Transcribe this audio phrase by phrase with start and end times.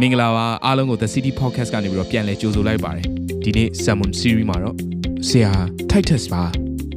[0.00, 3.06] မင်္ဂလာပါအားလုံးကို The City Podcast ကနေပြီးတော့ပြန်လည်ကြိုဆိုလိုက်ပါတယ်
[3.44, 4.76] ဒီနေ့ Sermon Series မှာတော့
[5.28, 5.52] ဆရာ
[5.90, 6.42] Titus ပါ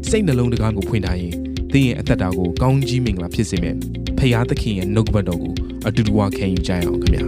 [0.10, 1.34] စိတ်နှလုံးတကားကိုဖွင့်ထားရင်
[1.74, 3.76] သင်ရဲ့အသက်တာကိုကောင်းကြီးမင်္ဂလာဖြစ်စေမယ်
[4.18, 5.54] ဖခင်သခင်ရဲ့နှုတ်ကပတ်တော်ကို
[5.88, 7.26] အတူတူဝခံယူကြရအောင်ခင်ဗျာ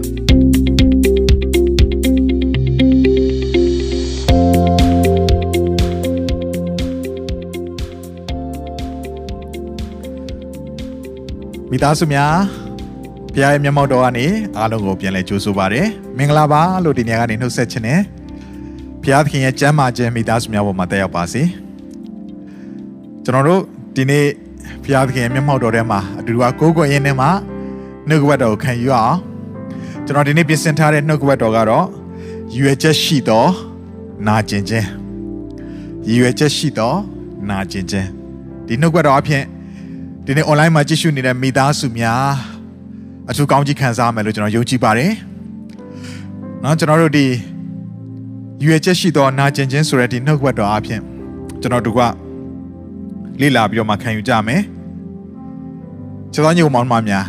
[11.72, 12.61] မိသားစုများ
[13.34, 14.26] ဘုရားရဲ့မျက်မှောက်တော်ကနေ
[14.58, 15.82] အားလုံးကိုပြန်လဲကြိုဆိုပါရစေ
[16.18, 18.02] မင်္ဂလာပါလို့ဒီနေ့ကနေနှုတ်ဆက်ခြင်းနဲ့
[19.02, 21.44] ဘုရားသခင်ရဲ့ကျမ်းမာခြင်းမိသားစုများပေါ်မှာတက်ရောက်ပါစေ
[23.24, 23.62] ကျွန်တော်တို့
[23.96, 24.26] ဒီနေ့
[24.84, 27.30] ဘုရားသခင်ရဲ့မျက်မှောက်တော်ထဲမှာအတူတူကိုးကွယ်ရင်းနဲ့မှာ
[28.08, 29.18] နှုတ်ကပတ်တော်ကိုခံယူအောင်
[30.06, 31.86] ကျွန်တော်ဒီနေ့ပြင်ဆင်ထားတဲ့နှုတ်ကပတ်တော်ကတော့
[32.58, 33.46] ရွယ်ချက်ရှိသော
[34.28, 34.88] နာကျင်ခြင်း
[36.16, 36.94] ရွယ်ချက်ရှိသော
[37.50, 38.08] နာကျင်ခြင်း
[38.68, 39.44] ဒီနှုတ်ကပတ်တော်အဖြစ်
[40.26, 42.51] ဒီနေ့ online မှာကြည့်ရှုနေတဲ့မိသားစုများ
[43.30, 45.12] အထူးကောင်းကြီးခံစားမယ်လို့ကျွန်တော်ယုံကြည်ပါတယ်။
[46.64, 47.26] နော်ကျွန်တော်တို့ဒီ
[48.64, 51.02] ရွေချက်ရှိသောနာကျင်ခြင်းဆိုတဲ့ဒီနှုတ်ဘတ်တော်အဖြစ်
[51.62, 52.00] ကျွန်တော်တို့က
[53.42, 54.62] လေ့လာပြီးတော့မှခံယူကြမယ်။
[56.34, 57.26] ကျွန်တော်ညုံမောင်မများ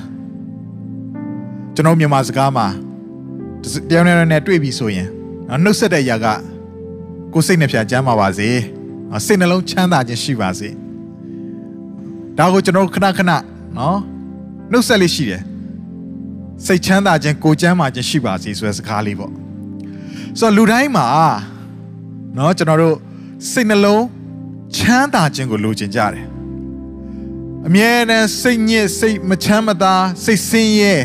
[1.74, 2.66] ကျွန်တော်မြန်မာစကားမှာ
[3.88, 5.08] တရားနဲ့နဲ့တွေ့ပြီဆိုရင်
[5.48, 6.26] နော်နှုတ်ဆက်တဲ့အရာက
[7.32, 8.48] ကိုယ်စိတ်နှပြချမ်းပါပါစေ။
[9.26, 10.68] စိတ်နှလုံးချမ်းသာခြင်းရှိပါစေ။
[12.38, 13.30] ဒါကိုကျွန်တော်ခဏခဏ
[13.78, 13.98] နော်
[14.72, 15.42] နှုတ်ဆက်လေးရှိတယ်
[16.65, 19.31] စိတ်ချမ်းသာခြင်းကိုချမ်းသာခြင်းရှိပါစေဆိုတဲ့စကားလေးပေါ့
[20.39, 21.07] ဆိုတော့လူတိုင်းမှာ
[22.37, 22.95] နော်ကျွန်တော်တို့
[23.51, 24.03] စိတ်နှလုံး
[24.75, 26.25] ချမ်းသာခြင်းကိုလိုချင်ကြတယ်
[27.67, 30.95] အမြဲတမ်းစိတ်ညစ်စိတ်မချမ်းမသာစိတ်ဆင်းရဲ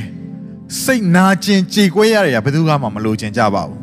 [0.85, 3.79] စိတ်နာကျင်ကြေကွဲရတဲ့ဘယ်သူမှမလိုချင်ကြပါဘူး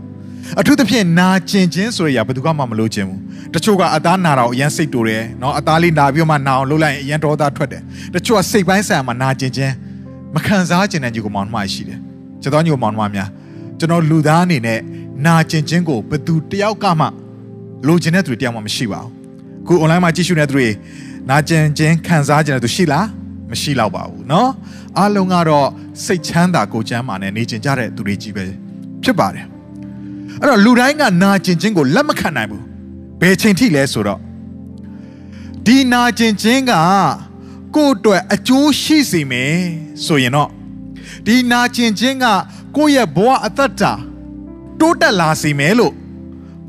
[0.60, 3.20] အထူးသဖြင့်နာကျင်ခြင်းဆိုရဘယ်သူမှမလိုချင်ဘူး
[3.54, 7.82] တချို့ကအသားနာတော့အရန်စိတ်တူတယ်เนาะအသားလေးနာပြီးမှနာအောင်လှုပ်လိုက်ရင်အရန်ဒေါသထွက်တယ်
[8.14, 9.74] တချို့ကစိတ်ပိုင်းဆိုင်မှာနာကျင်ခြင်း
[10.36, 12.00] မခံစားကျင်တဲ့ညီကောင်မောင်နှမရှိတယ်
[12.42, 13.30] ကျွန်တော်ညီကောင်မောင်နှမများ
[13.80, 14.80] ကျွန်တော်လူသားအနေနဲ့
[15.26, 17.06] နာကျင်ခြင်းကိုဘယ်သူတယောက်ကမှ
[17.88, 19.12] လိုချင်တဲ့သူတယောက်မှမရှိပါဘူး
[19.68, 20.68] ခု online မှာကြည့်ရှုနေတဲ့သူတွေ
[21.30, 23.08] နာကျင်ခြင်းခံစားကျင်တဲ့သူရှိလား
[23.52, 24.48] မရှိတော့ပါဘူးเนาะ
[24.98, 25.68] အားလုံးကတော့
[26.06, 28.46] စိတ်ချမ်းသာကိုချမ်းသာနဲ့နေကျင်ကြတဲ့သူတွေကြီးပဲ
[29.04, 29.46] ဖြစ်ပါတယ်
[30.42, 32.64] အဲ့တော့လူတိုင်းကနာကျင်ခြင်းကိုလက်မခံနိုင်ဘူး
[33.22, 34.20] ဘယ်ချိန်ထိလဲဆိုတော့
[35.66, 36.72] ဒီနာကျင်ခြင်းက
[37.77, 39.57] ကိုယ့်အတွက်အကျိုးရှိစေမယ်
[40.05, 40.51] ဆိုရင်တော့
[41.27, 42.27] ဒီနာကျင်ခြင်းက
[42.77, 43.93] ကိုယ့်ရဲ့ဘဝအသက်တာ
[44.81, 45.95] တိုးတက်လာစေမယ်လို့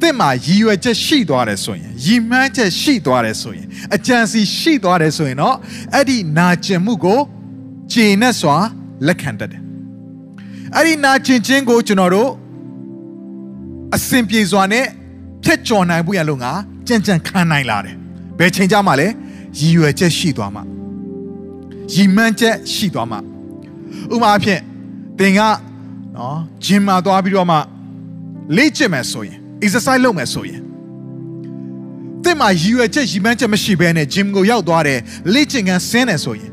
[0.01, 5.55] သင်မှာရည်ရွယ်ချက်ရှိသွားတယ်ဆိုရင်ရည်မှန်းချက်ရှိသွားတယ်ဆိုရင်အကြံစီရှိသွားတယ်ဆိုရင်တော့
[5.93, 7.19] အဲ့ဒီနာကျင်မှုကို
[7.91, 8.55] ခြေနဲ့စွာ
[9.07, 9.61] လက်ခံတတ်တယ်
[10.75, 12.31] အဲ့ဒီနာကျင်ခြင်းကိုကျွန်တော်တို့
[13.95, 14.85] အစဉ်ပြေစွာနဲ့
[15.43, 16.51] ဖြတ်ကျော်နိုင်ဖို့ရလို့ငါ
[16.87, 17.95] ကြံ့ကြံ့ခံနိုင်လာတယ်
[18.39, 19.07] ဘယ်ချိန်ကြမှာလဲ
[19.57, 20.63] ရည်ရွယ်ချက်ရှိသွားမှာ
[21.93, 23.19] ရည်မှန်းချက်ရှိသွားမှာ
[24.13, 24.59] ဥပမာအဖြစ်
[25.19, 25.39] သင်က
[26.17, 27.57] နော်ဂျင်မှာသွားပြီးတော့မှ
[28.57, 30.61] လေ့ကျင့်မယ်ဆိုရင် exercise လုပ်မယ်ဆိုရင်
[32.23, 34.99] သင်မှာရည်ရွယ်ချက်ရည်မှန်းချက်မရှိဘဲနဲ့ gym ကိုရောက်သွားတယ်
[35.33, 36.51] လေ့ကျင့်ခန်းဆင်းတယ်ဆိုရင်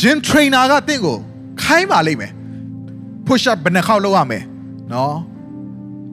[0.00, 1.16] gym trainer ကသင်ကို
[1.62, 2.32] ခိုင်းပါလိမ့်မယ်
[3.26, 4.44] push up ဘယ်နှခေါက်လုပ်ရမယ်
[4.92, 5.16] နော်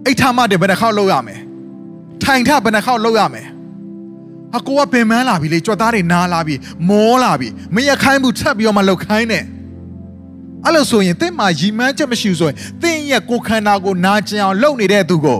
[0.05, 1.39] အိတ်ထမတဲ့ဘယ်နှခေါက်လုပ်ရမယ်
[2.23, 3.47] ထိုင်ထဘယ်နှခေါက်လုပ်ရမယ်
[4.53, 6.55] ဟာကိုကပင်မန်းလာပြီလေကြွက်သားတွေနားလာပြီ
[6.89, 9.43] မောလာပြီမရခိုင်းဘူးထပ်ပြီးတော့မှလှုပ်ခိုင်းတယ်
[10.65, 15.39] အဲ့လိုဆိုရင်တင့်မှာရီမန်းချက်မရှိဘူးဆိုရင်တင့်ရဲ့ကိုခန္ဓာကိုနာကျင်အောင်လုပ်နေတဲ့သူကို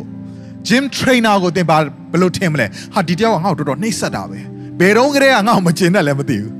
[0.68, 1.78] gym trainer ကိုတင်ပါ
[2.12, 4.40] ဘယ်လိုထင်မလဲဟာဒီတယောက်ကငါ့ကိုတော်တော်နှိပ်စက်တာပဲ
[4.80, 6.54] ဘယ်တော့ကလေးကငါ့ကိုမကျင်တတ်လည်းမသိဘူး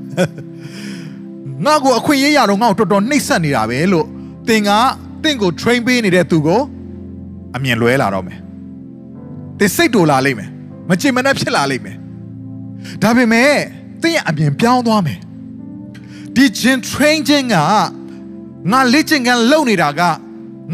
[1.64, 4.06] ငါ့ကိုအခွင့်အရေးရတော့ငါ့ကိုတော်တော်နှိပ်စက်နေတာပဲလို့
[4.48, 4.70] တင်က
[5.24, 6.60] တင့်ကို train ပေးနေတဲ့သူကို
[7.56, 8.38] အမြင်လွဲလာတော့မယ်
[9.58, 10.50] တင်စိတ်တူလာလိမ့်မယ်
[10.88, 11.99] မချင်မနှက်ဖြစ်လာလိမ့်မယ်
[13.02, 13.52] ဒါပေမဲ့
[14.02, 15.18] သင်ရဲ့အမြင်ပြောင်းသွားမယ်
[16.34, 17.56] ဒီ gym train ခြင်းက
[18.72, 20.02] ငါလေ့ကျင့်ခန်းလုပ်နေတာက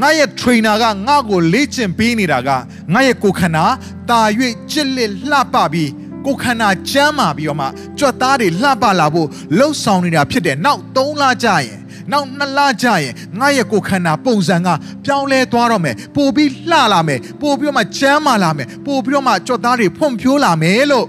[0.00, 2.48] ငါရဲ့ trainer ကငါ့ကိုလေ့ကျင့်ပေးနေတာက
[2.92, 3.64] ငါရဲ့ကိုယ်ခန္ဓာ
[4.10, 4.20] တာ၍
[4.70, 5.90] ကြစ်လက်လှပပြီး
[6.26, 7.66] ကိုယ်ခန္ဓာကျမ်းမာပြီးတော့မှ
[7.98, 9.28] ကြွက်သားတွေလှပလာဖို့
[9.58, 11.78] လှုပ်ဆောင်နေတာဖြစ်တယ်နောက်3လကြာရင်
[12.12, 14.68] နောက်နှစ်လကြာရင်ငါရဲ့ကိုယ်ခန္ဓာပုံစံက
[15.04, 21.06] ပြောင်းလဲသွားတော့မယ်ပို့ပြီးလှလာမယ်ပို့ပြီးတော့မှကျမ်းမာလာမယ်ပို့ပြီးတော့မှကြွက်သားတွေဖွံ့ဖြိုးလာမယ်လို့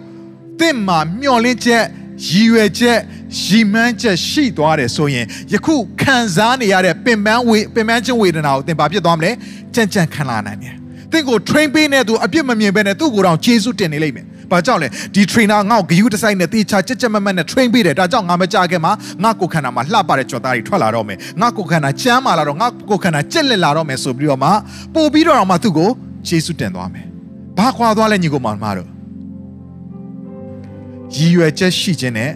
[0.59, 1.83] သင်မှာမျှော်လင့်ချက်
[2.27, 2.99] ရည်ရွယ်ချက်
[3.43, 9.31] ရည်မှန်းချက်ရှိသွားတယ်ဆိုရင်ယခုခံစားနေရတဲ့ပင်ပန်းဝေပင်ပန်းခြင်းဝေဒနာကိုသင်ဘာဖြစ်သွားမလဲ
[9.75, 10.75] ကြံ့ကြံ့ခံလာနိုင်တယ်
[11.11, 18.91] သင်ကို train ပေးနေသူအပြစ်မမြင်ဘဲနဲ့သူ့ကိုယ်တော်ဂျေစုတင်နေလိမ့်မယ်ဘာကြောင့်လဲဒီ trainer ငါ့ကိုဂယုတစိုက်နဲ့တေချာကြက်ကြက်မမတ်နဲ့ train ပေးတယ်ဒါကြောင့်ငါမကြခင်မှာ
[19.23, 24.49] ငါကိုယ်ခန္ဓာမှာလှပတဲ့ကြော်သားတွေထွက်လာတော့မယ်ငါကိုယ်ခန္ဓာချမ်းမာလာတော့ငါကိုယ်ခန္ဓာကြက်လက်လာတော့မယ်ဆိုပြီးတော့မှ
[24.95, 25.89] ပို့ပြီးတော့မှသူ့ကို
[26.27, 27.05] ဂျေစုတင်သွားမယ်
[27.57, 28.96] ဘာခွာသွားလဲညီကိုမောင်မတို့
[31.15, 32.33] ရည်ရွယ်ချက်ရှိခြင်းနဲ့ရ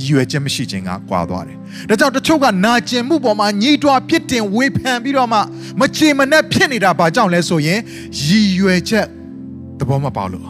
[0.00, 1.56] ရည်ရွယ်ချက်မရှိခြင်းကကွာသွားတယ်။
[1.88, 5.38] ဒါကြောင့်တချို့ကနာကျင်မှုပေါ်မှာညှိတွားပြစ်တင်ဝေဖန်ပြီးတော့မှ
[5.80, 7.80] မချေမနှက်ဖြစ်နေတာဘာကြောင့်လဲဆိုရင်
[8.24, 9.06] ရည်ရွယ်ချက်
[9.78, 10.44] သဘောမပေါက်လို့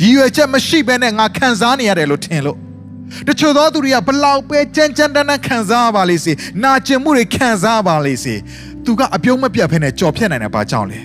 [0.00, 2.58] ရည်ရွယ်ချက်မရှိဘဲနဲ့ငါခံစားနေရတယ်လို့ထင်လို့
[3.28, 6.32] တချို့သောသူတွေကဘလောက်ပဲကြမ်းကြမ်းတမ်းတမ်းခံစားပါလိမ့်စေ
[6.62, 8.34] နာကျင်မှုတွေခံစားပါလိမ့်စေ
[8.84, 11.00] သူကအပြုံးမပြတ်ဖဲနဲ့ကြော်ဖြတ်နိုင်တယ်ဘာကြောင့်လဲ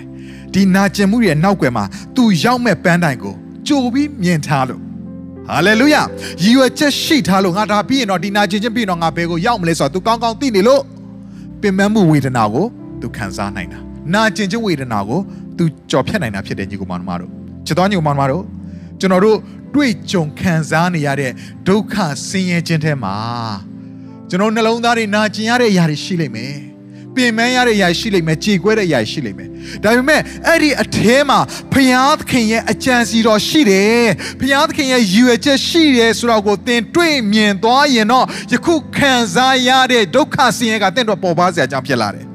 [0.54, 1.84] ဒီနာကျင်မှုတွေနောက်ွယ်မှာ
[2.16, 3.34] သူရောက်မဲ့ပန်းတိုင်ကို
[3.68, 4.91] ကြိုပြီးမြင်ထားလို့
[5.47, 5.97] ဟာလေလုယရ
[6.47, 10.81] ည်ရွယ်ချက်ရှိထားလို့ငါဒါပြီးရင်တော့ဒီနာကျင်ခြင်းပြီးရင်တော့ငါဘယ်ကိုရောက်မလဲဆိုတော့ तू ကောင်းကောင်းသိနေလို့
[11.61, 12.65] ပင်ပန်းမှုဝေဒနာကို
[13.01, 13.79] तू ခံစားနိုင်တာ
[14.13, 15.19] နာကျင်ခြင်းဝေဒနာကို
[15.57, 17.29] तू ကြော်ဖြတ်နိုင်တာဖြစ်တယ်ညီကောင်မတို့
[17.65, 18.43] ချစ်တော်ညီကောင်မတို့
[18.99, 19.37] ကျွန်တော်တို့
[19.73, 21.31] တွေ့ကြုံခံစားနေရတဲ့
[21.67, 21.95] ဒုက္ခ
[22.27, 23.15] ဆင်းရဲခြင်းထဲမှာ
[24.29, 26.53] ကျွန်တော်နှလုံးသားတွေနာကျင်ရတဲ့အရာတွေရှိလိမ့်မယ်
[27.16, 29.48] ပင်ပန်းရတဲ့အရာရှိလိမ့်မယ်ကြေကွဲတဲ့အရာရှိလိမ့်မယ်
[29.84, 31.38] ဒါပေမဲ့အဲ့ဒီအထဲမှာ
[31.72, 34.06] ဖယားသခင်ရဲ့အကြံစီတော်ရှိတယ်
[34.40, 42.26] ဖယားသခင်ရဲ့ရည်ရွယ်ချက်ရှိတယ်ဆိုတော့ကိုသင်တွေ့မြင်သွားရင်တော့ယခုခံစားရတဲ့ဒုက္ခဆင်းရဲကသင်တို့ပေါ်ပါစရာအကြောင်းဖြစ်လာတယ်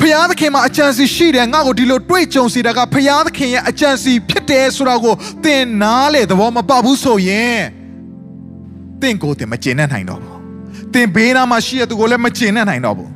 [0.00, 5.14] ဖယားသခင်မှာအကြံစီရှိတယ်ငါ့ကိုဒီလိုတွေ့ကြုံစီတာကဖယားသခင်ရဲ့အကြံစီဖြစ်တယ်ဆိုတော့ကို
[5.44, 7.60] သင်နားလေသဘောမပေါက်ဘူးဆိုရင်
[9.00, 10.29] သင်ကိုယ်သင်မကျေနပ်နိုင်တော့ဘူး
[10.94, 13.10] သင်ဘေးနားမှာရှိတဲ့သူကိုလည်းမကျေနပ်နိုင်တော့ဘူး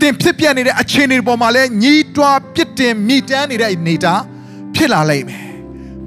[0.00, 4.14] သင်ဖြစ်ပြနေတဲ့အခြေအနေပေါ်မှာလည်းညီးတွားပြစ်တင်မိတမ်းနေတဲ့နေတာ
[4.74, 5.46] ဖြစ်လာလိမ့်မယ်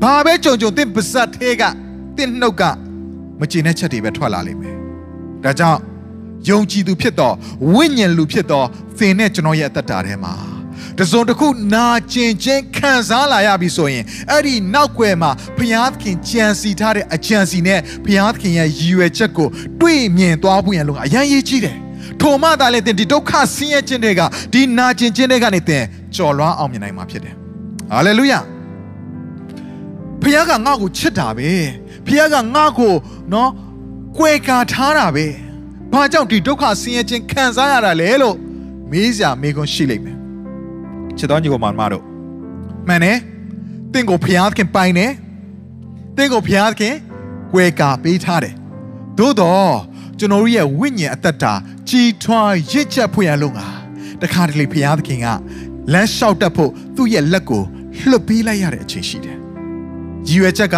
[0.01, 1.63] ဘာပဲကြုံကြုံသင်ပါဇက်သေးက
[2.17, 2.63] သင်နှုတ်က
[3.39, 4.75] မကျေနပ်ချက်တွေပဲထွက်လာလိမ့်မယ်
[5.43, 5.79] ဒါကြောင့်
[6.49, 7.35] ယုံကြည်သူဖြစ်တော့
[7.73, 8.67] ဝိညာဉ်လူဖြစ်တော့
[8.97, 10.54] သင်နဲ့ကျွန်တော်ရဲ့အသက်တာထဲမှာ
[10.99, 19.47] တစုံတစ်ခုနာကျင်ခြင်းခံစားလာရပြီဆိုရင်အဲ့ဒီနောက်ွယ်မှာဘုရားသခင်ကြံစီထားတဲ့အကြံစီနဲ့ဘုရားသခင်ရဲ့ရည်ရွယ်ချက်ကို
[19.81, 21.77] တွေ့မြင်သွားဖို့ရန်လို့အရန်ရေးကြီးတယ်
[22.21, 24.21] ထိုမှသာလေတင်ဒီဒုက္ခဆင်းရဲခြင်းတွေက
[24.53, 25.83] ဒီနာကျင်ခြင်းတွေကနေတင်
[26.15, 27.33] ကြော်လွှားအောင်မြင်နိုင်မှာဖြစ်တယ်
[27.91, 28.39] ဟာလေလုယာ
[30.21, 31.49] ဘုရားကငါ့ကိုချစ်တာပဲ
[32.05, 32.93] ဘုရားကငါ့ကို
[33.33, 33.51] နော်
[34.17, 35.25] ကွယ်ကာထားတာပဲ
[35.91, 38.35] ဘာကြောင့်ဒီဒုက္ခဆင်းရဲခြင်းခံစားရတာလဲလို့
[38.91, 40.24] မေးစရာမေးခွန်းရှိလိမ့်မယ်
[41.17, 42.03] ချစ်တော်ညီကိုမောင်မတို့
[42.87, 43.17] မှန်တယ်
[43.93, 45.11] တင့်ကိုဖျားခင်ပိုင်တယ်
[46.17, 46.95] တင့်ကိုဖျားခင်
[47.53, 48.55] ကွယ်ကာပေးထားတယ်
[49.17, 49.73] သို့တော့
[50.19, 51.53] ကျွန်တော်ရဲ့ဝိညာဉ်အသက်တာ
[51.89, 53.67] ကြီးထွားရစ်ချက်ဖွင့်ရလို့ငါ
[54.21, 55.27] တခါတလေဖျားခင်က
[55.93, 57.63] လမ်းလျှောက်တတ်ဖို့သူ့ရဲ့လက်ကို
[58.09, 59.37] လွှတ်ပေးလိုက်ရတဲ့အချိန်ရှိတယ်
[60.27, 60.75] ရည်ရွယ်ချက်က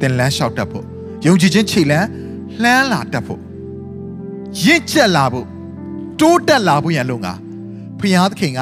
[0.00, 0.84] တင်လမ်းလျှောက်တတ်ဖို့
[1.26, 2.08] ယုံကြည်ခြင်းခြေလမ်း
[2.62, 3.40] လှမ်းလာတတ်ဖို့
[4.62, 5.46] ရင့်ကျက်လာဖို့
[6.20, 7.32] တိုးတက်လာဖို့ရန်လို့ငါ
[7.98, 8.60] ဖျားသခင်က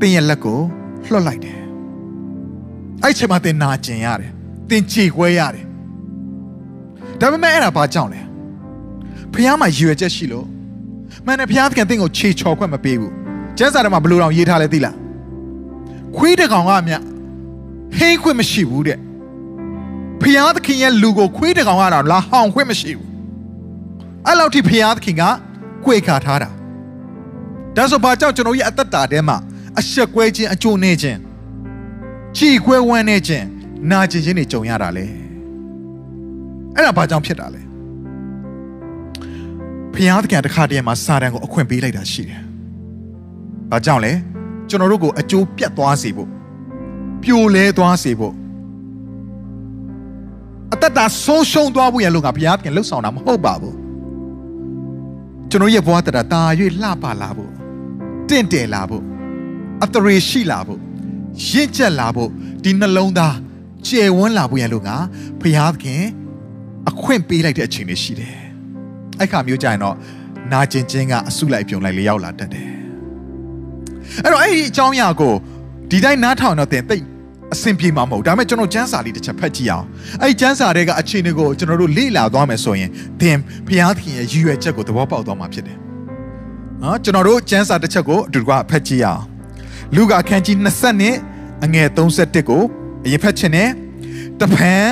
[0.00, 0.58] တင်းရဲ့လက်ကို
[1.10, 1.58] လွှတ်လိုက်တယ်
[3.02, 4.32] အဲ့ချိန်မှာတင်နာကျင်ရတယ်
[4.70, 5.66] တင်ကြေခွဲရတယ်
[7.20, 8.20] ဒါပေမဲ့အဲ့ဒါဘာကြောင့်လဲ
[9.34, 10.46] ဖျားမှာရွယ်ချက်ရှိလို့
[11.26, 13.12] မှန်တယ်ဖျားသခင်တင်းကိုခြေချော်ခွင့်မပေးဘူး
[13.58, 14.96] ကျမ်းစာထဲမှာဘယ်လိုတောင်ရေးထားလဲသိလား
[16.16, 16.94] ခွေးတကောင်ကမြ
[17.96, 18.98] ဟိခွင့်မရှိဘူးတဲ့
[20.22, 23.08] ဖျားသခင်ရဲ့လူကိုခွေးတကောင်ကတော့လာဟောင်ခွင့်မရှိဘူး
[24.26, 25.22] အဲ့လောက်ထိဖျားသခင်က
[25.86, 26.50] ကွေခါထားတာ
[27.76, 29.36] ဒါဆိုဘာကြောင့်ကျွန်တော်ရဲ့အသက်တာထဲမှာ
[29.78, 31.18] အဆက်ကွဲခြင်းအကျိုးနေခြင်း
[32.36, 33.46] ချီခွဲဝမ်းနေခြင်း
[33.90, 35.06] နာကျင်ခြင်းတွေကြုံရတာလေ
[36.76, 37.62] အဲ့ဒါဘာကြောင့်ဖြစ်တာလဲ
[39.94, 42.42] ဖျားသခင်တခါတည်းမှာစာတန်ကိုအခွင့်ပေးလိုက်တာရှိတယ်
[43.70, 44.12] ဘာကြောင့်လဲ
[44.68, 46.28] ကျွန်တော်တို့ကိုအကျိုးပြတ်သွားစေဖို့
[47.22, 48.34] ပြိုလဲသွားစေဖို့
[50.72, 53.76] အသက်တာဆုံးရှုံးသွားဖို့ရလို့ငါဘုရားသခင်လှုပ်ဆောင်တာမဟုတ်ပါဘူး
[55.50, 56.42] ကျွန်တော်ရဲ့ဘဝတတာတာ၍
[56.82, 57.52] လှပလာဖို့
[58.28, 59.04] တင့်တယ်လာဖို့
[59.84, 60.80] အတရေရှိလာဖို့
[61.48, 62.30] ရင့်ကျက်လာဖို့
[62.64, 63.36] ဒီနှလုံးသား
[63.86, 64.96] ကျယ်ဝန်းလာဖို့ရလို့ငါ
[65.40, 66.02] ဘုရားသခင်
[66.88, 68.36] အခွင့်ပေးလိုက်တဲ့အချိန်တွေရှိတယ်
[69.18, 69.96] အဲ့ခါမျိုးကြရင်တော့
[70.52, 72.68] နာကျင်ခြင်းကအဆုလိုက်ပြုံလိုက်လျောက်လာတတ်တယ်
[74.24, 75.34] အဲ့တော့အဲ့ဒီအကြောင်းအရာကို
[75.90, 76.96] ဒီတိုင်းနားထောင်တော့တင်သိ
[77.54, 79.86] အဆင်ပြေမှာမဟုတ်ဒါပေမဲ့ကျွန်တော်ကျမ်းစာလေးတစ်ချက်ဖတ်ကြည့်အောင်
[80.22, 85.78] အဲ့ဒီကျမ်းစာတွေကအခြေအနေကိုကျွန်တော်တို့လေ့လာသွားမယ်ဆိုရင်သင်ဘုရားသခင်ရဲ့ရည်ရွယ်ချက်ကိုသဘောပေါက်သွားမှာဖြစ်တယ်
[86.82, 89.29] နော်ကျွန်တော်တို့ကျမ်းစာတစ်ချက်ကိုအတူတကွဖတ်ကြည့်အောင်
[89.94, 91.16] လူကအခန်းကြီး20နဲ့
[91.64, 92.62] အငယ်31ကို
[93.04, 93.70] အရင်ဖတ်ခြင်းနဲ့
[94.40, 94.86] တပန်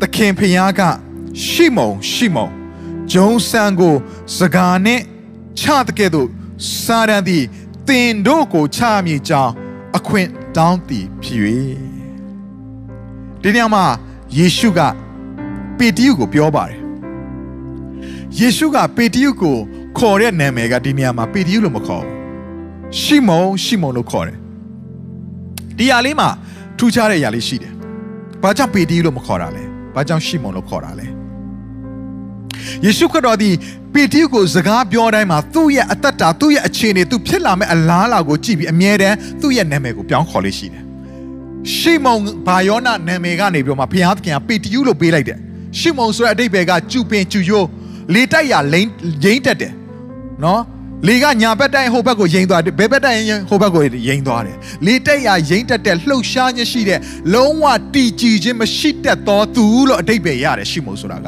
[0.00, 0.80] သခင်ဖျားက
[1.46, 2.48] ရှိမုံရှိမုံ
[3.12, 3.94] ဂျုံဆန်ကို
[4.36, 5.00] စကားနဲ့
[5.60, 6.28] ချတဲ့ကဲ့သို့
[6.82, 7.44] စာရန်သည်
[7.88, 9.52] တင်တို့ကိုချမြေကြောင်း
[9.96, 11.40] အခွင့်တောင်းသည်ဖြစ်၍
[13.42, 13.84] ဒီနေရာမှာ
[14.36, 14.80] ယေရှုက
[15.78, 16.78] ပေတရုကိုပြောပါတယ်
[18.38, 19.56] ယေရှုကပေတရုကို
[19.98, 22.22] ခေါ်တဲ့နာမည်ကဒီနေရာမှာပေတရုလို့မခေါ်ဘူး
[23.00, 24.41] ရှိမုံရှိမုံလို့ခေါ်တယ်
[25.82, 26.28] ဒီຢာလေးမှာ
[26.78, 27.72] ထူးခြားတဲ့ຢာလေးရှိတယ်
[28.42, 31.06] ဘာကြောင့်ပေတရုလို့မခေါ်တာလဲဘာကြောင့်ရှိမုံလို့ခေါ်တာလဲ
[32.84, 33.50] ယေရှုခရစ်တော်ဒီ
[33.94, 40.84] ပေတရုကိုစကားပြောတိုင်းမှာသူ့ရဲ့အသက်တာသူ့ရဲ့အခြေအနေသူဖြစ်လာမဲ့အလားအလာကိုကြည့်ပြီးအမြဲတမ်းသူ့ရဲ့နာမည်ကိုပြောင်းခေါ်လေးရှိတယ်
[41.76, 45.38] ရှေမုန်ဘာယောနာနာမည်ကနေပြီးတော့မှဘုရားသခင်ကပေတရုလို့ပေးလိုက်တယ်
[45.78, 47.68] ရှီမုန်ဆိုတဲ့အတိတ်ဘယ်ကကျူပင်ကျူယိုး
[48.14, 48.90] လေတိုက်ရလိမ့်
[49.24, 49.72] ရင်းတက်တယ်
[50.44, 50.62] နော်
[51.08, 54.56] လေကညာဘက်တိုင်းဟိုဘက်ကိုရင်သွားတယ်ဘယ်ဘက်တိုင်းဟိုဘက်ကိုရင်သွားတယ်
[54.86, 57.00] လေတိုက်ရရင်တက်တဲ့လှုပ်ရှားခြင်းရှိတဲ့
[57.34, 61.26] လုံးဝတီကြည်ခြင်းမရှိတတ်သောသူလို့အတိတ်ပဲရတယ်ရှီမုန်ဆိုတာက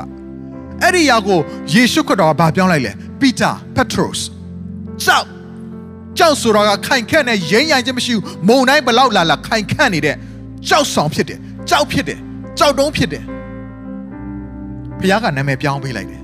[0.82, 1.40] အဲ့ဒီယာကို
[1.72, 4.24] ယေရှုခရစ်တော်ကဘာပြောင်းလိုက်လဲပီတာပက်ထရိုစ်
[5.04, 5.26] ကြောက်
[6.18, 10.16] ကြောက်ဆိုတာကခိုင်ခန့်နဲ့ရိမ့်ရိုင်ခြင်းမရှိဘူးမုံတိုင်းဘလောက်လာလာခိုင်ခန့်နေတဲ့
[10.68, 11.38] ကြောက်ဆောင်ဖြစ်တယ်
[11.70, 12.18] ကြောက်ဖြစ်တယ်
[12.58, 13.24] ကြောက်တုံးဖြစ်တယ်
[15.00, 16.23] ဖခင်ကနာမည်ပြောင်းပေးလိုက်တယ်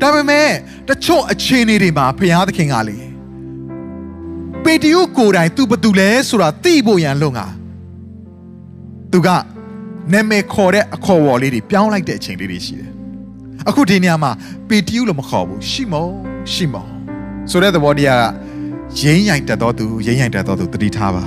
[0.00, 0.48] ဒါပေမဲ့
[0.88, 2.98] တချို့အခြေအနေတွေမှာဖခင်သခင်ကလေ
[4.64, 7.46] ပေတရုကိုယ်တိုင်သူဘသူလဲဆိုတာသိဖို့ရန်လုံငါ
[9.12, 9.28] သူက
[10.12, 12.90] နာမည်ခေါ်တဲ့အခေါ်အဝေါ်လေးတွေပြောင်းလိုက်တဲ့အချိန်လေးတွေရှိတယ်
[13.68, 14.30] အခုဒီနေရာမှာ
[14.68, 16.06] ပေတရုလို့မခေါ်ဘူးရှိမုံ
[16.52, 16.86] ရှိမုံ
[17.50, 18.24] ဆိုတဲ့သဘောတရား
[18.98, 21.24] ကရင်းရိုင်တတ်တော်သူရင်းရိုင်တတ်တော်သူတတိထားပါ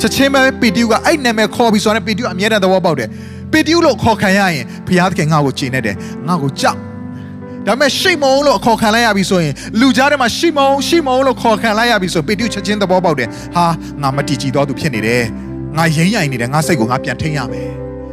[0.00, 3.08] ချက်ချင်းပဲပေတရုကအဲ့နာမည်ခေါ်ပြီးဆိုတော့ပေတရုအမြဲတမ်းသဘောပေါက်တယ်
[3.51, 5.95] ပေတရုလို့ခေါ်ခံရရင်ဘုရားသခင်ငါ့ကိုချိန်နေတယ်
[6.27, 6.79] ငါ့ကိုကြောက်
[7.67, 13.65] ဒါပေမဲ့ရှိမုံလို့ခေါ်ခံလိုက်ရပြီဆိုရင်လူကြားထဲမှာရှိမုံရှိမုံလို့ခေါ်ခံလိုက်ရပြီဆိုပေတရုချက်ချင်းသဘောပေါက်တယ်ဟာ
[14.01, 15.23] ငါမတီကြည်တော်သူဖြစ်နေတယ်
[15.77, 17.69] ငါရင်းရိုင်နေတယ်ငါစိတ်ကိုငါပြန်ထိန်းရမယ်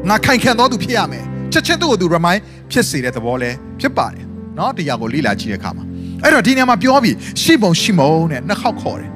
[0.09, 4.25] ငါခိုင်ခံတော်သူဖြစ်ရမယ်ချက်ချင်းသူ့ကိုသူ remind ဖြစ်စေတဲ့သဘောလဲဖြစ်ပါတယ်
[4.57, 5.85] เนาะတရားကိုလေ့လာကြည့်တဲ့အခါမှာ
[6.23, 9.11] အဲ့တော့ဒီနေရာမှာပြောပြီးရှိမုံရှိမုံနဲ့နှစ်ခေါက်ခေါ်တယ်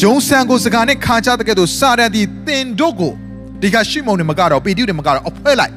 [0.00, 3.12] ဂျုံဆန်ကိုစကားနဲ့ခါချတဲ့ကဲ့သို့စာရန်ဒီတင်တို့ကို
[3.61, 5.73] ဒီကရှိမုံတွေမကတော့ပေတရုတွေမကတော့အဖွဲလိုက်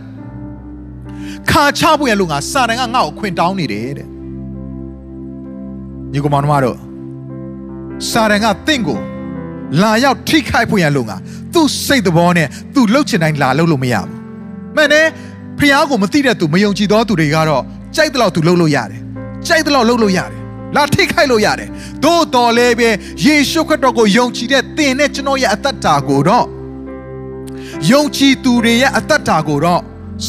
[1.50, 4.08] ခါချဖို့ရလို့ငါစာတန်ကငါ့ကိုခွင်တောင်းနေတယ်တဲ့
[6.12, 6.78] ညီကောင်မတို့
[8.11, 8.99] စာတန်ကတင့်ကို
[9.82, 11.16] လာရောက်ထိခိုက်ဖို့ရလို့ငါ
[11.54, 14.11] သူ့စိတ်သဘောနဲ့သူ့လှုပ်ချင်တိုင်းလာလှုပ်လို့မရဘူး
[14.76, 15.06] မှန်တယ်
[15.58, 17.62] ဖះကိုမသိတဲ့သူမယုံကြည်သောသူတွေကတော့
[17.97, 19.00] ကြိုက်တဲ့လောက်သူလှုပ်လို့ရတယ်
[19.47, 20.40] ကြိုက်တဲ့လောက်လှုပ်လို့ရတယ်
[20.76, 21.68] လာထိခိုက်လို့ရတယ်
[22.04, 22.88] သို့တော်လည်းပဲ
[23.25, 26.47] ယေရှုခရစ်တော်ကိုယုံကြည်တဲ့သင်နဲ့ကျွန်တော်ရဲ့အသက်တာကိုတော့
[27.87, 29.80] ယုံကြည်သူတွေရဲ့အသက်တာကိုတော့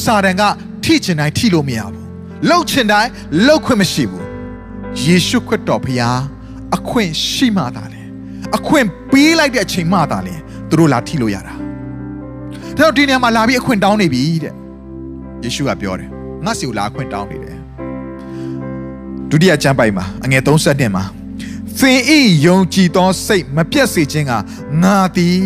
[0.01, 0.43] စာတန်က
[0.83, 2.05] ထိချင်တိုင်းထိလို့မရဘူး
[2.49, 3.09] လှုပ်ချင်တိုင်း
[3.45, 4.25] လှုပ်ခွင့်မရှိဘူး
[5.03, 6.19] ယေရှုခရစ်တော်ဖျား
[6.75, 8.03] အခွင့်ရှိမှသာလေ
[8.55, 10.35] အခွင့်ပေးလိုက်တဲ့အချိန်မှသာလေ
[10.69, 11.53] သူတို့လာထိလို့ရတာ
[12.77, 14.53] ဒါတော့ဒီနေရာမှာလာပြီးအခွင့်တောင်းနေပြီတဲ့
[15.43, 16.09] ယေရှုကပြောတယ်
[16.45, 17.57] ငါစီကိုလာအခွင့်တောင်းနေတယ်
[19.29, 21.03] ဒုတိယကျမ်းပိုက်မှာအငယ်32မှာ
[21.79, 24.33] သင်ဤယုံကြည်သောစိတ်မပြတ်စေခြင်းက
[24.83, 25.39] ငါသည်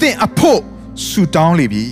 [0.00, 0.60] သင်အဖို့
[1.06, 1.84] ဆူတောင်းလေပြီ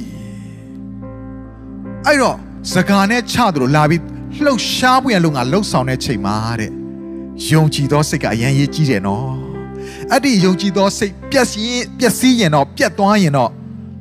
[2.07, 2.37] အဲ့တော့
[2.73, 4.03] စကားနဲ့ချသူတို့လာပြီး
[4.45, 6.73] လှုပ်ရှားပွင့်လို့ငါလှုပ်ဆောင်တဲ့ချိန်မှာတဲ့
[7.51, 9.35] ယုံကြည်သောစိတ်ကအရန်ရေးကြီးတယ်နော်
[10.11, 13.51] အဲ့ဒီယုံကြည်သောစိတ်ပျက်စီးပျက်စီးရင်တော့ပြတ်သွားရင်တော့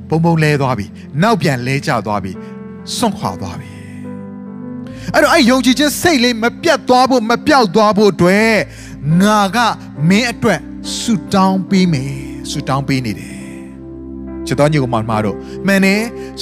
[0.08, 0.86] ဘုံဘုံလဲသွားပြီ
[1.22, 2.32] နောက်ပြန်လဲကျသွားပြီ
[2.96, 3.68] စွန့်ခွာသွားပြီ
[5.12, 8.56] အဲ့တော့အဲ့ယုံကြည်ခြင်းစိတ်လေးမပြတ်သွားဖို့မပြောက်သွားဖို့အတွက်
[9.22, 9.58] ငါက
[10.08, 10.60] မင်းအတွက်
[10.98, 12.14] ဆူတောင်းပေးမယ်
[12.50, 13.45] ဆူတောင်းပေးနေတယ်
[14.46, 15.36] ချစ်တော်ညီကောင်မတို့
[15.66, 15.94] မန်နေ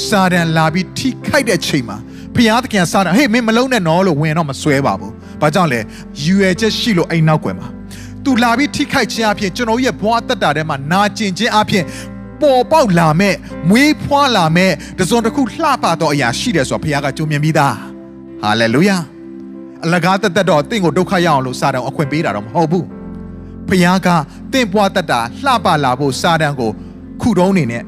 [0.07, 1.97] စာတန်လာပြီးထိခိုက်တဲ့ချိန်မှာ
[2.35, 5.81] ဖျားသခင်စာတန်ဟေးမင်းမလုံးနဲ့နော်လို့ဝင်တော့မဆွဲပါဘူး။ဘာကြောင့်လဲ
[6.23, 7.69] ယူရချက်ရှိလို့အိမ်နောက်ွယ်မှာ
[8.25, 11.85] သူလာပြီးထိခိုက်ခြင်းအပြင်ကျွန်တော်ရဲ့ဘဝအသက်တာထဲမှာနာကျင်ခြင်းအပြင်
[12.41, 13.35] ပေါ်ပေါက်လာမဲ့
[13.71, 17.75] မွေးဖွားလာမဲ့တစုံတစ်ခုလှပသောအရာရှိတယ်ဆိုတော့ဘုရားကကြုံမြင်ပြီးသား
[18.43, 18.97] ဟာလေလုယာ
[19.85, 22.87] အလကားတက်တက်တော့တင့်ကိုဒုက္ခရအောင်လို့စာတန်အခွင့်ပေးတာတော့မဟုတ်ဘူး
[23.69, 24.09] ဘုရားက
[24.53, 26.71] တင့်ပွားတက်တာလှပလာဖို့စာတန်ကို
[27.21, 27.83] ခုတုံးနေနဲ့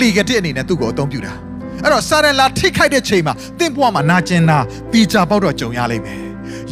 [0.00, 1.34] လှေကတဲ့အနေနဲ့သူ့ကိုအသုံးပြုတာ
[1.82, 4.58] အဲ့တော့စာရန်လာထိခိုက်တဲ့ချိန်မှာတင့်ဘွားမှာနာကျင်တာ
[4.92, 6.20] တီချာပေါက်တော့ကြုံရလိမ့်မယ်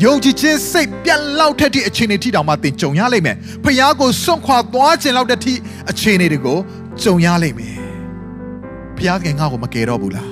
[0.05, 5.53] ယုံကြည်ခြင်းစိတ်ပြတ်လောက်တဲ့အခြေအနေထိတောင်မှတင်ကြုံရလိမ့်မယ်ဖခင်ကိုစွန့်ခွာသွားခြင်းလောက်တဲ့ထိ
[5.91, 6.59] အခြေအနေတွေကို
[7.03, 7.77] ကြုံရလိမ့်မယ်
[8.97, 10.29] ဖခင်ကငါ့ကိုမကယ်တော့ဘူးလား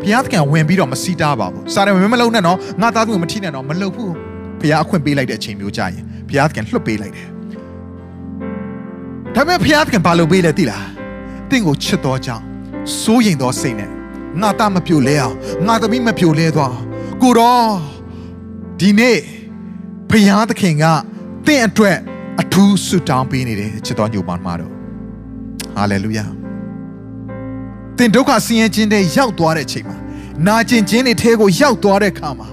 [0.00, 4.12] ဖခင်ကဝင်ပြီးတော့မစီးတားပါဘူးစာရန်မမလုံးနဲ့နော်ငါသားသူမထိနဲ့နော်မလုပ်ဘူး
[4.60, 7.28] ဖခင်အခွင့်ပေးလိုက်တဲ့အချိန်မျိုးကြာရင်ဖခင်လွှတ်ပေးလိုက်တယ်
[9.34, 11.01] ဒါပေမဲ့ဖခင်ဘာလုပ်ပေးလဲသိလား
[11.52, 12.44] တင့်ကိုချစ်တော်ကြောင့်
[13.00, 13.90] စိုးရိမ်သောစိတ်နဲ့
[14.40, 16.74] ငါသားမပြိုလဲအောင်ငါသမီးမပြိုလဲသွား
[17.22, 17.66] ကိုတော့
[18.80, 19.18] ဒီနေ့
[20.10, 20.84] ဖယားသခင်က
[21.46, 21.98] တင့်အတွက်
[22.40, 24.72] အထူးဆုတောင်းပေးနေတယ်ချစ်တော်ညိုမောင်မတို့
[25.76, 26.26] ဟာလေလုယာ
[27.96, 29.96] တင်ဒုက္ခဆင်းရဲခြင်းတွေရောက်သွားတဲ့အချိန်မှာ
[30.46, 32.48] နာကျင်ခြင်းတွေထဲကိုရောက်သွားတဲ့အခါမှာ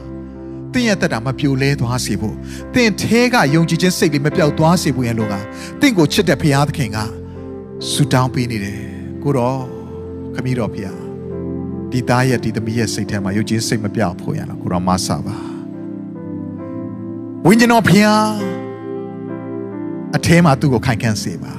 [0.74, 2.36] သင်ရဲ့တက်တာမပြိုလဲသွားစေဖို့
[2.74, 5.36] သင်ထဲကယုံကြည်ခြင်းစိတ်လေးမပြောက်သွားစေဖို့ရလို့က
[5.82, 6.98] သင်ကိုချစ်တဲ့ဖခင်သခင်က
[7.90, 8.89] ဆူတောင်းပေးနေတယ်
[9.24, 9.58] ကိုတော့
[10.36, 10.96] ခမီးတော်ဖခင်
[11.92, 15.38] ဒီသားရဲ့ဒီသမီးရဲ့စိတ်ထဲမှာယုံကြည်စိတ်မပြောက်ဖို့ရတော့ကိုတော့မဆပါ
[17.46, 18.12] ဝိညာဉ်တော်ဖခင်
[20.16, 21.54] အထဲမှာသူ့ကိုခိုင်ခန့်စေပါ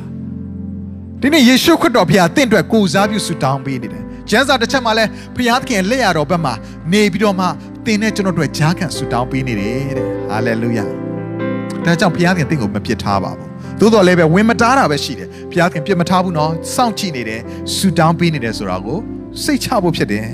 [1.20, 6.54] ဒီနေ့ယေရှုခရစ်တော်ဖခင်တင့်အတွက်ကိုစားပြုဆူတောင်းပေးနေတယ်ကျမ်းစာတစ်ချက်မှာလဲဖခင်သခင်လက်ရတော်ဘက်မှာ
[6.92, 7.46] နေပြီးတော့မှ
[7.84, 10.84] သင်နဲ့ကျွန်တော်တို့ကြားခံဆူတောင်းပေးနေတယ်တဲ့ဟာလေလုယာ
[11.84, 13.49] ဒါကြောင့်ဖခင်သခင်တင့်ကိုမပြစ်ထားပါဘူး
[13.80, 17.40] သို့တော်လည်းပဲဝင်မတားတာပဲရှိတယ်ဘုရားခင်ပြစ်မထားဘူးနော်စောင့်ကြည့်နေတယ်
[17.74, 18.98] ဆူတောင်းပေးနေတယ်ဆိုတာကို
[19.42, 20.26] စိတ်ချဖို့ဖြစ်တယ်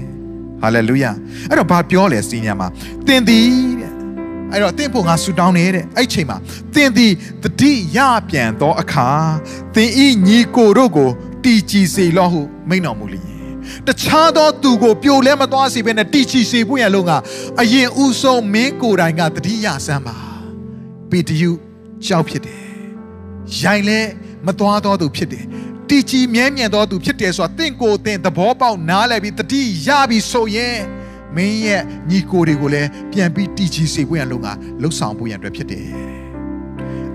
[0.62, 1.10] ဟာလေလုယာ
[1.50, 2.68] အဲ့တော့ဘာပြောလဲစီညာမှာ
[3.06, 3.48] သင်သည်
[3.80, 3.92] တဲ့
[4.52, 6.36] အဲ့တော့သင်ဖို့ငါဆူတောင်းနေတဲ့အဲ့ချိန်မှာ
[6.74, 7.12] သင်သည်
[7.42, 7.98] တတိရ
[8.28, 9.08] ပြန်သောအခါ
[9.74, 11.10] သင်ဤညီကိုတို့ကို
[11.44, 13.26] တီကြည်စေလောဟုမိန့်တော်မူလျင်
[13.86, 17.10] တခြားသောသူကိုပြိုလဲမသွားစေဘဲနဲ့တီချီစေဖို့ရလို့က
[17.60, 20.16] အရင်ဥဆုံးမင်းကိုယ်တိုင်ကတတိယဆန်းပါ
[21.10, 21.50] ပေတရု
[22.06, 22.75] ကြောက်ဖြစ်တယ်
[23.60, 24.00] ရိုင်လဲ
[24.46, 25.44] မသွားတော့သူဖြစ်တယ်
[25.88, 30.78] တီချီမြဲမြံတော်သူဖြစ်တယ်ဆိုတာတင့်ကိုယ်တင်သဘောပေါက်နားလည်ပြီးတတိရပြီးဆိုရင်
[31.34, 34.48] မင်းရဲ့ညီကိုတွေကိုလည်းပြန်ပြီးတီချီစေဖို့ရလို့က
[34.82, 35.86] လှုပ်ဆောင်ဖို့ရအတွက်ဖြစ်တယ်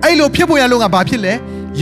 [0.03, 1.33] အဲ့လိုဖြစ်ဖို့ရလို့ကဘာဖြစ်လဲ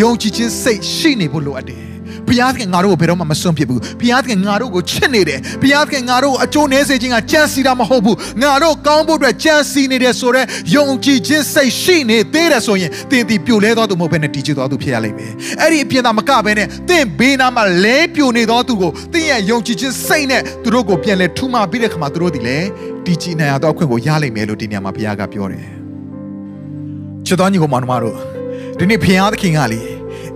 [0.01, 1.88] ယုံကြည်ခြင်းစိတ်ရှိနေဖို့လိုအပ်တယ်
[2.29, 10.45] ဘုရားသခင်ငါတို့ကိုဘယ်တော့မှမစွန့်ပစ်ဘူးဘုရားသခင်ငါတို့ကိုချစ်နေတယ်ဘုရားသခင်ငါတို့ကိုအကျိုးနည်းစေခြင်းကကြံစီတာမဟုတ်ဘူးငါတို့ကောင်းဖို့အတွက်ကြံစီနေတယ်ဆိုတော့
[10.75, 15.31] ယုံကြည်ခြင်းစိတ်ရှိနေသေးတယ်ဆိုရင်သင်ဒီပြိုလဲတော်သူမဟုတ်ဘဲနဲ့တည်ကြည်တော်သူဖြစ်ရလိမ့်မယ်
[15.61, 22.57] အဲ့ဒီအပြင်သာမကဘဲနဲ့သင်ဘေးနားမှာလဲပြိုနေတော်သူကိုသင်ရဲ့ယုံကြည်ခြင်းစိတ်နဲ့သူတို့ကိုပြန်လဲထူမပြီးတဲ့ခါမှာသူတို့ဒီလေ
[23.05, 25.65] တည်ကြည်နိုင်ရတော့အခွင့်ကိုရလိမ့်မယ်လို့ဒီနေရာမှာဘုရားကပြောတယ်
[27.25, 28.15] ချစ်တော်ညီကိုမောင်နှမတို့
[28.79, 29.79] ဒီနေ့ဘုရားသခင်ကလေ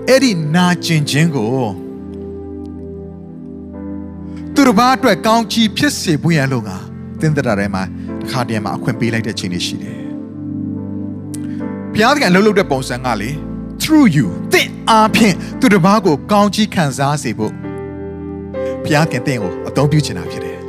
[0.07, 1.82] အဲ့ဒီနာကျင်ခြင်းကို
[4.55, 6.69] သူတစ်ပါးအတွက်ကောင်းချီးဖြစ်စေဖို့ရန်လို့က
[7.21, 7.83] သင်္တရာထဲမှာ
[8.21, 9.97] တစ်ခါတည်းမှာအခွင့်ပေးလိုက်တဲ့ချိန်တွေရှိတယ်
[11.93, 13.29] ဘုရားသခင်လှုပ်လှုပ်တဲ့ပုံစံကလေ
[13.81, 17.53] through you သင်အားဖြင့်သူတစ်ပါးကိုကောင်းချီးခံစားစေဖို့
[18.83, 20.63] ဘုရားခင်သင်ကိုအသုံးပြုချင်တာဖြစ်တယ်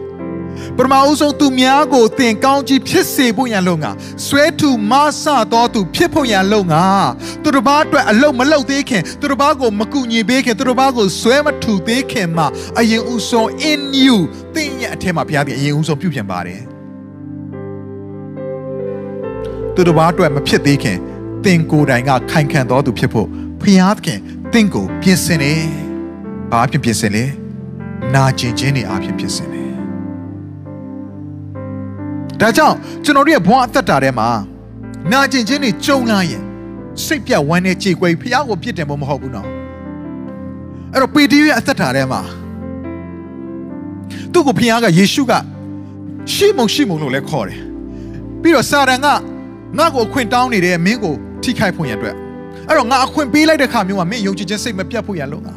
[0.76, 3.90] ပထမအဦးဆုံးသူများကိုသင်ကောင်းကြီးဖြစ်စေဖို့ရန်လုံငါ
[4.26, 6.84] ဆွဲထူမဆတော်သူဖြစ်ဖို့ရန်လုံငါ
[7.42, 12.46] သူတစ်ပါးအတွက်အလုံးမလုံးသေးခင်သူတစ်ပါးကိုမကူညီပေးခင်သူတစ်ပါးကိုဆွဲမထူသေးခင်မှာ
[12.78, 14.16] အရင်ဦးဆုံး in you
[14.54, 16.62] သင်ရဲ့အထက်မှာဘုရားကအရင်ဦးဆုံးပြုပြင်ပါတယ်
[19.74, 20.98] သူတစ်ပါးအတွက်မဖြစ်သေးခင်
[21.44, 23.28] သင်ကိုယ်တိုင်ကခိုင်ခံတော်သူဖြစ်ဖို့
[23.60, 24.18] ဘုရားသခင်
[24.52, 25.62] သင်ကိုပြင်ဆင်တယ်
[26.50, 27.24] ဘာဖြစ်ပြင်ဆင်လဲ
[28.14, 29.72] နာကျင်ခြင်းတွေအဖြစ်ပြင်ဆင်တယ်
[32.40, 34.28] ဒါကြောင့်ကျွန်တော်တို့ရဲ့ဘဝအသက်တာထဲမှာ
[35.12, 36.42] နာကျင်ခြင်းတွေကြုံလာရင်
[37.04, 39.48] စိတ်ပြတ်ဝမ်းနဲ့ကြေကွဲဖះကိုပြစ်တင်ဖို့မဟုတ်ဘူးနော်
[40.92, 42.22] အဲ့တော့ပေတရုရဲ့အသက်တာထဲမှာ
[44.32, 45.32] သူ့ကိုဖះကယေရှုက
[46.32, 47.60] ရှိမုံရှိမုံလို့လည်းခေါ်တယ်
[48.42, 49.06] ပြီးတော့စာတန်က
[49.78, 52.16] ငါ့ကိုအခွင့်တောင်းနေတယ်မင်းကိုထိခိုက်ဖို့ရန်အတွက်
[52.68, 55.54] အဲ့တော့ငါအခွင့်ပေးလိုက်တဲ့ခါမျိုးမှာမင်းယုံကြည်ခြင်းစိတ်မပြတ်ဖို့ရန်လို့ငါ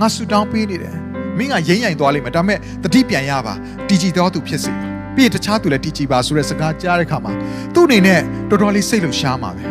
[0.00, 0.94] ငါဆူတောင်းပေးနေတယ်
[1.38, 3.54] မင်းကရိမ့်ရိုင်သွားလိမ့်မယ်ဒါပေမဲ့တတိပြန်ရပါ
[3.88, 7.32] တည်ကြည်တော်သူဖြစ်စေပါပြီးရင်တခြားသူလည်းတည်ကြည်ပါဆိုတဲ့စကားကြားတဲ့ခါမှာ
[7.74, 9.64] သူ့အနေနဲ့တော်တော်လေးစိတ်လှုပ်ရှားမှာပဲ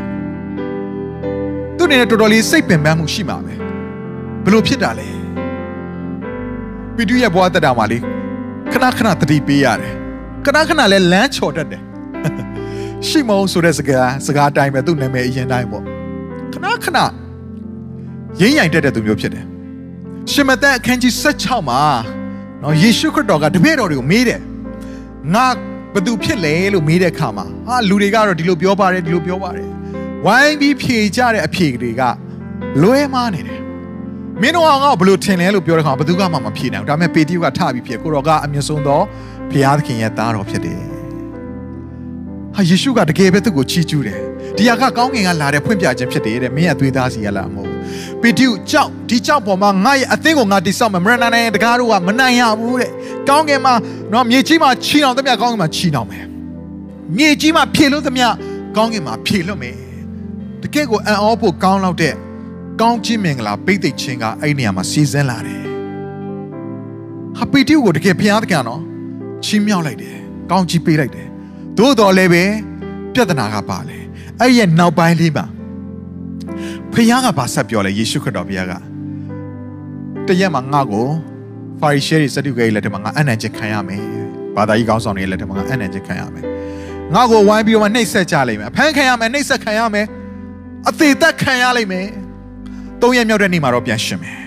[1.78, 3.54] သူ့အနေနဲ့တော်တော်လေးစိတ်ပင်ပန်းမှုရှိမှာပဲ
[4.46, 5.08] ဘလို့ဖြစ်တာလဲ
[6.96, 7.98] ပီတူရဲ့ဘဝတက်တာမှာလေ
[8.74, 9.94] ခဏခဏတတိပေးရတယ်
[10.46, 11.82] ခဏခဏလည်းလမ်းချော်တတ်တယ်
[13.08, 15.84] ရှိမုံဆိုတဲ့စကားစကားတိုင်းပဲသူ့နာမည်အရင်တိုင်းပေါ့
[16.54, 17.00] ခဏခဏ
[18.40, 19.46] ရင်းရိုင်တတ်တဲ့သူမျိုးဖြစ်တယ်
[20.32, 21.82] ရှင်မသက်အခန်းကြီး16မှာ
[22.64, 24.42] နော်ယေရှုခရစ်တော်ကတပည့်တော်တွေကိုမေးတယ်
[25.34, 25.46] ငါ
[25.94, 29.70] ဘသူဖြစ်လဲလို့မေးတဲ့အခါမှာဟာလူတွေကတော့ဒီလိုပြောပါတယ်ဒီလိုပြောပါတယ်
[30.26, 32.02] ဝိုင်းပြီးဖြေကြတဲ့အဖြေတွေက
[32.82, 33.60] လွဲမှားနေတယ်
[34.42, 39.02] မင်းတို့ကငါ့ကိုဘလို့ထင်လဲလို့ပြောတဲ့အခါဘသူကမှမဖြေနိုင်ဘူးဒါပေမဲ့ပေတရုကထပြီးဖြေကိုတော်ကအမြင့်ဆုံးသော
[39.52, 40.82] ဘုရားသခင်ရဲ့သားတော်ဖြစ်တယ်
[42.56, 44.20] ဟာယေရှုကတကယ်ပဲသူ့ကိုချီးကျူးတယ်
[44.58, 52.92] ဒီဟာကကောင်းကင်ကလာတဲ့ဖွင့်ပြခြင်းဖြစ်တယ်တဲ့မင်းရဲ့သွေးသားစီရလားမဟုတ်ဘူးပေတရုကြောက်ဒီကြောက်ပေါ်မှာငါရဲ့အသင်းကိုငါတိဆောက်မယ်မရနာနဲ့တကားတို့ကမနိုင်ရဘူးတဲ့
[53.30, 53.74] ကောင်းကင်မှာ
[54.14, 56.26] နော်မြေကြီးမှာချီအောင်သမျှကောင်းကင်မှာချီအောင်မယ်
[57.18, 58.28] မြေကြီးမှာဖြေလို့သမျှ
[58.78, 59.76] ကောင်းကင်မှာဖြေလွတ်မယ်
[60.64, 62.14] တကယ့်ကိုအံ့ဩဖို့ကောင်းလောက်တဲ့
[62.82, 65.64] ကောင်းခြင်းမင်္ဂလာပိတ်သိက်ခြင်းကအဲ့ဒီနေရာမှာစီစဉ်လာတယ်
[67.38, 68.82] ဟာပေတရုကိုတကယ်ဘုရားသခင်နော်
[69.46, 70.18] ချီးမြှောက်လိုက်တယ်
[70.52, 71.28] ကောင်းချီးပေးလိုက်တယ်
[71.78, 72.44] သို့တော်လည်းပဲ
[73.14, 74.00] ပြဿနာကပါလေ
[74.40, 75.46] အဲ့ရဲ့နောက်ပိုင်းလေးမှာ
[76.94, 78.74] ဖခင်ကဘာဆက်ပြောလဲယေရှုခရစ်တော်ဘုရားက
[80.28, 81.08] တရက်မှာငါ့ကို
[81.80, 84.04] ဖာရိရှဲတွေစတုဂေလက်ထက်မှာငါအနံ့ချက်ခံရမယ်
[84.56, 86.46] ဘာသာရေးကောင်းဆောင်တွေလက်ထက်မှာငါအနံ့ချက်ခံရမယ်
[87.14, 90.08] ငါ့ကိုဝိုင်းပြီးတော့နှိပ်စက်ကြလိမ့်မယ်ဖမ်းခံရမယ်နှိပ်စက်ခံရမယ်
[90.90, 92.08] အသေးသက်ခံရလိမ့်မယ်
[93.02, 94.38] သုံးရက်မြောက်တဲ့နေ့မှာတော့ပြန်ရှင်မယ်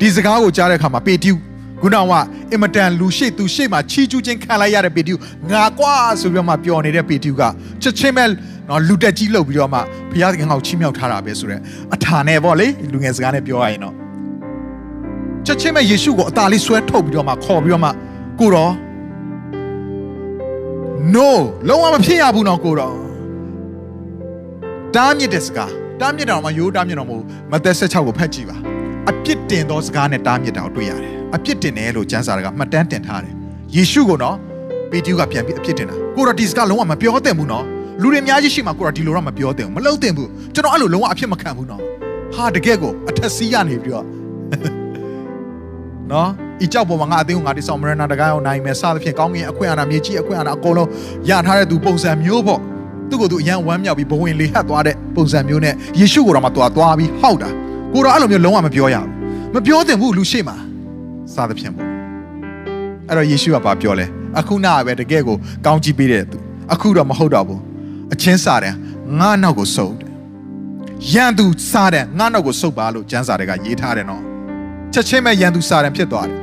[0.00, 1.34] ဒီစကားကိုကြားတဲ့အခါမှာပေတျု
[1.82, 2.12] ခုနက
[2.52, 5.16] အင်မတန်လူရှိသူရှိမှချီးကျူးခြင်းခံလိုက်ရတဲ့ပေတျု
[5.50, 7.42] ငါကွာဆိုပြီးတော့မှပျော်နေတဲ့ပေတျုက
[7.82, 8.24] ချက်ချင်းပဲ
[8.68, 9.78] နော်လူတက်ကြီးလှုပ်ပြီးတော့မှ
[10.10, 11.60] ဘုရားသခင်ကချီးမြှောက်ထားတာပဲဆိုတော့
[11.94, 13.94] အထာနဲ့ပေါ့လေလူငယ်စကားနဲ့ပြောရရင်တော့
[15.46, 17.90] ချက်ချင်းပဲယေရှုကိုအသာလေးဆွဲထုတ်ပြီးတော့မှခေါ်ပြီးတော့မှ
[18.40, 18.72] ကိုတော့
[21.14, 21.28] no
[21.68, 22.94] လုံးဝမဖြစ်ရဘူးနော်ကိုတော့
[24.94, 28.56] တားမြစ်တဲ့စကား တားမြစ်တာတော့မရိုးတားမြစ်တော့မဟုတ်မသက်16ကိုဖတ်ကြည့်ပါ
[29.10, 33.34] အပြစ်တင်သောစကားနဲ့တားမြစ်တာကိုတွေ့ရတယ်အပြစ်တင်တယ်လို့ကျမ်းစာကမှတ်တမ်းတင်ထားတယ်
[33.74, 34.36] ယေရှုကိုနော်
[34.90, 37.64] ပေတျုကပြန်ပြီးအပြစ်တင်တာကိုတော့ဒီစကားလုံးဝမပြောသင့်ဘူးနော်
[38.02, 41.82] လူတွေအများကြီးရှိမှကိုတော့ဒီလိုတော့မပြောသင့်ဘူးမလုပ်သင့်ဘူးကျွန်တော်အဲ့လိုလုံးဝအဖြစ်မခံဘူးနော်
[42.34, 44.06] ဟာတကယ်ကိုအထက်စီးရနေပြီးတော့
[46.12, 46.28] နော်
[46.64, 50.88] ဤကြောက်ပေါ်မှာငါအသိကိုငါတိဆောင်မရဏတကားအောင်နိုင်မယ်စသဖြင့်ကောင်းကင်အခွင့်အာဏာမြေကြီးအခွင့်အာဏာအကုန်လုံး
[51.28, 52.60] ရထားတဲ့သူပုံစံမျိုးပေါ့
[53.08, 57.48] သူ့ကိုယ်သူအရန်ဝမ်းမြောက်ပြီးဘဝင်လေးဟတ်သွားတဲ့ပုံစံမျိုးနဲ့ယေရှုကိုတော့မှသွားသွားပြီးဟောက်တာ
[57.92, 59.08] ကိုတော့အဲ့လိုမျိုးလုံးဝမပြောရဘူး
[59.54, 60.56] မပြောသင့်ဘူးလူရှိမှာ
[61.34, 61.88] စသဖြင့်ပေါ့
[63.08, 64.06] အဲ့တော့ယေရှုကဘာပြောလဲ
[64.38, 66.38] အခုနာပဲတကယ်ကိုကောင်းကြီးပေးတဲ့သူ
[66.72, 67.60] အခုတော့မဟုတ်တော့ဘူး
[68.12, 68.74] အချင်းစားတယ်
[69.18, 70.10] ငါနောက်ကိုစုပ်တယ်
[71.12, 74.22] ရန်သူစားတယ်ငါနောက်ကိုစုပ်ပါလို့ကျမ်းစာတွေကရေးထားတယ်နော်
[74.92, 76.38] ချက်ချင်းပဲရန်သူစားတယ်ဖြစ်သွားတယ်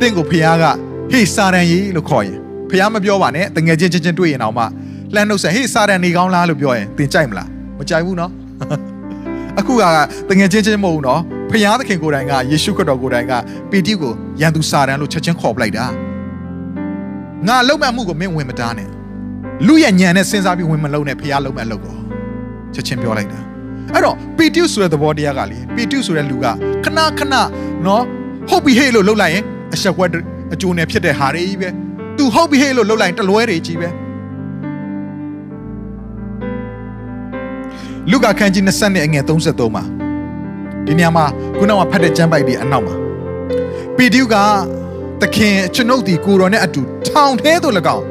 [0.00, 0.64] တင့်ကိုဖခင်က
[1.10, 2.38] ဟေးစားတယ်ကြီးလို့ခေါ်ရင်
[2.70, 4.64] ဖခင်မပြောပါနဲ့တငယ်ချင်းချင်းချင်းတွေ့ရင်တော့မှ
[5.14, 8.32] လှမ်းနှုတ်ဆက်ဟေးစားတယ်နေကောင်းလားလို့ပြောရင်တင်ကြိုက်မလားမကြိုက်ဘူးနော်
[9.58, 9.84] အခုက
[10.28, 13.32] တငယ်ချင်းချင်းမဟုတ်ဘူးနော်ဖခင်သခင်ကိုယ်တိုင်ကယေရှုခရစ်တော်ကိုယ်တိုင်က
[13.70, 15.86] ပီတိကိုရန်သူစားတယ်လို့ချက်ချင်းခေါ်ပလိုက်တာ
[17.46, 18.88] ငါလုံးမဲ့မှုကိုမင်းဝင်မတားနဲ့
[19.66, 21.96] လူရဲ့ညံနဲ့စဉ်းစားပြီးဝင်မလုံးနဲ့ဖခင်လုံးမဲ့လုပ်ကို
[22.74, 23.40] ချက်ချင်းပြောလိုက်တာ
[23.92, 26.46] အဲ့တော့ပီတိဆိုတဲ့သဘောတရားကလေပီတိဆိုတဲ့လူက
[26.84, 27.34] ခဏခဏ
[27.86, 28.02] နော်
[28.48, 30.10] ဟုတ်ပြီဟေ့လို့လှုပ်လိုက်ရင်အဆက်ကွက်
[30.52, 31.68] အကျိုးနဲ့ဖြစ်တဲ့ဟာတွေကြီးပဲ
[32.18, 33.88] သူဟုတ်ပြီဟေ့လို့လှုပ်လိုက်ရင်တလွဲတွေကြီးပဲ
[38.10, 39.84] လူကခန်းကြီး20နဲ့အငယ်33မှာ
[40.86, 41.24] ဒီနေရာမှာ
[41.58, 42.96] ခုနကဖတ်တဲ့ကျမ်းပိုက်ဒီအနောက်မှာ
[43.96, 44.34] ပီတိက
[45.20, 48.04] သခင်ကျွန်ုပ်ဒီကိုတော်နဲ့အတူထောင်ထဲသို့၎င်း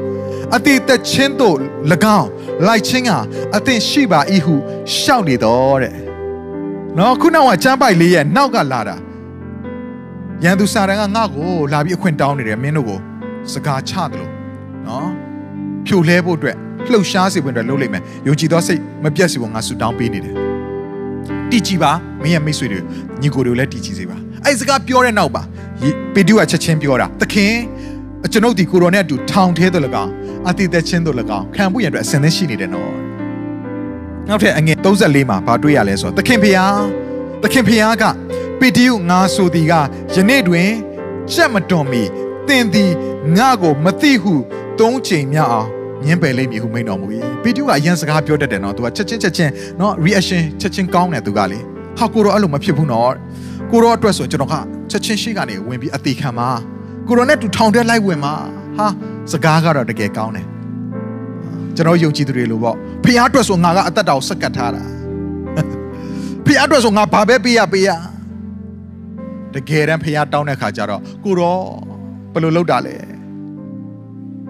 [0.54, 1.56] အတိတ်သက်ချင်းသို့၎
[2.18, 2.28] င်း
[2.66, 3.10] လိုက်ချင်းက
[3.56, 4.54] အသင်ရှိပါ၏ဟု
[4.96, 5.94] ရှောက်နေတော့တဲ့
[6.98, 8.96] နော်ခုနကကျမ်းပိုက်လေးရဲ့နောက်ကလာတာ
[10.44, 13.00] ရန်သူစာတန်ကငါ့ကိုလာပြီးအခွင့်တောင်းနေတယ်မင်းတို့ကို
[13.54, 14.30] စကားချတယ်လို့
[14.86, 15.08] နော်
[15.86, 16.56] ဖြိုလဲဖို့အတွက်
[16.92, 20.34] လှုပ်ရှားစေဖို့အတွက်လုပ်လိမ့်မယ်ယုံကြည်သောစိတ်မပြတ်စေဖို့ငါဆုတောင်းပေးနေတယ်
[21.50, 22.80] တည်ကြည်ပါမင်းရဲ့မိတ်ဆွေတွေ
[23.22, 25.42] ညီကိုတွေကိုလည်းတည်ကြည်စေပါအဲ့စကားပြောတဲ့နောက်ပါ
[26.14, 27.52] ပေတူကချက်ချင်းပြောတာသခင်
[28.32, 30.12] ကျွန်ုပ်ဒီကိုရောနဲ့အတူထောင်ထဲသို့၎င်း
[30.48, 32.92] အတိတ်သက်ချင်းသို့၎င်းခံဖို့ရတဲ့အတွက်အစင်သင်းရှိနေတယ်နော်
[34.28, 36.78] နောက်ထပ်အငယ်34မှာဘာတွေ့ရလဲဆိုတော့သခင်ဖျား
[37.42, 38.04] သခင်ဖျားက
[38.60, 39.72] ပေတူငါဆိုသည်က
[40.14, 40.70] ယနေ့တွင်
[41.32, 42.02] ချက်မတွန်မီ
[42.48, 42.90] သင်သည်
[43.36, 44.34] ငါကိုမသိဟု
[44.80, 45.68] သုံးချိန်မြောက်အောင်
[46.06, 47.06] ညင်းပယ်လိမ့်မည်ဟုမိန်တော်မူ၏
[47.42, 51.58] ပေတူကအရန်စကားပြောတတ်တယ်နော်သူကချက်ချင်းချက်ချင်းနော် reaction ချက်ချင်းကောင်းတယ်သူကလေ
[51.98, 53.12] ဟာကိုတော့အဲ့လိုမဖြစ်ဘူးနော်
[53.70, 54.54] ကိုတော့အတွက်ဆိုကျွန်တော်က
[54.90, 56.48] ချက်ချင်းရှိကနေဝင်ပြီးအသေးခံပါ
[57.08, 58.34] ကိုရောနဲ့တူထောင်ထဲလိုက်ဝင်ပါ
[58.78, 58.86] ဟာ
[59.32, 60.46] စကားကတော့တကယ်ကောင်းတယ်
[61.76, 64.82] ကျွန်တော်ယုံကြည်သူတွေလို့ပေါ့ဖះအတွက်ဆိုငါကအသက်တာကိုစက်ကတ်ထားတာ
[66.44, 67.90] ဖះအတွက်ဆိုငါဘာပဲပေးရပေးရ
[69.54, 71.58] တကယ်တမ်းဖះတောင်းတဲ့ခါကျတော့ကိုရော
[72.32, 72.96] ဘယ်လိုလုပ်တာလဲ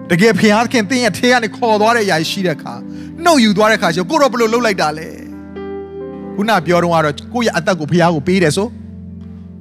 [0.09, 2.73] တကယ်ဖះခင်တင်းရဲ့ထဲကနေခေါ်သွားတဲ့အရာရှိတဲ့ခါ
[3.23, 5.07] နှုတ်ယူသွားတဲ့ခါကျကိုရောဘယ်လိုလုပ်လိုက်တာလဲ
[6.35, 8.67] ခုနပြောတော့ကတော့ကိုယ့်ရဲ့အသက်ကိုဖះကိုပေးတယ်ဆို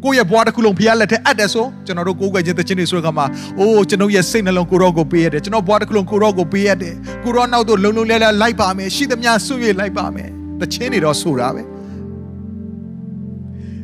[0.04, 3.26] ကိုယ့်ရဲ့ဘဝတစ်ခုလုံးဖះလက်ထက်အပ်တယ်ဆိုကျွန်တော်တို့ကိုယ်ကွယ်ခြင်းတခြင်းတွေဆိုတဲ့ခါမှာ
[3.58, 10.28] အိုးကျွန်တော်ရဲ့စိတ်နှလုံးကိုရောကိုပေးရတယ်ကျွန်တော်ဘဝတစ်ခုလုံးကိုရောကိုပေးရတယ်ကိုရောနောက်တော့လုံလုံလဲလဲလိုက်ပါမယ်ရှိသမျှဆွေလိုက်ပါမယ်
[10.60, 11.62] တခြင်းတွေတော့ဆိုတာပဲ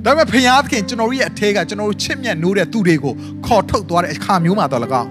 [0.04, 3.14] ဒါပေမဲ့ဖခင်သခင်ကျွန်တော်ရဲ့အထဲကကျွန်တော်တို့ချစ်မြတ်နိုးတဲ့သူတွေကို
[3.46, 5.08] ခေါ်ထုတ်သွားတဲ့အခါမျိုးမှာတော့လကောက်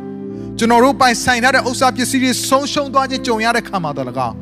[0.57, 4.33] ကျွန်တော်တို့ပိုင်ဆိုင်ထားတဲ့ဥစ္စာပစ္စည်းတွေဆုံးရှုံးသွားခြင်းကြုံရတဲ့ခါမှာတော့လကောက်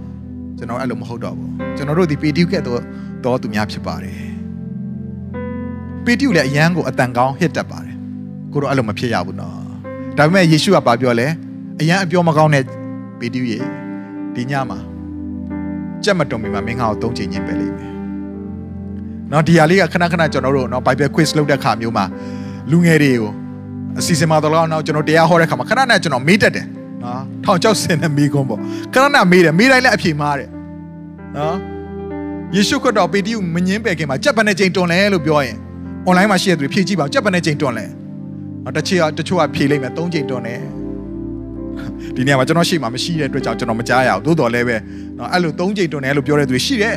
[0.58, 2.82] ကျွန်တော်အဲ့လိုမဟုတ်တော့ဘူးကျွန်တော်တို့ဒီပေတိကဲ့သို့
[3.26, 4.20] တော်သူများဖြစ်ပါတယ်
[6.06, 7.96] ပေတိကိုလည်းအယံကိုအတန်ကောင်းဟစ်တတ်ပါတယ်
[8.54, 9.56] ကိုတော့အဲ့လိုမဖြစ်ရဘူးနော်
[10.18, 11.28] ဒါပေမဲ့ယေရှုကဘာပြောလဲ
[11.80, 12.64] အယံအပြောမကောင်းတဲ့
[13.20, 13.60] ပေတိရေ
[14.36, 14.80] ဒီညမှာ
[16.04, 17.91] ကြက်မတုံမီမှာမင်းငါ့ကိုသုံးချိန်ညင်ပဲလိမ့်မယ်
[19.32, 22.06] နော်ဒီဟာလေးကခဏခဏကျွန်တော်တို့နော် Bible quiz လုပ်တဲ့ခါမျိုးမှာ
[22.72, 23.32] လူငယ်တွေကို
[24.00, 26.66] အစီအစဉ်မှာတော့တော့ကျွန်တော်တရားဟောတဲ့ခါမှာခဏခဏကျွန်တော်မေးတတ်တယ်
[27.04, 28.60] နော်ထောင်ချောက်စင်တဲ့မိကုန်းပေါ့
[28.94, 30.50] ခဏခဏမေးတယ်မေးတိုင်းလည်းအဖြေမှားတယ်
[31.38, 31.56] နော်
[32.56, 35.58] ယေရှုခရစ်တော်ပေတိကိုမငင်းပယ်ခင်မှာကြက်ပနဲ့ချိန်တွန်လဲလို့ပြောရင်
[36.08, 37.86] online မှာရှိတဲ့သူဖြည့်ကြည့်ပါကြက်ပနဲ့ချိန်တွန်လဲ
[38.78, 40.60] တချို့တချို့ကဖြေလိုက်မယ်၃ချိန်တွန်တယ်
[42.16, 44.78] ဒီနေရာမှာကျွန်တော်ရှိမှမရှိတဲ့အတွက်ကြောင့်ကျွန်တော်မကြားရဘူးသို့တော်လည်းပဲ
[45.18, 46.96] နော်အဲ့လို၃ချိန်တွန်တယ်လို့ပြောတဲ့သူရှိတယ်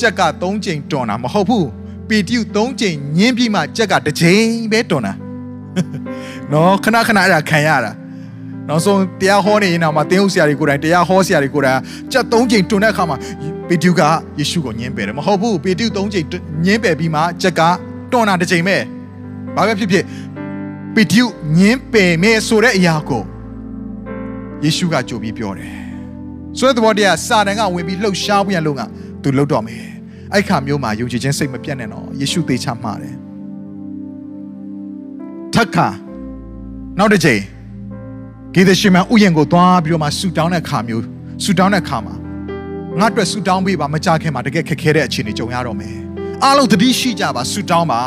[0.00, 1.68] ကြက်က၃ချိန်တွန်တာမဟုတ်ဘူး
[2.08, 5.12] ပီတိ၃ချိန်ညင်းပြီးမှကြက်ကတစ်ချိန်ပဲတွန်တာ
[6.52, 7.92] နော်ခဏခဏအဲ့ဒါခံရတာ
[8.68, 11.80] နောက်ဆုံးတရားဟောနေရင်တော့မှတင်းဟုတ်ဆရာတွေကိုယ်တိုင်တရားဟောဆရာတွေကိုယ်တိုင်
[12.12, 13.16] ကြက်၃ချိန်တွန်တဲ့အခါမှာ
[13.68, 14.00] ပေတုက
[14.38, 16.26] ယေရှုကိုညင်းပယ်တယ်မဟုတ်ဘူးပေတု၃ချိန်
[16.64, 17.60] ညင်းပယ်ပြီးမှကြက်က
[18.12, 18.76] တွန်တာတစ်ချိန်ပဲ
[19.56, 20.04] ဘာပဲဖြစ်ဖြစ်
[20.94, 21.24] ပေတု
[21.58, 23.22] ညင်းပယ်မယ်ဆိုတဲ့အရာကို
[24.64, 25.74] ယေရှုကကြိုပြီးပြောတယ်
[26.58, 28.80] ဆိုတဲ့ဘောတရားစာတန်ကဝင်ပြီးလှုပ်ရှားပြန်လို့က
[29.26, 29.84] သူလှုပ်တော့မယ်
[30.34, 33.14] အဲ့ခါမျိုးမှာယုံကြည်ခြင်းစိတ်မပြတ်နဲ့တော့ယေရှုသေချာမှားတယ်
[35.54, 35.88] ထက်ခါ
[36.98, 37.40] နောက်တစ်ချိန်
[38.54, 41.04] ဂေဒရှိမန်ဥယျာဉ်ကိုသွားပြီးတော့မှဆူတောင်းတဲ့ခါမျိုး
[41.44, 42.14] ဆူတောင်းတဲ့ခါမှာ
[42.98, 45.96] ငါအတွက်ဆူတောင်းပေးပါမကြခင်မှာတကယ်ခက်ခဲတဲ့အခြေအနေကြုံရတော့မယ်
[46.44, 48.00] အားလုံးတတိရှိကြပါဆူတောင်းပါ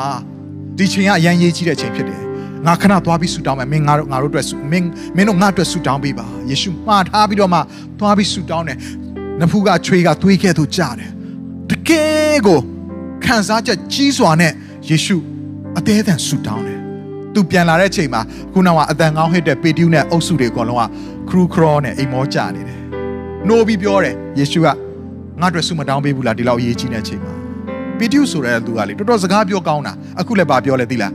[0.77, 2.21] ဒီချိန်ကအရန်ရေးကြီးတဲ့ချိန်ဖြစ်တယ်
[2.65, 7.59] ငါခဏသွားပြီးဆူတောင်းမယ်မင်းငါတို့ငါတို့အတွက်ဆူမင်းမင်းတို့ငါအတွက်ဆူတောင်းပေးပါယေရှုမှားထားပြီးတော့မှ
[7.99, 8.77] သွားပြီးဆူတောင်းတယ်
[9.39, 11.11] နဖူးကချွေးကသွေးကဲ့သို့ကြားတယ်
[11.69, 12.59] တကယ်ကို
[13.25, 14.51] ခံစားချက်ကြီးစွာနဲ့
[14.89, 15.17] ယေရှု
[15.77, 16.79] အသေးအတန်ဆူတောင်းတယ်
[17.33, 18.21] သူပြန်လာတဲ့ချိန်မှာ
[18.53, 20.83] ခုနကအတန်ကောင်းဟစ်တဲ့ပေတျုနဲ့အုပ်စုတွေအကုန်လုံးက
[21.29, 22.79] ခရူခရောနဲ့အိမ်မောကြနေတယ်
[23.47, 24.67] နိုးပြီးပြောတယ်ယေရှုက
[25.41, 27.33] ငါတို့ဆုမတောင်းပေးဘူးလားဒီလောက်အရေးကြီးတဲ့အချိန်မှာ
[27.97, 31.13] ပေတျုဆိုတဲ့သူကလေတော်တော်စကားပြောကောင်းတာအခုလည်းပါပြောလဲသိလား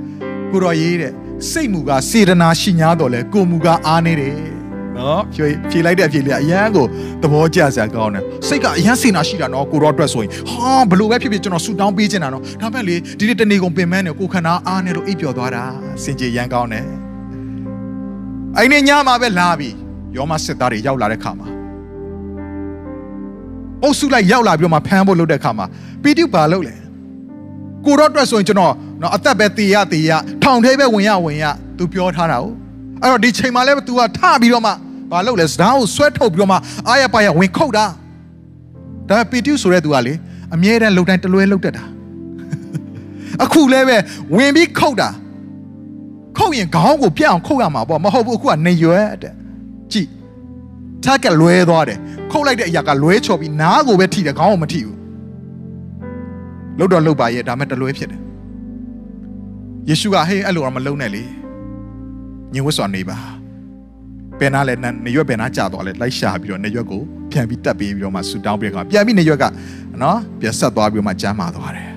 [0.50, 1.12] ကိုတော်ရေးတဲ့
[1.50, 4.53] စိတ်မူကစေတနာရှိညာတော်လဲကိုမူကအားနေတယ်
[4.98, 6.86] နော်ဖြေဖြေလိုက်တဲ့အဖြေလေးအရန်ကို
[7.22, 15.64] သဘောကျစရာကောင်းတယ်စိတ်ကအရန်စေနာရှိတာနော်ကိုတော်အတွက်ဆိုရင်ဟာဘလို့ပဲဖြစ်ဖြစ်ကျွန်တော်ဆူတောင်းပေးချင်တာနော်ဒါပေမဲ့လေဒီနေ့တနေ့ကုန်ပင်မနဲ့ကိုခန္ဓာအားနေလို့အိပ်ပျော်သွားတာ
[16.02, 16.86] စင်ကြေရန်ကောင်းတယ်
[18.56, 19.70] အဲ့ဒီညမှာပဲလာပြီ
[20.16, 21.48] ယောမစစ်သားတွေရောက်လာတဲ့ခါမှာ
[23.82, 25.66] အုပ်စုလိုက်ရောက်လာပြီးတော့မှဖမ်းဖို့လုပ်တဲ့ခါမှာ
[26.02, 26.74] ပီတိဘာလုပ်လဲ
[27.86, 30.10] ကိုတော့အတွက်ဆိုရင်ကျွန်တော်နော်အသက်ပဲတေရတေရ
[30.42, 31.44] ထောင်ထဲပဲဝင်ရဝင်ရ
[31.78, 32.46] သူပြောထားတာ哦
[33.02, 34.72] အဲ့တော့ဒီချိန်မှာလည်း तू ကထပြီးတော့မှ
[35.10, 36.56] ဘာလုပ်လဲစတားကိုဆွဲထုတ်ပြီးတော့မှ
[36.88, 37.86] အာရပါရဝင်ခုတ်တာ
[39.08, 40.14] ဒါပေမဲ့ပီတိဆိုတဲ့သူကလေ
[40.54, 41.84] အမြဲတမ်းလှုပ်တိုင်းတလွဲလှုပ်တတ်တာ
[43.42, 43.96] အခုလည်းပဲ
[44.34, 45.08] ဝင်ပြီးခုတ်တာ
[46.38, 49.34] ခုတ်ရင်ခေါင်းကိုပြတ်အောင်ခုတ်ရမှာပေါ့မဟုတ်ဘူးအခုကနေရွယ်တဲ့
[49.92, 50.08] ကြည့်
[51.04, 51.98] ထက်ကလွဲသွားတယ်
[52.30, 54.98] ခုတ်လိုက်တဲ့အရာကလွဲချော်ပြီးနားကိုပဲထိတယ်ခေါင်းကိုမထိဘူး
[56.78, 58.20] လှုပ်တော့လှုပ်ပါရဲ့ဒါမဲ့တလွဲဖြစ်တယ်
[59.88, 61.22] ယေရှုကဟေးအဲ့လိုတော့မလုံနဲ့လေ
[62.52, 63.18] ညင်ဝတ်စွာနေပါ
[64.40, 69.44] ပင်နာလည်းနေရွက်ပင်နာကြာသွားလဲလိုက်ရှာပြီးတော့နေရွက်ကိုပြန်ပြီးတက်ပေးပြီးတော့မှဆူတောင်းပြီးတော့ပြန်ပြီးနေရွက်က
[70.02, 71.90] နော်ပြန်ဆက်သွားပြီးတော့မှကျမ်းမာသွားတယ်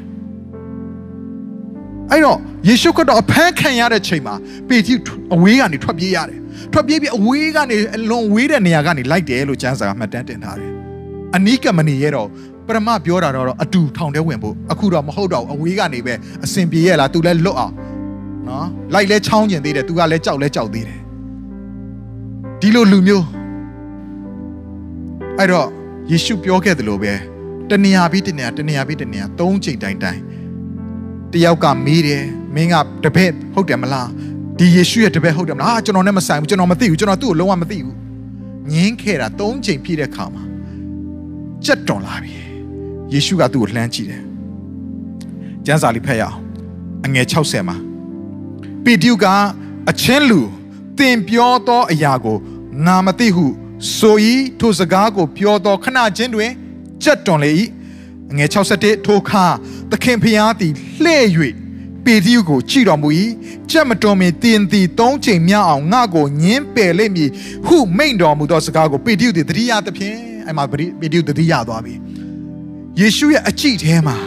[2.12, 4.36] အဲ့တော့ယေရှုခရစ်တော်အဖမ်းခံရတဲ့ချိန်မှာ
[4.70, 4.94] ပေတိ
[5.36, 6.40] အဝေးကနေထွက်ပြေးရတယ်
[6.74, 10.72] ထွက်ပြေးပြီးအဝေးကနေအလွန်ဝေးတဲ့နေရာကနေလိုက်တယ်လို့ကျမ်းစာကမှတ်တမ်းတင်ထားတယ်
[11.36, 12.28] အနီးကမနေရတော့
[12.68, 16.14] ပရမပြောတာတော့အတူထောင်ထဲဝင်ဖို့အခုတော့မဟုတ်တော့အဝေးကနေပဲ
[16.46, 17.74] အစင်ပြေရလားသူလည်းလွတ်အောင်
[18.48, 21.00] နော်လိုက်လဲချောင်းကျင်သေးတယ်သူကလည်းကြောက်လဲကြောက်သေးတယ်
[22.62, 23.26] ဒီလိုလူမျိုး
[25.38, 25.68] အဲ့တော့
[26.12, 27.14] ယေရှုပြောခဲ့သလိုပဲ
[27.70, 30.20] တနေရာပြီးတနေရာတနေရာပြီးတနေရာသုံးချိန်တိုင်တိုင်
[31.34, 32.24] တယောက်ကမေးတယ်
[32.56, 34.10] မင်းကတပည့်ဟုတ်တယ်မလား
[34.60, 37.96] ဒီယေရှုရဲ့တပည့်ဟုတ်တယ်မလားဟာကျွန်တော်နဲ့မဆိုင်ဘူးကျွန်တော်မသိဘူးကျွန်တော်သူ့ကိုလုံးဝမသိဘူး
[38.72, 40.44] ငင်းခဲ့တာသုံးချိန်ပြည့်တဲ့ခါမှာ
[41.66, 42.36] ကြက်တော်လာပြီ
[43.14, 44.24] ယေရှုကသူ့ကိုလှမ်းကြည့်တယ်
[45.66, 46.38] ကျမ်းစာလေးဖတ်ရအောင်
[47.06, 47.78] အငယ်60မှာ
[48.84, 49.26] ပေတျုက
[49.90, 50.42] အချင်းလူ
[51.00, 52.38] သင်ပြောသောအရာကို
[52.86, 53.46] ငါမသိဟု
[53.98, 54.18] ဆို၏
[54.60, 56.52] ထိုစကားကိုပြောသောခဏချင်းတွင်
[57.04, 57.52] ကြက်တော်လေ၏
[58.32, 59.46] အငယ်61ထိုခါ
[59.92, 61.26] သခင်ဖျားသည်လှဲ့၍
[62.06, 63.10] ပေတျုကိုကြည်တော်မူ၏
[63.72, 67.30] ကြက်မတော်မီတင်သည်သုံးချိန်မြောက်အောင်ငါကိုညင်းပယ်လိမ့်မည်
[67.68, 70.66] ဟုမိန့်တော်မူသောစကားကိုပေတျုသည်တတိယသဖြင့်အဲ့မှာ
[71.00, 71.94] ပေတျုတတိယသွားပြီ
[73.00, 74.18] ယေရှုရဲ့အကြည့်ထဲမှာ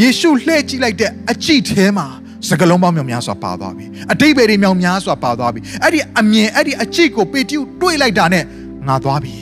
[0.00, 2.06] ယေရှုလှည့်ကြည့်လိုက်တဲ့အကြည့်ထဲမှာ
[2.48, 8.44] စကလုံးပေါင်းမြောင်များစွာပါသွားပြီအတိတ်ပဲတွေမြောင်များစွာပါသွားပြီအဲ့ဒီအမြင်အဲ့ဒီအကြည့်ကိုပေတျုတွေးလိုက်တာနဲ့
[8.88, 9.34] ငါသွားပြီ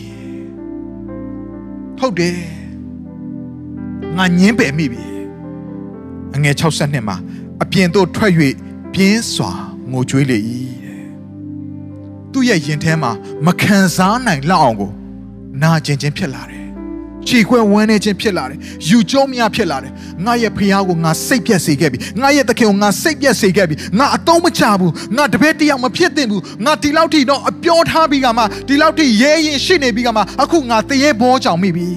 [1.99, 2.37] ဟုတ်တယ်
[4.17, 5.05] ငါညင်းပယ်မိပြီ
[6.35, 7.17] အငယ်62မှာ
[7.63, 8.33] အပြင်သို့ထွက်၍
[8.95, 9.53] ပြင်းစွာ
[9.91, 10.39] ငိုကြွေးလေ၏
[10.85, 11.05] တဲ့
[12.33, 13.11] သူ့ရဲ့ရင်ထဲမှာ
[13.47, 14.91] မခံစားနိုင်လောက်အောင်ကို
[15.63, 16.64] နာကျင်ခြင်းဖြစ်လာတယ်
[17.29, 18.59] ခြေခွဲဝမ်းနေခြင်းဖြစ်လာတယ်
[18.89, 19.93] ယူကျုံးမရဖြစ်လာတယ်
[20.27, 31.89] ငါရဲ့ဖះကိုငါစိတ်ပြက်စေခဲ့ပြီငါရဲ့သခင်ကိုငါစိတ်ပြက်စေခဲ့ပြီငါအတုံးမချဘူးငါတပည့်တယောက်မဖြစ်သင့်ဘူးငါဒီလောက်ထိတော့အပြောထားပြီးကမှဒီလောက်ထိရဲရင်ရှိနေပြီးကမှအခုငါတရေဘောကြောင်မိပြီ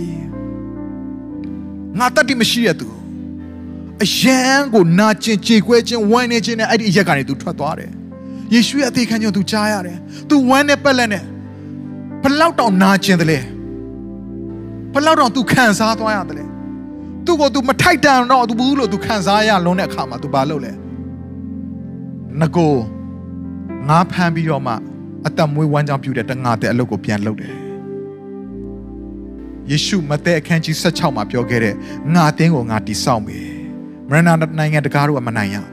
[1.99, 2.87] ငါတတ်တိမရှိရသူ
[4.03, 4.39] အယံ
[4.73, 7.91] ကိုနာကျင်ကြေကွဲခြင်းဝမ်းနေခြင်းနဲ့အဲ့ဒီအရက်ကနေသူထွက်သွားတယ်
[8.53, 9.97] ယေရှုရဲ့အသေးခံခြင်းကိုသူကြားရတယ်
[10.29, 11.23] သူဝမ်းနဲ့ပက်လက်နဲ့
[12.23, 13.39] ဘလောက်တောင်နာကျင်တယ်လဲ
[14.92, 16.44] ဘလောက်တောင် तू ခံစားသွားရတယ်လဲ
[17.26, 20.72] သူ့ကို तू မထိုက်တန်တော့ तू ဘူးလို့ तू ခံစားရလုံးတဲ့အခါမှာ तू ဘာလုပ်လဲ
[22.40, 22.74] ငကို
[23.88, 24.74] ငါဖမ်းပြီးတော့မှ
[25.26, 27.54] အသက်မွေးဝမ်းကြောင်းပြုတဲ့တငါတဲ့အလုပ်ကိုပြန်လုပ်တယ်
[29.70, 31.74] ယေရှုမသက်အခန်းကြီး16မှာပြောခဲ့တဲ့
[32.14, 33.48] ငါအသင်းကိုငါတိဆောက်မယ်
[34.08, 34.22] မရဏ
[34.58, 35.68] နိုင်ငံတကားတို့ကမနိုင်ရဘူး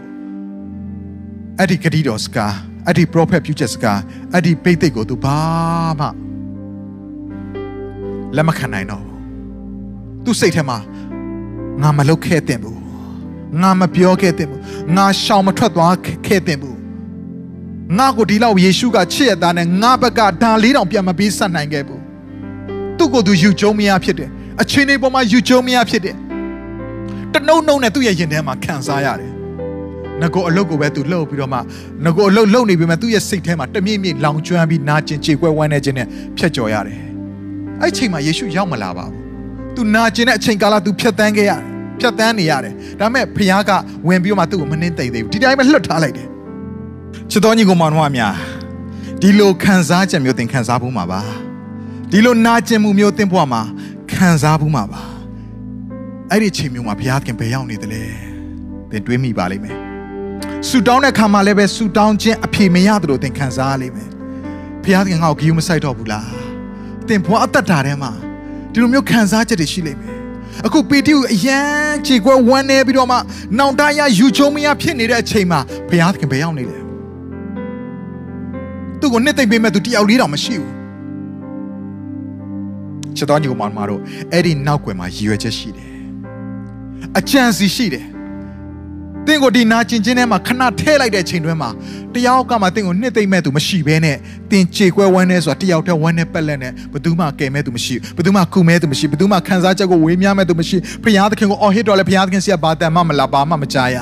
[1.58, 4.00] အဲ့ဒီဂတိတော်စကားအဲ့ဒီ prophet ပြုချက်စကား
[4.34, 5.40] အဲ့ဒီပိတ်သိက်ကို तू ဘာ
[6.00, 6.08] မှ
[8.37, 9.21] လက်မခံနိုင်တော့ဘူး
[10.25, 10.79] သူစိတ်ထဲမှာ
[11.83, 12.81] ငါမလုပ်ခဲ့တဲ့ဘူး
[13.63, 14.61] ငါမပြောခဲ့တဲ့ဘူး
[14.97, 15.95] ငါရှောင်မထွက်သွား
[16.27, 16.79] ခဲ့တဲ့ဘူး
[17.99, 22.03] ငါကိုဒီလောက်ယေရှုကချစ်ရတာနဲ့ငါဘက်ကဒါလေးတောင်ပြန်မပေးဆက်နိုင်ခဲ့ဘူး
[22.99, 26.17] သူ့ကိုသူယူကျုံမရဖြစ်တယ်အချင်းတွေပေါ်မှာယူကျုံမရဖြစ်တယ်
[27.33, 29.33] တနှုံနှုံနဲ့သူ့ရဲ့ရင်ထဲမှာခံစားရတယ်
[30.21, 31.59] ငကိုအလုတ်ကိုပဲသူလှုပ်ပြီးတော့မှ
[32.05, 37.14] ငကိုအလုတ်လှုပ်နေပြီမဲ့သူ့ရဲ့စိတ်ထဲမှာတမြင့်မြင့်လောင်ကျွမ်းပြီးနာကျင်ခြေကွဲဝမ်းနေခြင်းနဲ့ဖြတ်ကျော်ရတယ်
[37.83, 39.15] အဲ့ချိန်မှာယေရှုရောက်မလာပါဘူး။
[39.77, 41.61] तू နာကျင်တဲ့အချိန်ကာလ तू ဖြတ်တန်းခဲ့ရတယ်။
[42.01, 43.71] ဖြတ်တန်းနေရတယ်။ဒါပေမဲ့ဖခင်က
[44.09, 46.27] ဝင်ပြီးတော့မှသူ့ကိုမနှင်းသိမ့်သေးဘူး။ဒီတိုင်းပဲလွတ်ထားလိုက်တယ်။
[47.31, 48.35] ချစ်တော်ညီကောင်မောင်တို့အများ
[49.21, 51.21] ဒီလိုခံစားချက်မျိုးသင်ခံစားဖို့မှာပါ။
[52.11, 53.63] ဒီလိုနာကျင်မှုမျိုးသင်ဘဝမှာ
[54.13, 55.03] ခံစားဖို့မှာပါ။
[56.31, 58.03] အဲ့ဒီအချိန်မျိုးမှာဘုရားခင်ဘယ်ရောက်နေသလဲ။
[58.91, 59.77] သင်တွေးမိပါလိမ့်မယ်။
[60.69, 64.11] ဆူတောင်းတဲ့ခါမှာလည်းပဲဆူတောင်းခြင်းအဖြေမရသလိုသင်ခံစားရလိမ့်မယ်
[64.83, 66.44] ဖခင်ကငါ့ကိုဂရုမစိုက်တော့ဘူးလား
[67.09, 68.13] သင်ဘဝအသက်တာထဲမှာ
[68.73, 70.15] ဒီလိုမျိုးခံစားချက်တွေရှိလိမ့်မယ်
[70.67, 73.17] အခုပေတိကိုအရန်ခြေခွဲဝမ်းနေပြီးတော့မှ
[73.59, 76.79] နောင်တရယူချုံမရဖြစ်နေတဲ့အချိန်မှာဘုရားသခင်ဘယ်ရောက်နေလဲ
[79.01, 80.73] သူ့ကိုနှစ်သိမ့်ပေးမဲ့သူတယောက်လေးတောင်မရှိဘူး
[83.17, 84.01] ချစ်တော်ညီကောင်မတို့
[84.33, 85.91] အဲ့ဒီနောက်ွယ်မှာရည်ရွယ်ချက်ရှိတယ်
[87.19, 88.07] အကြံစီရှိတယ်
[89.27, 91.71] တင့်ကိုဒီနာကျင်ခြင်းထဲမှာခဏထဲလိုက်တဲ့အချိန်တွင်းမှာ
[92.15, 94.17] တယောက်ကမှတင့်ကိုနှစ်သိမ့်မဲ့သူမရှိဘဲနဲ့
[94.51, 103.97] တင်ခြေခွဲဝမ်းနေဆိုတာတယောက်တည်းဝမ်းနေပက်လက်နဲ့ဘယ်သူမှကယ်မဲ့သူမရှိဘယ်သူမှကူမဲ့သူမရှိဘယ်သူမှခံစားချက်ကိုဝေမျှမဲ့သူမရှိဖခင်သခင်ကိုအော်ဟစ်တော့လဲဖခင်သခင်စီကဘာတန်မှမလားဘာမှမကြားရ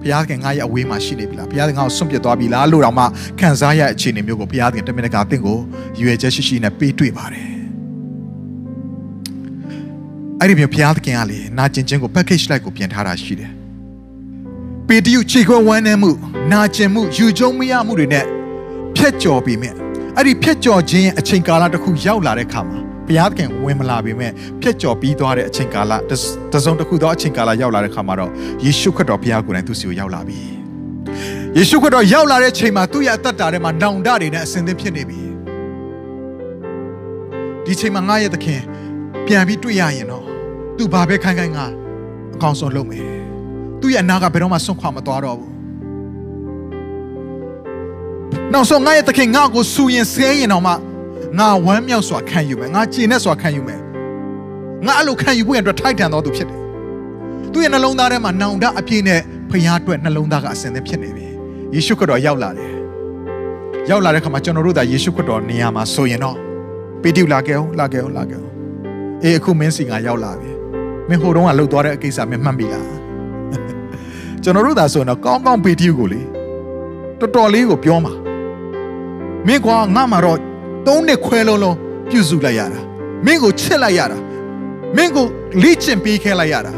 [0.00, 3.04] ဘုရားသခင်ငါရဲ့အဝေးမှာရှိနေပြီလားဘုရားသခင်ငါ့ကိုဆွန့်ပစ်သွားပြီလားလို့တော့မှ
[3.40, 5.58] ခံစားရတဲ့အခြေအနေမျိုးကိုဘုရားသခင်တမင်တကာတင့်ကို
[6.00, 7.48] ရွေချက်ရှိရှိနဲ့ပေးတွေ့ပါတယ်
[10.40, 13.65] အဲ့ဒီမျိုးဘုရားသခင်ကလေနာကျင်ခြင်းကို package လိုက်ကိုပြင်ထားတာရှိတယ်
[14.88, 16.10] ပေတရုခြေခွဲဝမ်းနေမှု
[16.52, 18.24] နာကျင်မှုယူကျုံမရမှုတွေနဲ့
[18.96, 19.70] ဖြတ်ကျော်ပြီးမြဲ
[20.16, 25.92] အဲ့ဒီဖြတ်ကျော်ခြင်းရဲ့အချိန်ကာလတစ်ခုရောက်လာတဲ့ခါမှာဘုရားသခင်ဝင်မလာပေမဲ့ဖြတ်ကျော်ပြီးသွားတဲ့အချိန်ကာလ
[26.52, 28.30] တစုံတစ်ခုသောအချိန်ကာလရောက်လာတဲ့ခါမှာတော့
[28.64, 30.40] ယေရှုခရစ်တော်ဘုရားကိုယ်တိုင်သူ့စီကိုရောက်လာပြီ
[31.56, 35.20] ယေရှုခရစ်တော်ရောက်လာတဲ့အချိန်မှာသူ့ရဲ့အသက်တာထဲမှာနောင်တတွေနဲ့အစဉ်သင်းဖြစ်နေပြီ
[37.64, 38.60] ဒီချိန်မှာငါရဲ့သခင်
[39.26, 40.24] ပြန်ပြီးတွေ့ရရင်တော့
[40.76, 41.66] သူဘာပဲခိုင်းခိုင်းငါ
[42.34, 43.15] အကောင်းဆုံးလုပ်မယ်
[43.80, 45.52] သူ့ရဲ့အနာကဘယ်တော့မှဆွန့်ခွာမသွားတော့ဘူး
[48.52, 50.72] နောက်ဆုံးငါရဲ့သခင်ငါ့ကိုစူရင်ဆဲရင်တော့မှ
[51.38, 53.80] ငါဝမ်းမြောက်စွာခံယူမယ်ငါကြည်နဲ့စွာခံယူမယ်
[54.86, 56.60] ငါအဲ့လိုခံယူဖို့ရအတွက်ထိုက်တန်တော်သူဖြစ်တယ်
[57.52, 61.26] သူ့ရဲ့နှလုံးသားထဲမှာနောင်တအပြည့်နဲ့ဖျားအတွက်နှလုံးသားကအစင်သင်းဖြစ်နေပြီ
[61.74, 62.72] ယေရှုခရစ်တော်ရောက်လာတယ်
[63.90, 66.36] ရောက်လာတဲ့ခါမှာကျွန်တော်တို့သာယေရှုခရစ်တော်နေရာမှာဆိုရင်တော့
[67.02, 68.52] ပေတိလာခဲ့အောင်လာခဲ့အောင်လာခဲ့အောင်
[69.22, 70.50] အေးအခုမင်းစီငါရောက်လာပြီ
[71.08, 72.95] မင်းဟိုတုန်းကလှုပ်သွားတဲ့အကိစ္စမင်းမှတ်ပြီလား
[74.46, 76.20] ကျွန်တော်တို့သာဆိုရင်တော့ကောင်းကောင်းပေတိကိုလေ
[77.18, 78.12] တော်တော်လေးကိုပြောမှာ
[79.46, 80.38] မင်းကွာငါမှာတော့
[80.86, 81.76] သုံးနှစ်ခွဲလုံးလုံး
[82.10, 82.80] ပြုစုလိုက်ရတာ
[83.26, 84.18] မင်းကိုချစ်လိုက်ရတာ
[84.96, 85.26] မင်းကို
[85.62, 86.72] လေ့ကျင့်ပေးခဲ့လိုက်ရတာ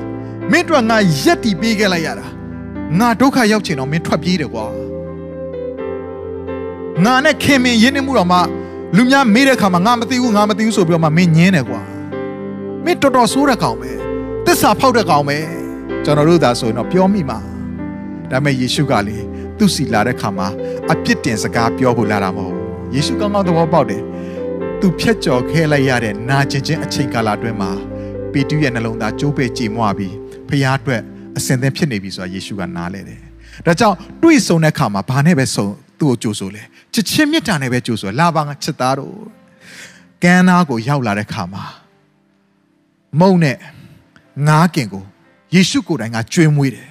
[0.50, 2.26] မင်းတို့ငါရက်တီပေးခဲ့လိုက်ရတာ
[2.98, 4.66] ငါဒုက္ခရောက်ချင်တော့မင်းထွက်ပြေးတယ်ကွာ
[7.04, 8.38] ငါနဲ့ခင်မင်ရင်းနှီးမှုတော့မှ
[8.96, 11.80] လူများမေးတဲ့ခါမှာငါမသိဘူးငါမသိဘူးဆိုပြီးတော့မှမင်းညင်းတယ်ကွာ
[12.84, 13.90] မင်းတော်တော်ဆိုးတဲ့ကောင်ပဲ
[14.46, 15.38] တစ္ဆာဖောက်တဲ့ကောင်ပဲ
[16.04, 17.57] ကျွန်တော်တို့သာဆိုရင်တော့ပြောမိမှာ
[18.30, 19.18] ဒါပေမဲ့ယေရှုကလေ
[19.58, 20.48] သူ့စီလာတဲ့ခါမှာ
[20.92, 22.54] အပြစ်တင်စကားပြောဖို့လာတာမဟုတ်
[22.94, 24.02] ယေရှုကောင်းကောင်းသဘောပေါက်တယ်
[24.80, 27.70] သူဖြတ်ကျော်ခဲလိုက်ရတဲ့နာကျင်ခြင်းအချိန်ကာလအတွင်းမှာ
[28.32, 30.14] ပေတုရဲ့နှလုံးသားကျိုးပဲ့ကြည်မွပြီး
[30.48, 31.02] ဖခင်အတွက်
[31.36, 33.20] အစင်သင်ဖြစ်နေပြီဆိုတာယေရှုကနားလဲတယ်
[33.66, 35.66] ဒါကြောင့်တွေ့ဆုံတဲ့ခါမှာဘာနဲ့ပဲဆုံ
[35.98, 36.62] သူ့ကိုကြိုဆိုလဲ
[36.92, 39.14] ချစ်ချင်းမေတ္တာနဲ့ပဲကြိုဆိုလာပါငါချစ်သားတို့
[40.22, 41.64] ကမ်းနားကိုရောက်လာတဲ့ခါမှာ
[43.20, 43.56] မုံနဲ့
[44.48, 45.04] ငားကင်ကို
[45.54, 46.87] ယေရှုကိုယ်တိုင်ကကြွေးမွေးတယ်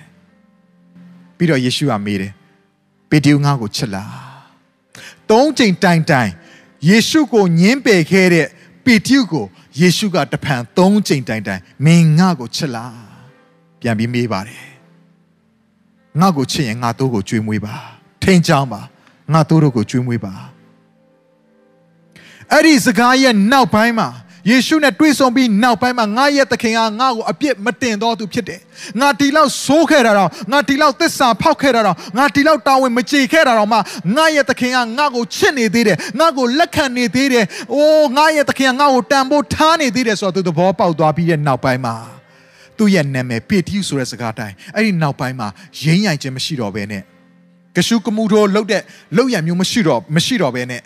[1.38, 2.34] ပြီးတော့ယေရှုကမေးတယ်
[3.10, 4.12] ပေတရုငါ့ကိုချစ်လား
[5.30, 6.32] သုံးချိန်တိုင်တိုင်
[6.90, 8.48] ယေရှုကိုညင်းပယ်ခဲ့တဲ့
[8.86, 9.46] ပေတရုကို
[9.82, 12.96] ယေရှုကတဖန်သုံးချိန်တိုင်တိုင်မင်းငါ့ကိုချစ်လား
[13.82, 14.64] ပြန်ပြီးမေးပါတယ်
[16.20, 17.76] ငါ့ကိုချစ်ရင်ငါတို့ကိုကြွေးမွေးပါ
[18.24, 18.82] ထိန်ချောင်းပါ
[19.34, 20.34] ငါတို့တို့ကိုကြွေးမွေးပါ
[22.52, 24.10] အဲ့ဒီစကားရဲ့နောက်ပိုင်းမှာ
[24.50, 28.60] ယေရှုနဲ့တွေ့ဆုံပြီးနောက်ပိုင်းမှာငါရဲ့သခင်ကငါ့ကိုအပြစ်မတင်တော့သူဖြစ်တယ်။
[29.00, 33.78] ငါဒီလောက်ဆိုးခဲ့တာတော့ငါဒီလောက်သစ္စာဖောက်ခဲ့တာတော့ငါဒီလောက်တာဝန်မကြေခဲ့တာတော့မှ
[34.16, 41.96] ငါရဲ့သခင်ကငါ့ကိုချစ်နေသေးတယ်။ငါ့ကိုလက်ခံနေသေးတယ်။အိုးငါရဲ့သခင်ကငါ့ကိုတန်ဖိုးထားနေသေးတယ်ဆိုတော့သူသဘောပေါက်သွားပြီးတဲ့နောက်ပိုင်းမှာ
[42.78, 45.48] သူ့ရဲ့နာမည်ပေတရုဆိုတဲ့စကားတိုင်းအဲ့ဒီနောက်ပိုင်းမှာ
[45.82, 47.04] ရင်းရိုင်ခြင်းမရှိတော့ဘဲနဲ့
[47.76, 48.82] ကရှုကမှုတို့လှုပ်တဲ့
[49.16, 50.82] လှုပ်ရံမျိုးမရှိတော့မရှိတော့ဘဲနဲ့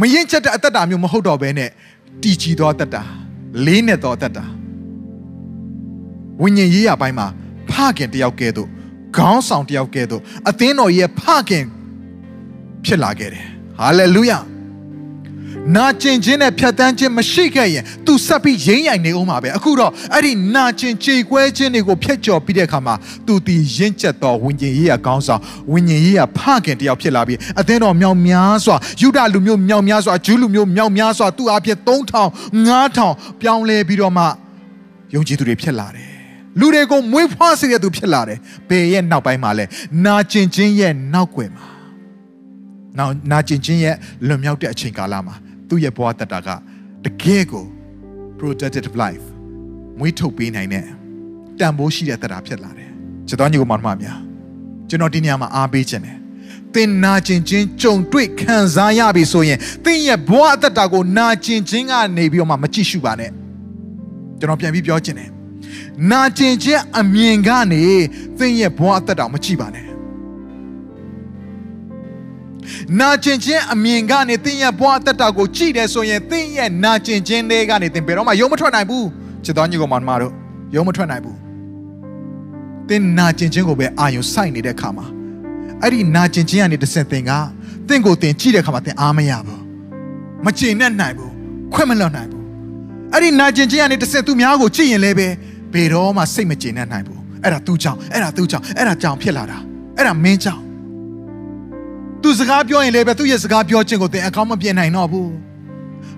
[0.00, 1.70] မရင်ချက်တဲ့အသက်တာမျိုးမဟုတ်တော့ဘဲနဲ့
[2.22, 3.02] တည်ကြည်သောအသက်တာ
[3.66, 4.44] လေးနဲ့သောအသက်တာ
[6.42, 7.26] ဝိညာဉ်ရေးရပိုင်းမှာ
[7.70, 8.68] ဖခင်တယောက်ကဲ့သို့
[9.16, 11.64] ခေါင်းဆောင်တယောက်ကဲ့သို့အသင်းတော်ရဲ့ဖခင်
[12.84, 13.46] ဖြစ်လာခဲ့တယ်
[13.78, 14.38] ဟာလေလုယာ
[15.76, 22.94] နာကျင်ခြင်းနဲ့ဖြတ်တန်းခြင်းမရှိခဲ့ရင် तू ဆက်ပြီးရင်းရိုင်နေအောင်ပါပဲအခုတော့အဲ့ဒီနာကျင်ကြေကွဲခြင်းတွေကိုဖျက်ကျော်ပြီးတဲ့အခါမှာ
[23.26, 25.40] तू ဒီရင့်ကျက်သောဝိညာဉ်ရေးရကောင်းဆောင်
[25.72, 32.28] ဝိညာဉ်ရေးရဖခင်တယောက်ဖြစ်လာပြီးအသင်းတော်မြောက်များစွာယူဒလူမျိုးမြောက်များစွာဂျူးလူမျိုးမြောက်များစွာသူ့အဖြစ်3000
[32.68, 34.24] 9000ပြောင်းလဲပြီးတော့မှ
[35.14, 36.08] ယုံကြည်သူတွေဖြစ်လာတယ်
[36.58, 38.38] လူတွေကိုမွေးဖွားစေတဲ့သူဖြစ်လာတယ်
[38.68, 39.64] ဘယ်ရဲ့နောက်ပိုင်းမှာလဲ
[40.04, 41.66] နာကျင်ခြင်းရဲ့နောက်ွယ်မှာ
[42.98, 43.96] နောက်နာကျင်ခြင်းရဲ့
[44.26, 45.34] လွန်မြောက်တဲ့အချိန်ကာလမှာ
[45.72, 46.48] သူ့ရဲ့ဘဝတတက
[47.04, 47.66] တကယ်ကို
[48.38, 49.26] productive life
[49.98, 50.86] မွေးထုတ်ပေးနိုင်တဲ့
[51.58, 52.90] တန်ဖိုးရှိတဲ့တတာဖြစ်လာတယ်
[53.28, 54.18] ကျွန်တော်ညီကိုမောင်မများ
[54.88, 56.16] ကျွန်တော်ဒီနေရာမှာအားပေးခြင်းတယ်
[56.74, 63.30] သင်နာကျင်ခြင်းကြုံတွေ့ခံစားရပြီဆိုရင်သင်ရဲ့ဘဝအသက်တာကိုနာကျင်ခြင်းကနေပြီးတော့မှမကြည့်ရှုပါနဲ့
[64.38, 65.30] ကျွန်တော်ပြန်ပြီးပြောခြင်းတယ်
[66.10, 67.84] နာကျင်ခြင်းအမြင်ကနေ
[68.38, 69.91] သင်ရဲ့ဘဝအသက်တာမကြည့်ပါနဲ့
[73.00, 79.06] နာကျင်ခြင်းအမြင်ကနေသင်ရဲ့ဘဝအသက်တာကိုကြည့်တယ်ဆိုရင်သင်ရဲ့နာကျင်ခြင်းတွေကနေသင်ဘယ်တော့မှရုံမထွက်နိုင်ဘူး
[79.44, 80.32] ချစ်တော်ညီကောင်မတို့
[80.74, 81.38] ရုံမထွက်နိုင်ဘူး
[82.88, 85.06] သင်နာကျင်ခြင်းကိုပဲအာရုံစိုက်နေတဲ့အခါမှာ
[85.82, 87.32] အဲ့ဒီနာကျင်ခြင်းကနေတစ်ဆင့်သင်က
[87.88, 89.62] သင်ကိုသင်ကြည့်တဲ့အခါမှာသင်အားမရဘူး
[90.44, 91.32] မကျေနပ်နိုင်ဘူး
[91.72, 92.44] ခွင့်မလွတ်နိုင်ဘူး
[93.12, 95.28] အဲ့ဒီနာကျင်ခြင်းကနေတစ်ဆင့်သူများကိုကြည့်ရင်လည်းပဲ
[95.72, 99.58] ဘယ်တော့မှစိတ်မကျေနပ်နိုင်ဘူးအဲ့ဒါသူ့ကြောင့်အဲ့ဒါသူ့ကြောင့်အဲ့ဒါကြောင့်ဖြစ်လာတာ
[99.96, 100.61] အဲ့ဒါမင်းကြောင့်
[102.22, 105.30] သူစကားပြောရင်လည်းပဲသူ့ရဲ့စကားပြောခြင်းကိုသင်အကောင်းမပြင်နိုင်တော့ဘူး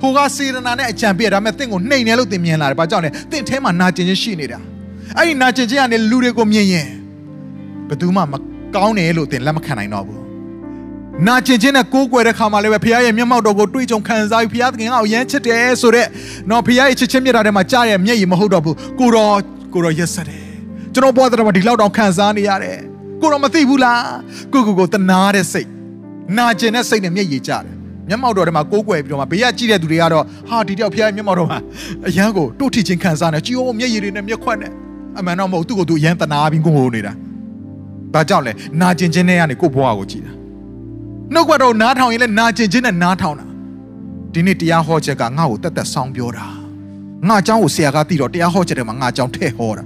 [0.00, 4.58] ဟိုကစေရနာနဲ့အကြံပေးဒါပေမဲ့သင်ကိုနှိမ်နေလို့သင်မြင်လာတယ်ဘာကြောင့်လဲသင်ထဲမှာနာကျင်ခြင်းရှိနေတာ
[5.16, 6.86] အဲ့ဒီနာကျင်ခြင်းကနေလူတွေကိုမြင်ရင်
[7.88, 8.34] ဘယ်သူမှမ
[8.74, 10.22] ကောင်းတယ်လို့သင်လက်မခံနိုင်တော့ဘူး
[11.26, 16.08] နာကျင်ခြင်းနဲ့ကိုးကွယ်တဲ့ခါမှာလည်းပဲဖခင်ရဲ့မျက်မှောက်တော်ကိုတွေ့ကြုံခံစားပြီးဖခင်သခင်ကရမ်းချစ်တယ်ဆိုတော့
[16.50, 19.36] နော်ဖခင်ရဲ့ချစ်ချင်းမြတ်တာထဲမှာကြားရမျက်ရည်မဟုတ်တော့ဘူးကိုတော်
[19.74, 20.44] ကိုတော်ရက်ဆက်တယ်
[20.94, 22.78] ကျွန်တော်ဘဝတော်မှာဒီလောက်တောင်ခံစားနေရတယ်
[23.20, 24.02] ကိုတော်မသိဘူးလား
[24.52, 25.73] ကိုကိုကိုတနာတဲ့စိတ်
[26.38, 27.74] နာကျင်တဲ့စိတ်နဲ့မျက်ရည်ကျတယ်
[28.08, 31.58] မျက်မှောက်တော်ထဲမှာကိုးကွယ်ပြီးတော့မှဘေးကကြည့်တဲ့သူတွေကတော့ဟာဒီတယောက်ဖခင်ရဲ့မျက်မှောက်တော်မှာ
[32.06, 34.72] အရန်ကိုတို့ထီချင်းခံစားနေကြည်အောင်မျက်ရည်တွေနဲ့မျက်ခွက်နဲ့
[35.18, 37.12] အမှန်တော့မဟုတ်သူ့ကိုသူအရန်တနာပြီးကိုဟိုနေတာ
[38.14, 40.32] ဘာကြောင့်လဲနာကျင်ခြင်းနဲ့ကနေကိုဘဝကိုကြည်တာ
[41.34, 43.46] နှုတ်ကပတ်တော်နားထောင်ရင်လည်းနာကျင်ခြင်းနဲ့နားထောင်တာ
[44.32, 46.46] ဒီနေ့တရားဟောချက်ကငါ့ကိုတက်တက်ဆောင်းပြောတာ
[47.28, 49.84] ငါအကြောင်းကိုဆရာကသိတော့တရားဟောချက်ထဲမှာငါအကြောင်းထည့်ဟောတာ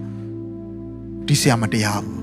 [1.26, 2.18] ဒီဆရာမတရားဘူး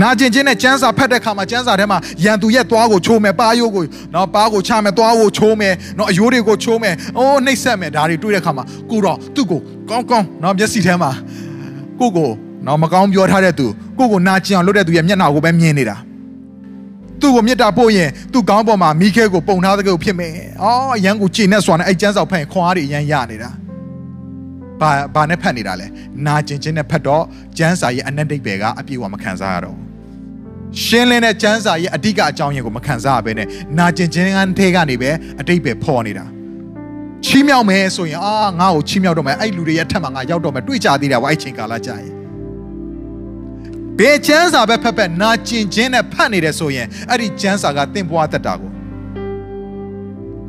[0.00, 9.60] နာကျင်ခြင်းနဲ့ကျန်းစာဖတ်တဲ့ခါမှာကျန်းစာထဲမှာရန်သူရဲ့သွားကိုချိုးမယ်ပါးရိုးကိုနော်ပါးကိုချမယ်သွားကိုချိုးမယ်နော်အယိုးတွေကိုချိုးမယ်အိုးနှိပ်ဆက်မယ်ဒါတွေတွေ့တဲ့ခါမှာကိုတော့သူ့ကို
[9.90, 11.10] ကောင်းကောင်းနော်မျက်စိထဲမှာ
[12.00, 12.30] ကိုကို
[12.66, 13.66] နော်မကောင်းပြောထားတဲ့သူ
[13.98, 15.96] ကိုကိုနာကျင်အောင်လုပ်တဲ့သူရဲ့မျက်နှာကိုပဲမြင်နေတာ
[17.20, 23.50] သူ့ကိုမြတ်တာပို့ရင်သူ့ကောင်းပေါ်မှာမိခဲကိုပုံထားတဲ့ကိုဖြစ်မယ်။အော်အရန်ကိုကြည်နဲ့စွာနဲ့အဲ့ကျန်းစာဖတ်ရင်ခွန်အားတွေအရန်ရနေတာ။
[24.82, 25.86] ဘာဘာနဲ့ဖတ်နေတာလဲ။
[26.26, 27.24] နာကျင်ခြင်းနဲ့ဖတ်တော့
[27.58, 29.86] ကျန်းစာရဲ့အနက်ဒိတ်ပဲကအပြည့်အဝမခံစားရတော့ဘူး။
[30.84, 35.10] ရှင်းလင်းတဲ့ကျန်းစာရဲ့အဓိကအကြောင်းရင်းကိုမခံစားရဘဲနဲ့နာကျင်ခြင်းကနေကနေပဲ
[35.40, 36.26] အတိတ်ပဲဖော်နေတာ။
[37.26, 42.12] ချီးမြှောက်မယ်ဆိုရင်အာငါ့ကိုချီးမြှောက်တော့မယ်အဲ့လူတွေရဲ့ထက်မှာငါရောက်တော့မယ်တွေ့ကြသေးတာဝိုက်ချိန်ကာလကြာရင်
[43.98, 48.70] ဘယ်ချမ်းစာပဲဖက်ဖက်နာကျင်ခြင်းနဲ့ဖတ်နေတယ်ဆိုရင်အဲ့ဒီချမ်းစာကတင့်ဘွားသက်တာကို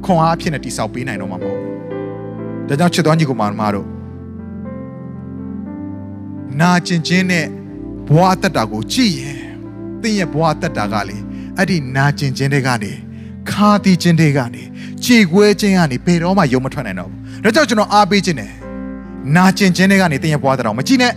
[0.05, 3.43] ခွန်အားဖြစ်နေတိဆောက်ပေးနိုင်တော့မှာမဟုတ်ဘူးဒါကြောင့်ချစ်တော်ညီကိုမ
[3.75, 3.93] တို့
[6.62, 7.46] နာကျင်ခြင်းနဲ့
[8.10, 9.39] ဘွားသက်တာကိုကြည့်ရင်
[10.02, 11.18] တင့်ရဲ့ဘွားသက်တာကလေ
[11.58, 12.91] အဲ့ဒီနာကျင်ခြင်းတွေကနေ
[13.50, 14.64] ခါတီးခြင်းတွေကနေ
[15.06, 18.52] ကြေကွဲခြင်းကနေဘယ်တော့မှယုံမထွက်နိုင်တော့ဘူးဒါကြောင့်ကျွန်တော်အားပေးခြင်းတယ်
[19.36, 21.14] နာကျင်ခြင်းတွေကနေတင့်ရဲ့ဘွားသက်တာကိုမကြည့်နဲ့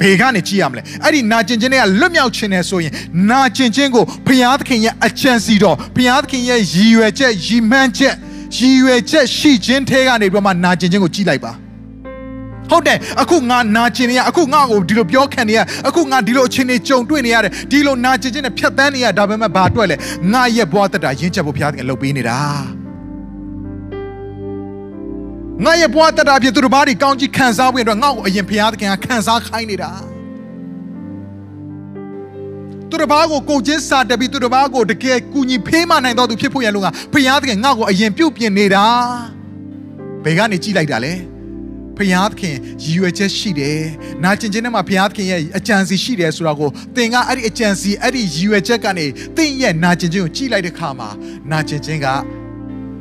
[0.00, 2.92] ဘေကနေကြည့်ရမလဲအဲ့ဒီနာကျင်ခြင်းတွေကလွတ်မြောက်ခြင်းနဲ့ဆိုရင်
[3.30, 8.14] နာကျင်ခြင်းကိုဘုရားသခင်ရဲ့အချမ်းစီတော်ဘုရားသခင်ရဲ့ရည်ရွယ်ချက်ရည်မှန်းချက်
[8.56, 11.52] ရည်ရွယ်ချက်ရှိခြင်းထဲကနေပြီးမှနာကျင်ခြင်းကိုကြည့်လိုက်ပါ
[12.70, 19.96] ဟုတ်တယ်အခုငါနာကျင်နေရအခုငါ့ကိုဒီလိုပြောခံနေရအခုငါဒီလိုအခြေအနေကြုံတွေ့နေရတယ်ဒီလိုနာကျင်ခြင်းနဲ့ဖြတ်သန်းနေရဒါပေမဲ့ဘာအတွက်လဲ
[20.32, 22.38] ငါရဲ့ဘဝတက်တာရင်းချက်ဖို့ဘုရားသခင်လုပ်ပေးနေတာ
[25.64, 29.90] ငါရဲ့ဘဝတက်တာဖြစ်သူတို့ဘာတွေကောင်းကြီးခံစားဖို့အတွက်ငါ့ကိုအရင်ဘုရားသခင်ကခံစားခိုင်းနေတာ
[32.90, 38.86] သူတို့ဘာကိုကိုချင်းစာတက်ပြီးသူတို့ဘာကိုတကယ်ကူညီဖေးမနိုင်တော့သူဖြစ်ဖို့ရလို့ကဘုရားသခင်ငါ့ကိုအရင်ပြုတ်ပြင်နေတာ
[40.24, 41.29] ဘယ်ကနေကြည့်လိုက်တာလဲ
[41.96, 43.80] ဘုရားသခင်ရည်ရွယ်ချက်ရှိတယ်။
[44.24, 51.08] နာကျင်ခြင်းထဲမှာဘုရားသခင်ရဲ့အကြံစီရှိတယ်ဆိုတာကိုသင်ကအဲ့ဒီအကြံစီအဲ့ဒီရည်ရွယ်ချက်ကနေသင်ရဲ့နာကျင်ခြင်းကိုကြည့်လိုက်တဲ့အခါမှာ
[51.50, 52.06] နာကျင်ခြင်းက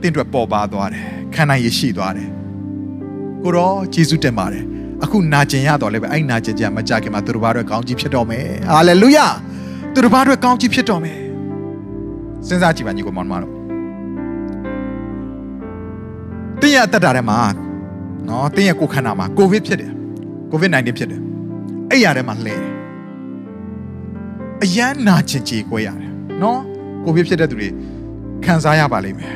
[0.02, 2.30] သင်အတွက်ပေါ်ပါသွားတယ်။ခံနိုင်ရရှိသွားတယ်။
[3.44, 4.66] ကိုရောယေရှုတင်ပါတယ်
[5.04, 9.28] အခုနာကျင်ရတော့လည်းပဲအဲ့နာကျင်ခြင်းမကြခင်မှာသူတို့ဘာတွေကောင်းကြီးဖြစ်တော့မယ်ဟာလေလုယာ
[9.94, 11.20] သူတို့ဘာတွေကောင်းကြီးဖြစ်တော့မယ်
[12.48, 13.54] စဉ်းစားကြည့်ပါညီကိုမောင်မတို့
[16.62, 17.40] တင်းရအသက်တာထဲမှာ
[18.30, 19.92] နော်တင်းရကိုခန္ဓာမှာကိုဗစ်ဖြစ်တယ်
[20.52, 21.22] ကိုဗစ် -19 ဖြစ်တယ်
[21.90, 22.74] အဲ့ရထဲမှာလှဲတယ်
[24.64, 26.12] အရန်နာကျင်ကြေကွဲရတယ်
[26.42, 26.60] နော်
[27.04, 27.70] ကိုဗစ်ဖြစ်တဲ့သူတွေ
[28.46, 29.34] ခံစားရပါလိမ့်မယ်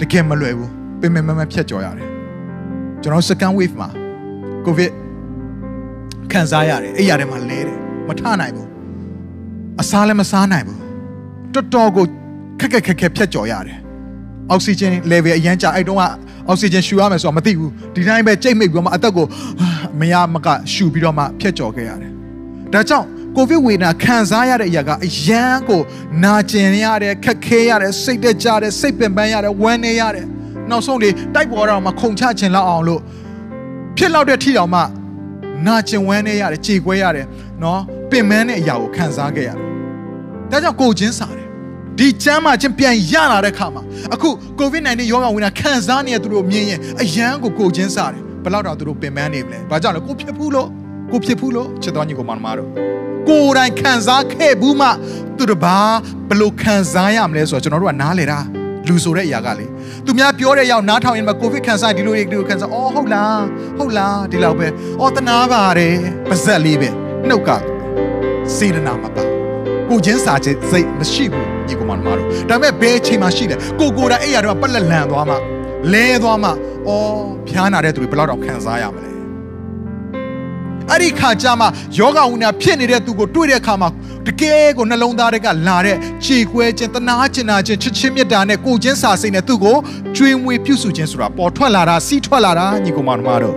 [0.00, 0.70] တကယ်မလွယ်ဘူး
[1.00, 2.08] ပင်ပင်မမဖြတ်ကျော်ရတယ်
[3.02, 3.88] ကျွန်တော် second wave မှာ
[4.64, 4.92] ကိုဗစ်
[6.32, 8.68] ခံစားရတယ်အဲ့ရထဲမှာလဲတယ်မထနိုင်ဘူး
[9.80, 10.80] အစားလည်းမစားနိုင်ဘူး
[11.54, 12.04] တော်တော်ကို
[12.60, 13.78] ခက်ခက်ခက်ခက်ဖြတ်ကျော်ရတယ်
[14.50, 16.04] အောက်ဆီဂျင် level အရန်ကြအဲ့တုန်းက
[16.48, 19.26] အောက်ဆီဂျင်ရှူရမယ်ဆိုတော့မသိဘူးဒီတိုင်းပဲကြိတ်မိတ်ပြီးတော့မှအသက်ကို
[20.00, 22.10] မရမကရှူပြီးတော့မှဖြတ်ကျော်ခဲ့ရတယ်
[22.72, 25.80] ဒါကြောင့်ကိုဗစ်ဝေဒနာခံစားရတဲ့အရာကအရန်ကို
[26.24, 30.26] နာကျင်ရတယ်ခက်ခဲရတယ်စိတ်တက်ကြတယ်စိတ်ပင်ပန်းရတယ်ဝမ်းနေရတယ်
[30.70, 33.00] နောက်ဆုံးလေတိုက်ပေါ်တော့မှခုန်ချခြင်းလောက်အောင်လို့
[33.96, 34.80] ဖြစ်လောက်တဲ့ထီတောင်မှ
[35.66, 37.26] နာကျင်ဝမ်းနေရတယ်ကြေကွဲရတယ်
[37.62, 37.80] နော်
[38.10, 39.58] ပင်မန်းတဲ့အရာကိုခံစားခဲ့ရတယ်
[40.50, 41.41] ဒါကြောင့်ကိုချင်းစားတယ်
[41.98, 43.82] ဒီချမ်းမာချင်းပြန်ရလာတဲ့ခါမှာ
[44.14, 44.28] အခု
[44.60, 50.68] COVID-19 ရောဂါဝင်တာခံစားနေတဲ့သူတို့မြင်ရင်အယမ်းကိုကိုချင်းစားတယ်ဘယ်လောက်တော့သူတို့ပင်ပန်းနေမလဲဘာကြောင့်လဲကိုဖြစ်ဘူးလို့
[51.12, 52.68] ကိုဖြစ်ဘူးလို့ချစ်တော်ညီကိုမောင်မတို့
[53.28, 54.88] ကိုယ်တိုင်ခံစားခဲ့ဘူးမှ
[55.36, 55.78] သူတို့ဘာ
[56.28, 58.38] ဘယ်လိုခံစားရမလဲဆိုတော့ကျွန်တော်တို့ကနားလေတာ
[58.88, 59.66] လူဆိုတဲ့အရာကလေ
[60.06, 63.42] သူများပြောတဲ့ရောက်နားထောင်ရင်မှကိုဗစ်ခံစားဒီလိုဒီလိုခံစားအော်ဟုတ်လား
[63.78, 64.66] ဟုတ်လားဒီလောက်ပဲ
[65.00, 65.96] အော်တနာပါတယ်
[66.28, 66.88] ပါဇက်လေးပဲ
[67.28, 67.50] နှုတ်က
[68.56, 69.22] စေတနာမပါ
[69.88, 72.16] ကိုချင်းစာချင်းစိတ်မရှိဘူး ညီကောင်မတို့
[72.50, 75.36] ဒါပေမဲ့ဘယ်အချိန်မှရှိတယ်ကိုကိုယ်တိုင်အဲ့ရတော့ပက်လက်လန်သွားမှ
[75.92, 76.50] လဲသွားမှ
[76.88, 77.16] အော်
[77.48, 79.12] ဖျားနာတဲ့သူတွေဘယ်လောက်တော့ခံစားရမလဲ
[80.90, 81.66] အဲ့ဒီခါကျမှ
[81.98, 83.88] ယောဂဝိညာဉ်ဖြစ်နေတဲ့သူကိုတွေ့တဲ့အခါမှာ
[84.26, 89.76] တကယ်ကိုနှလုံးသားတွေကလာတဲ့ခြေခွဲခြင်းတနာကျင်နာခြင်းချစ်ချင်းမေတ္တာနဲ့ကိုချင်းစာစိတ်နဲ့သူ့ကို
[90.16, 93.10] ကျွေးမွေးပြုစုခြင်းဆိုတာပေါ်ထွက်လာတာစီးထွက်လာတာညီကောင်မ
[93.42, 93.56] တို့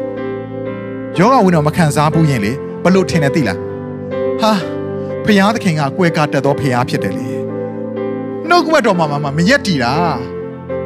[1.20, 2.52] ယောဂဝိညာဉ်မခံစားဘူးရင်လေ
[2.84, 3.60] ဘလို့ထင်တယ်သိလား
[4.42, 4.52] ဟာ
[5.26, 7.28] ဖျားသခင်ကကွဲကားတက်သောဖျားဖြစ်တယ်လေ
[8.50, 9.94] နှုတ်ကပတ်တော်မှာမမရက်တီတာ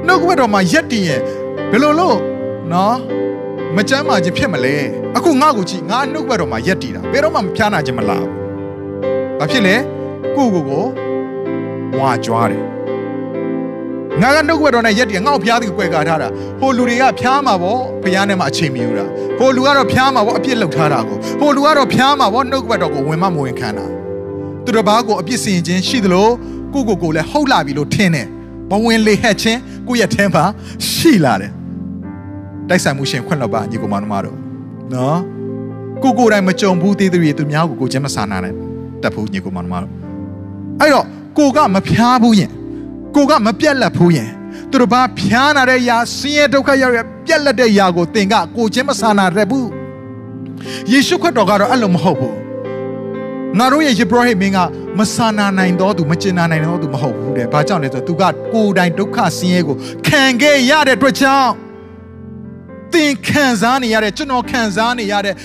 [0.07, 1.21] နှုတ်ကပတ်တော်မှာရက်တီရင်
[1.71, 2.17] ဘယ်လိုလို့
[2.71, 2.95] နော်
[3.75, 4.75] မကြမ်းမာခြင်းဖြစ်မလဲ
[5.15, 8.25] အခုငါ့ကိုကြည့်ငါနှုတ်ကပတ်တော်မှာရက်တီတာဘယ်တော့မှမဖျားနာခြင်းမလား
[9.39, 9.75] ဘာဖြစ်လဲ
[10.35, 10.85] ကိုကိုကို
[11.99, 12.63] ဝါကြွားတယ်
[14.21, 16.27] ငါကနှုတ်ကပတ်တော်နဲ့ရက်တီငါ့ကိုဖျားသည်ကွဲကားထားတာ
[16.59, 19.05] ဟိုလူတွေကဖျားမှာပေါ့ဖျားနဲ့မှအချိန်မီယူတာ
[19.37, 23.85] ဟိုလူကတော့ဖျားမှာပေါ့အပြစ်လောက်ထားတာကိုဟိုလူကတော့ဖျားမှာပေါ့နှုတ်ကပတ်တော်ကိုဝင်မမဝင်ခံတာ
[24.65, 26.29] သူတစ်ပါးကိုအပြစ်စင်ခြင်းရှိသလို
[26.73, 28.27] ကိုကိုကိုလည်းဟုတ်လာပြီလို့ထင်တယ်
[28.69, 30.43] ဘဝင်လေဟက်ချင်းကိုယ့်ရဲ့ထဲမှာ
[30.91, 31.51] ရှိလာတယ်
[32.69, 33.95] တိုက်ဆိုင်မှုရှင်ခွင့်လောက်ပါညီကောင်မ
[34.25, 34.37] တို့
[34.93, 35.19] နော်
[36.03, 38.53] ကိုကိုယ်တိုင်မကြုံဘူးသေးသေးသူများကိုကိုချင်းမဆာနာနဲ့
[39.01, 39.91] တက်ဖို့ညီကောင်မတို့
[40.79, 41.05] အဲ့တော့
[41.37, 42.51] ကိုကမဖျားဘူးရင်
[43.15, 44.29] ကိုကမပြက်လက်ဘူးရင်
[44.71, 49.69] သူတို့ဘာဖျားနာတဲ့ຢာဆင်းရဲဒုက္ခရောက်ရပြက်လက်တဲ့ຢာကိုသင်ကကိုချင်းမဆာနာရဘူး
[50.91, 52.35] ယေရှုခရစ်တော်ကတော့အဲ့လိုမဟုတ်ဘူး
[53.57, 54.59] ငါတို့ရဲ့ယေဘရဟိမင်းက
[54.97, 58.23] မဆာနာနိုင်တော့သူမကျင်နာနိုင်တော့သူမဟုတ်ဘူးတဲ့ဘာကြောင့်လဲဆိုတော့သူက
[58.53, 59.75] ကိုယ်တိုင်ဒုက္ခဆင်းရဲကို
[60.07, 61.51] ခံခဲ့ရတဲ့အတွက်ကြောင့်
[62.93, 65.35] သင်ခံစားနေရတဲ့ကျွန်တော်ခံစားနေရတဲ့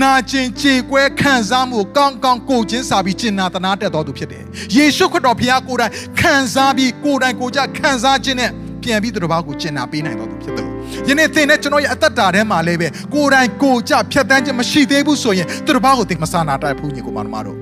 [0.00, 4.44] နာကျင်ကြေကွဲခံစားမှုကိုကောင်းကောင်းကိုချင်းစာပြီးကျင်နာတနာတက်တော်သူဖြစ်တယ်။
[4.76, 8.50] ယေရှုခရစ်တော်ဘုရားကိုယ်တိုင်ခံစားပြီးကိုယ်တိုင်ကိုကြခံစားခြင်းနဲ့
[8.82, 10.68] ပြန်ပြီးသူတစ်ပါးကိုကျင်နာပေးနိုင်တော်သူဖြစ်တယ်။
[11.08, 17.58] ယနေ့သင်နဲ့ကျွန်တော်ရဲ့အသက်တာထဲမှာလည်းပဲကိုယ်တိုင်ကိုကြဖြတ်တန်းခြင်းမရှိသေးဘူးဆိုရင်သူတစ်ပါးကိုသင်မဆာနာတိုက်ဘူးညီကိုမမတို့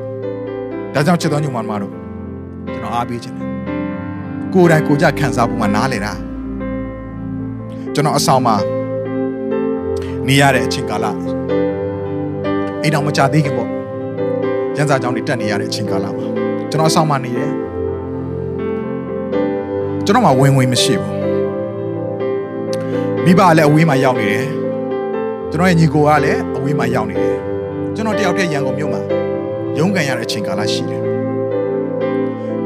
[0.95, 1.93] ။ဒါကြောင့်ချစ်တော်ညီမမတို့
[2.73, 3.49] ကျွန်တော်အားပေးခြင်းတယ်။
[4.55, 6.13] ကိုယ်တိုင်ကိုကြခံစားဖို့မှနားလေတာ။
[7.95, 8.57] ကျွန်တော်အဆောင်မှာ
[10.29, 11.07] နေရတဲ့အချိန်ကာလ
[12.83, 13.69] အိမ်တော်မကြသေးခင်ပေါ့
[14.77, 16.27] ရန်စာကြောင့်နေတက်နေရတဲ့အချိန်ကာလမှာ
[16.71, 17.53] ကျွန်တော်အဆောင်မှာနေတယ်
[20.05, 21.20] ကျွန်တော်မှဝင်ဝင်မရှိဘူး
[23.25, 24.47] မိဘလည်းအဝေးမှာရောက်နေတယ်
[25.51, 27.37] ကျွန်တော်ရဲ့ညီကိုကလည်းအဝေးမှာရောက်နေတယ်
[27.95, 29.01] ကျွန်တော်တယောက်တည်းရန်ကုန်မြို့မှာ
[29.79, 31.03] ရုန်းကန်ရတဲ့အချိန်ကာလရှိတယ်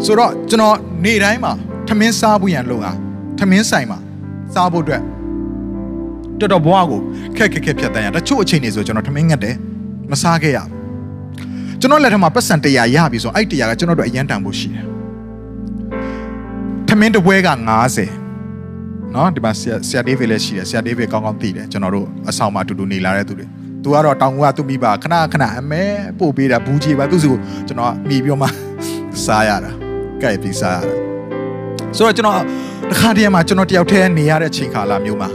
[0.04, 1.52] ဆိုတော့ကျွန်တော်နေတိုင်းမှာ
[1.88, 2.98] ထမင်းစားဖို့ရန်လုံအား
[3.38, 3.98] ထမင်းဆိုင်မှာ
[4.54, 5.02] စားဖို့အတွက်
[6.40, 7.00] တော်တော်ဘွားကို
[7.36, 9.56] ခက်ခက်ခက်ဖြတ်တန်းရတချို့အချိန်တွေဆိုကျွန်တော်ထမင်းငတ်တယ်
[10.10, 10.70] မစားခဲ့ရဘူး
[11.80, 14.86] ကျွန်တော်လက်ထက်မှာပတ်စံ100ရပြီဆိုအဲ့100ကကျွန်တော်တို့အရန်တန်ဖို့ရှိတယ်
[16.88, 17.48] ထမင်းတစ်ပွဲက
[17.90, 18.23] 90
[19.14, 23.46] နော်ဒီမှာဆရာဆရာဒေးဗစ်လည်းရှိတယ်ဆရာဒေးဗစ်ကောင်းကောင်းသိတယ်ကျွန်တော်တို့အဆောင်မှာအတူတူနေလာတဲ့သူတွေ
[23.82, 25.82] သူကတော့တောင်ကသူ့မိဘခဏခဏအမဲ
[26.18, 27.38] ပို့ပေးတာဘူးကြီးပါသူ့စီကို
[27.68, 28.48] ကျွန်တော်မိပြီးတော့မှ
[29.24, 29.70] စားရတာ
[30.20, 30.94] ကြိုက်ပြီးစားရတာ
[31.96, 32.36] ဆိုတော့ကျွန်တော်
[32.90, 35.28] တစ်ခါတည်းမှာကျွန်တော်တယောက်တည်းနေရတဲ့အချိန်ခါလာမျိုးမှာ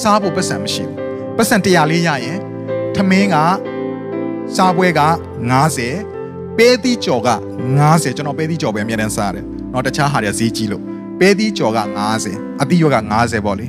[0.00, 0.96] စားဖို့ပတ်စံမရှိဘူး
[1.36, 2.38] ပတ်စံ100လေးရရင်
[2.94, 3.36] သမင်းက
[4.56, 5.00] စားပွဲက
[5.80, 7.30] 90ပဲသီးကြော်က
[7.78, 10.91] 90ကျွန်တော်ပဲသီးကြော်ပဲအများတန်းစားရတယ်။တော့တခြားဟာတွေဈေးကြီးလို့
[11.22, 11.80] ပဲသီးကြော်က
[12.20, 13.66] 90အသီးရောက90ပေါ့လေ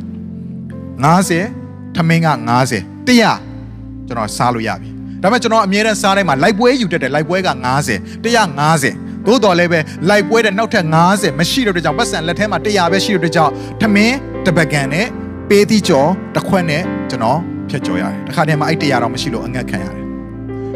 [1.16, 2.30] 90ထမင်းက
[2.70, 4.90] 90 100ကျွန်တော်စားလို့ရပြီ။
[5.22, 7.50] ဒါပေမဲ့ကျွန်တော်အများတန်းစားတိုင်းမှာလိုက်ပွဲယူတတ်တယ်လိုက်ပွဲက
[7.88, 9.80] 90 150သို့တော်လည်းပဲ
[10.10, 13.52] လိုက်ပွဲတဲ့နောက်ထပ်90မရှိတော့တဲ့ကြောင့်ပတ်စံလက်ထဲမှာ100ပဲရှိတော့တဲ့ကြောင့်
[13.82, 15.06] ထမင်းတပကံနဲ့
[15.50, 17.40] ပေးသီးကြော်တစ်ခွက်နဲ့ကျွန်တော်
[17.70, 20.04] ဖြတ်ကျော်ရတယ်တခါတည်းမှာအဲ့100တော့မရှိလို့အငတ်ခံရတယ်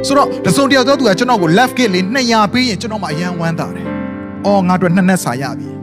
[0.07, 3.87] ဆိုတော့တစုံတယောက်သောသူကကျွန်တော်ကို left gate လေး200ပေးရင်ကျွန်တော်မှအယံဝမ်းသာတယ်။
[4.45, 5.69] အော်ငါတို့နှစ်နက်စာရပြီ။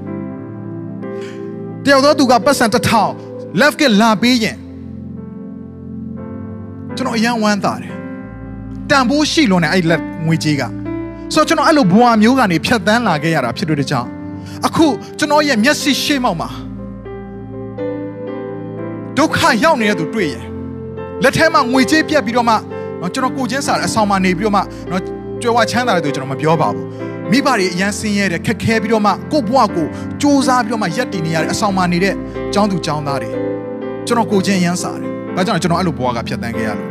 [1.84, 3.10] တယောက်သောသူကပတ်စံတစ်ထောင်
[3.60, 4.56] left gate လာပေးရင်
[6.96, 7.94] ကျွန်တော်အယံဝမ်းသာတယ်။
[8.90, 10.62] တန်ဖိုးရှိလွန်တဲ့အဲ့လက်ငွေကြီးက
[11.34, 14.08] ဆိုတော့ကျွန်တော်အဲ့လိုဘဝမျိုးကနေဖြတ်တန်းလာခဲ့ရတာဖြစ်တဲ့ကြောင့်
[14.66, 14.86] အခု
[15.18, 16.48] ကျွန်တော်ရဲ့မျက်စိရှေ့မှောက်မှာ
[19.18, 20.44] ဒုက္ခရောက်နေတဲ့သူတွေ့ရင်
[21.22, 22.54] လက်ထဲမှာငွေကြေးပြတ်ပြီးတော့မှ
[23.00, 24.60] နော်ကျွန်တော်ကိုချင်းစာအဆောင်မှာနေပြီးတော့မှ
[24.90, 25.02] နော်
[25.42, 26.86] ကြွယ်ဝချမ်းသာတဲ့သူကျွန်တော်မပြောပါဘူး
[27.30, 29.86] မိဘတွေအရန်ဆင်းရဲတယ်ခက်ခဲပြီးတော့မှကို့ဘဝကို
[30.20, 32.14] စူးစမ်းပြီးတော့မှရက်တည်နေရတဲ့အဆောင်မှာနေတဲ့
[32.54, 33.30] ចောင်းသူចောင်းသားတွေ
[34.06, 36.88] ကျွန်တော်ကိုချင်းအရန်စားတယ်ဒါကြောင့်ကျွန်တော်အဲ့လိုဘဝကဖြတ်တန်းခဲ့ရလို့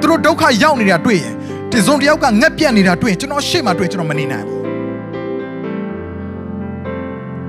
[0.00, 1.34] သူတို့ဒုက္ခရောက်နေတာတွေ့ရင်
[1.70, 4.60] ဒီစုံတယောက်ကငက်ပြက်နေတာတွေ့ရင်ကျွန်တော်ရှေ့မှာတွေ့ကျွန်တော်မနေနိုင်ဘူး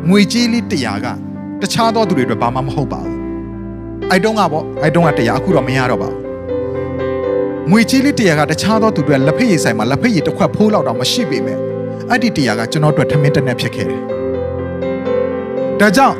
[0.09, 1.07] ငွေကြေးလေးတရားက
[1.61, 3.17] တခြားသောသူတွေအတွက်ဘာမှမဟုတ်ပါဘူး
[4.09, 6.19] အိုက်တုံးကပေါ့အိုက်တုံးကတရားအခုတော့မရတော့ပါဘူး
[7.71, 11.70] ငွေကြီးလေးတရာကတခြားသောသူတွေလက်ဖက်ရည်ဆိုင်မှာလက်ဖက်ရည်တစ်ခွက်ဖိုးလောက်တော့မရှိပေမဲ့
[12.11, 14.01] အဲ့ဒီတရာကကျွန်တော်တို့ထမင်းတက်နဲ့ဖြစ်ခဲ့တယ်
[15.79, 16.15] ဒါကြောင့်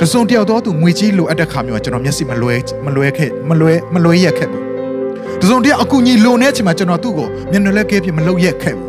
[0.00, 2.54] တစုံတယောက်တော့သူငွေကြီးလိုအပ်တဲ့ခါမျိုးကကျွန်တော်မျက်စိမလွဲ
[2.86, 4.64] မလွဲခဲ့မလွဲမလွဲရက်ခဲ့ဘူး
[5.42, 8.88] တစုံတယောက်အကူကြီးလိုနေတဲ့အချိန်မှာကျွန်တော်သူ့ကိုမျက်နှာလဲကဲပြမလုပ်ရက်ခဲ့ဘူး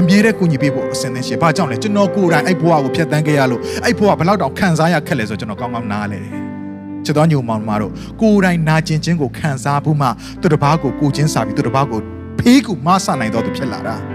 [0.00, 6.34] အမြဲတမ်းကူညီပေးဖို့အစင်းသင်းရှိ။ဘာကြောင့်လဲကျွန်တော်ကိုယ်တိုင်အဲ့ဘဝကိုဖျက်ဆီးခဲ့ရလို့အဲ့ဘဝဘယ်လောက်တောင်ခံစားရခက်လဲဆိုကျွန်တော်ကောင်းကောင်းနားလဲတယ်။
[7.04, 10.08] ချစ်တော်ညိုမောင်မတို့ကိုယ်တိုင်နာကျင်ခြင်းကိုခံစားဖို့မှ
[10.40, 12.00] သူတစ်ပါးကိုကိုချင်းစာပြီးသူတစ်ပါးကို
[12.38, 13.96] ဖေးကူမဆနိုင်တော်သူဖြစ်လာတာ။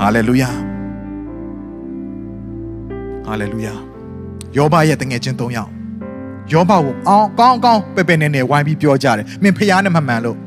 [0.00, 0.50] ဟာလေလုယာ။
[3.26, 3.74] ဟာလေလုယာ။
[4.56, 5.70] ယောဘရဲ့တငယ်ချင်း၃ယောက်
[6.52, 10.38] ယောဘကိုအောင်းကောင်းကောင်းပဲပဲနဲ့နဲ့ဝိုင်းပြီးပြောကြတယ်။မင်းဖျားနဲ့မမှန်လို့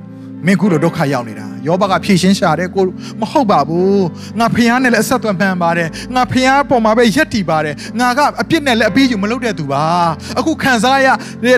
[0.45, 2.85] မင်းခုလိုဒုက္ခရောက်နေတာယောဘကဖြည့်ရှင်းရှာတယ်ကို
[3.21, 4.05] မဟုတ်ပါဘူး
[4.39, 9.83] ငါဖះနဲ့လည်းအဆက်အသွယ်မှန်ပါတယ်ငါဖះပေါ်မှာပဲရက်တည်ပါတယ်ငါကအပြစ်နဲ့လည်းအပေးယူမလုပ်တဲ့သူပါ
[10.39, 11.07] အခုခံစားရ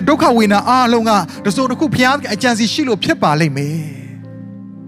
[0.08, 1.10] ဒုက္ခဝေဒနာအားလုံးက
[1.46, 3.78] တစုံတစ်ခုဖះအကြံစီရှိလို့ဖြစ်ပါလိမ့်မယ်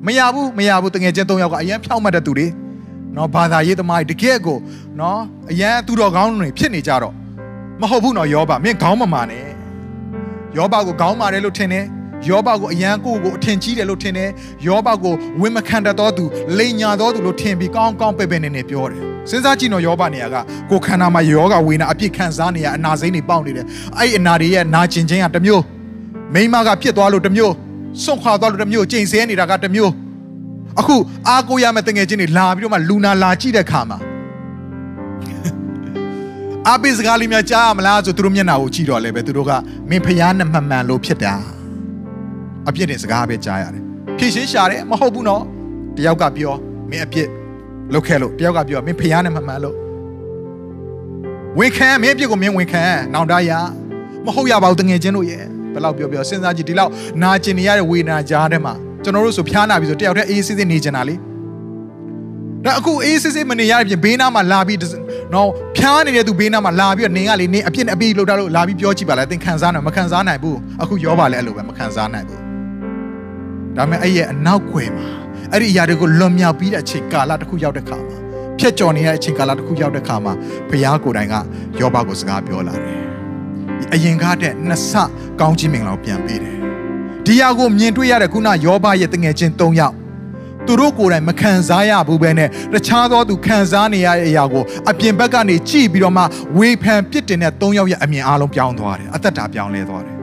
[0.06, 2.46] မရဘူးမရဘူးတငယ်ချင်း၃ယောက်ကအရင်ဖြောက်မှတ်တဲ့သူတွေ
[3.16, 4.58] နော်ဘာသာရေးသမားတကယ့်ကို
[5.00, 7.14] နော်အရန်သူတော်ကောင်းတွေဖြစ်နေကြတော့
[7.80, 9.44] မဟုတ်ဘူးနော်ယောဘမင်းခေါင်းမမာနဲ့
[10.56, 11.84] ယောဘကိုခေါင်းမာတယ်လို့ထင်တယ်
[12.28, 14.30] ယောဘကိုအယံကိုကိုအထင်ကြီးတယ်လို့ထင်တယ်
[14.66, 16.24] ယောဘကိုဝင်းမခံတတ်သောသူ
[16.58, 20.36] လိန်ညာသောသူလို့ထင်ပြီးကောင်းကောင်းပဲ့ပဲ့နေနေပြောတယ်စဉ်းစားကြည့်တော့ယောဘနေရာက
[20.70, 23.66] ကိုခန္ဓာမှာယောဂဝေနာအပြစ်ခံစားနေရအနာစိမ့်တွေပေါက်နေတယ်
[23.98, 25.62] အဲ့အနာတွေရဲ့နာကျင်ခြင်းကတစ်မျိုး
[26.34, 27.54] မိမကဖြစ်သွားလို့တစ်မျိုး
[28.02, 29.92] စွန့်ခွာသွားလို့တစ်မျိုးကျိန်ဆဲနေတာကတစ်မျိုး
[30.80, 30.96] အခု
[31.28, 33.98] အားကိုရမဲ့တငယ်ချင်းတွေလာပြီးတော့မှလူနာလာကြည့်တဲ့ခါမှာ
[36.68, 39.52] အပိစကားလေးများကြားရမလားဆိုသူတို့မျက်နှာကိုကြည့်တော့လဲပဲသူတို့က
[39.90, 41.34] မင်းဖျားနဲ့မှန်မှန်လို့ဖြစ်တာ
[42.68, 43.82] အပြစ်တင်စကားပဲကြားရတယ်
[44.18, 45.42] ဖြည့်ရှင်းရှာတယ်မဟုတ်ဘူးနော်
[45.96, 46.54] တယောက်ကပြော
[46.90, 47.28] မင်းအပြစ်
[47.92, 49.76] လုပ်ခဲ့လို့တယောက်ကပြောမင်းဖျားနဲ့မှန်မှန်လို့
[51.58, 53.50] ဝင်ခံမင်းအပြစ်ကိုမင်းဝင်ခံနောင်တရ
[54.24, 58.74] မဟုတ်ရပါဘူးတငယ်ချင်းတို့ရဲ့ဘယ်လောက်ပြောပြောစဉ်းစားကြည့်ဒီလောက်နာကျင်နေရတဲ့ဝေဒနာကြားထဲမှာ
[59.06, 61.14] ကျွန်တော်တို့ဆိုဖျားနာပြီဆိုတယောက်တည်းအေးစစ်စစ်နေကြတာလေ
[62.64, 64.78] ဒါအခုအေးစစ်စစ်မနေရတဲ့ပြင်ဘေးနားမှာလာပြီး
[65.34, 72.40] နော်ဖျားနေတဲ့သူဘေးနားမှာလာပြီးတော့နေကလေနေအပြစ်အပြစ်လောက်တာလို့လာပြီးပြောကြည့်ပါလားသင်ခံစားနိုင်မခံစားနိုင်ဘူးအခုရောပါလေအဲ့လိုပဲမခံစားနိုင်ဘူး
[73.76, 75.06] ဒါပေမဲ့အဲ့ရဲ့အနောက်ွယ်မှာ
[75.52, 78.16] အဲ့ဒီအရာတွေကိုလွန်မြောက်ပြီးတဲ့အချိန်ကာလတစ်ခုရောက်တဲ့ခါမှာ
[78.58, 80.32] ဖြတ်ကျော်နေတဲ့အချိန်ကာလတစ်ခုရောက်တဲ့ခါမှာ
[80.70, 81.34] ဘုရားကိုယ်တိုင်က
[81.80, 83.00] ယောဘကိုစကားပြောလာတယ်
[83.94, 84.92] အရင်ကားတဲ့နှစ်ဆ
[85.40, 86.65] ကောင်းကြီးမင်္ဂလာကိုပြန်ပေးတယ်
[87.26, 89.94] ဒီအရာကိုမြင်တွေ့ရတဲ့ခုနယောဘရဲ့တငယ်ချင်း၃ယောက်
[90.66, 96.22] သူတို့ကိုယ်တိုင်မခံစားရဘူးပဲနဲ့တခြားသောသူခံစားနေရတဲ့အရာကိုအပြင်ဘက်ကနေကြည့်ပြီးတော့မှ
[96.58, 100.16] ဝေဖန်ပြစ်တင်တဲ့၃ယောက်ရဲ့အမြင်အားလုံးပြောင်းသွားတယ်အသက်တာပြောင်းလဲသွားတယ်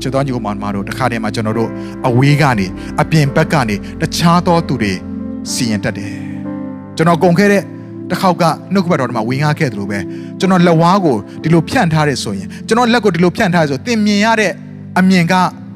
[0.00, 1.70] ချစ်တော်ညီကိုမောင်မတို့တခါတည်းမှာကျွန်တော်တို့
[2.08, 2.66] အဝေးကနေ
[3.02, 4.92] အပြင်ဘက်ကနေတခြားသောသူတွေ
[5.52, 6.14] စီရင်တတ်တယ်
[6.96, 7.62] ကျွန်တော်ကုန်ခဲ့တဲ့
[8.10, 9.98] တစ်ခေါက်ကနှုတ်ကပတ်တော်မှာဝင်ငါခဲ့တယ်လို့ပဲ
[10.38, 14.52] ကျွန်တော်လက်ဝါးကိုဒီလိုဖြန့်ထားတယ်ဆိုရင်ကျွန်တော်လက်ကိုဒီလိုဖြန့်ထားရဆိုသင်မြင်ရတဲ့
[14.98, 15.34] အမြင်က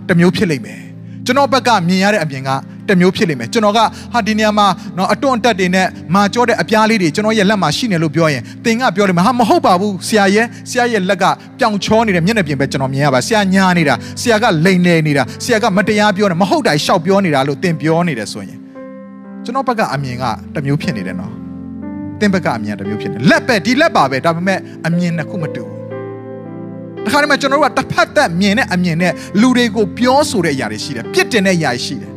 [0.08, 0.80] တစ်မျိုးဖြစ်လိမ့်မယ်
[1.26, 2.50] ကျွန်တော်ဘက်ကမြင်ရတဲ့အမြင်က
[2.88, 3.80] တမျိုးဖြစ်လိမ့်မယ်ကျွန်တော်က
[4.12, 11.24] ဟာဒီနေရာမှာနော်အတွန့်တက်တွေနဲ့မာကြောတဲ့အပြားလေးတွေကျွန်တော်ရဲ့လက်မှာရှိနေလို့ပြောရင်သင်ကပြောလိမ့်မယ်ဟာမဟုတ်ပါဘူးဆရာရဲ့ဆရာရဲ့လက်က
[11.58, 18.58] ပြောင်ချောနေတဲ့မျက်နှာပြင်ပဲကျွန်တော်မြင်ရပါဆရာညားနေတာဆရာကလိန်နေနေတာဆရာကမတရားပြောနေမဟုတ်တာရှောက်ပြောနေတာလို့သင်ပြောနေတယ်ဆိုရင်
[19.44, 20.24] ကျွန်တော်ဘက်ကအမြင်က
[20.54, 21.32] တမျိုးဖြစ်နေတယ်နော်
[22.20, 25.81] သင်ဘက်ကအမြင်တမျိုးဖြစ်နေလက်ပဲဒီလက်ပါပဲဒါပေမဲ့အမြင်နှစ်ခုမတူဘူး
[27.04, 32.10] တခါတည်းမှာကျွန်တော်တို့ကတစ်ဖက်သက်မြင်တဲ့အမြင်နဲ့လူတွေကိုပြောဆိုတဲ့အရာတွေရှိတယ်ပြစ်တင်တဲ့အရာတွေရှိတယ်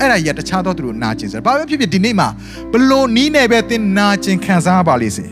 [0.00, 2.28] အဲ့ဒါကြီးကတခြားသောသူတို့နာကျင်စရာဘာပဲဖြစ်ဖြစ်ဒီနေ့မှာ
[2.72, 5.26] ဘလို့နီးနေပဲသင်နာကျင်ခံစားပါလိမ့်စေ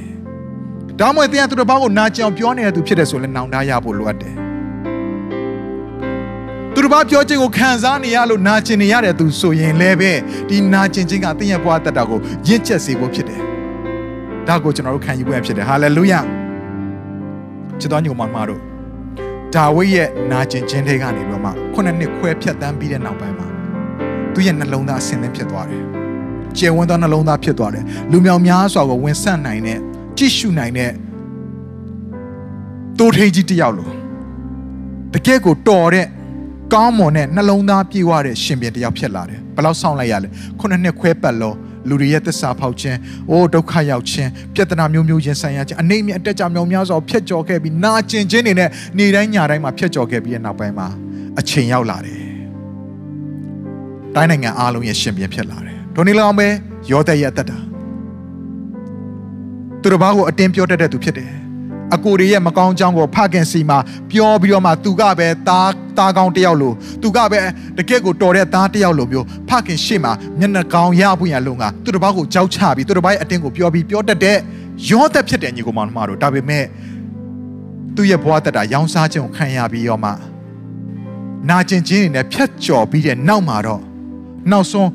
[1.00, 4.34] ဒါမှမဟုတ်သင်ကသူတို့ဘာကိုနာကျင်အောင်ပြောနေတဲ့သူဖြစ်တယ်ဆိုရင်နောင်တရဖို့လိုအပ်တယ်
[6.74, 10.12] သူတို့ဘာပြောခြင်းကိုခံစားနေရလို့နာကျင်နေရတဲ့သူဆိုရင်လည်းပဲ
[10.48, 13.40] ဒီနာကျင်ခြင်းကသင်ရဲ့ဘဝတက်တာကိုရင့်ချက်စေဖို့ဖြစ်တယ်
[14.48, 16.14] ဒါကိုကျွန်တော်တို့ခံယူဖို့ဖြစ်တယ်ဟာလေလုယ
[17.80, 18.69] ချစ်တော်ညီမမတို့
[19.55, 23.48] ဒါဝိဒ်ရဲ့နာကျင်ခြင်းတွေကနေပြီးတော့မှခုနှစ်နှစ်ခွဲဖြတ်တန်းပြီးတဲ့နောက်ပိုင်းမှာ
[24.34, 25.82] သူ့ရဲ့နှလုံးသားအဆင်သင့်ဖြစ်သွားတယ်။
[26.59, 29.78] ကျယ်ဝန်းသောနှလုံးသားဖြစ်သွားတယ်။လူမြောင်များစွာကိုဝင်ဆန့်နိုင်တဲ့
[30.18, 30.92] ကြည့်ရှုနိုင်တဲ့
[32.98, 33.92] တိုးထိန်ကြီးတစ်ယောက်လို့
[35.14, 36.07] တကယ့်ကိုတော်တဲ့
[36.74, 40.28] ကောင်းမွန်တဲ့နှလုံးသားပြေဝတဲ့ရှင်ပြန်တစ်ယောက်ဖြစ်လာတယ်။ဘယ်လောက်ဆောင်လိုက်ရလဲ။
[40.59, 41.57] ခုနှစ်နှစ်ခွဲပတ်လို့
[41.89, 42.99] လူတွေရဲ့သစ္စာဖောက်ခြင်း
[43.31, 50.89] အိုးဒုက္ခရောက်ခြင်းပြဿနာမျိုးမျိုးရင်ဆိုင်ရခြင်းအနေမြအတက်ကြမြောင်များစွာဖျက်ကျော်ခဲ့ပြီးနာကျင်ခြင်းတွေနဲ့နေတိုင်းညတိုင်းမှာဖျက်ကျော်ခဲ့ပြီးတဲ့နောက်ပိုင်းမှာ
[51.39, 52.22] အချိန်ရောက်လာတယ်
[54.14, 56.49] တိုင်းနိုင်ငံအားလုံးရဲ့ရှင်ပြန်ဖြစ်လာတယ်ဒိုနီလောင်ပဲ
[56.91, 57.59] ယောသက်ရဲ့အသက်တာ
[59.83, 61.31] သူတစ်ပါးကိုအတင်းပြောတတ်တဲ့သူဖြစ်တယ်
[61.95, 63.78] အကိုတွေရဲ့မကောင်းကြောင်းကိုဖခင်စီမှာ
[64.11, 67.38] ပြောပြီးတော့မှသူကပဲသားသားကောင်းတယောက်လို့သူကပဲ
[67.78, 74.36] တကယ့်ကိုတော်တဲ့သားတယောက်လို့မျိုးဖခင်ရှေ့မှာမျက်နှာကောင်းရဖို့ရလုံကသူတစ်ပါးကိုကြောက်ချပြီးသူတစ်ပါးရဲ့အတင်းကိုပြောပြီးပြောတတ်တဲ့
[74.91, 76.64] ယောသက်ဖြစ်တဲ့ညီကောင်မတို့ဒါပေမဲ့
[77.97, 80.11] သူ့ရဲ့ဘဝတက်တာရောင်းစားခြင်းကိုခံရပြီးတော့မှ
[81.49, 83.82] နာကျင်ခြင်းတွေနဲ့ဖြတ်ကျော်ပြီးတဲ့နောက်မှာတော့
[84.51, 84.91] နောက်ဆုံး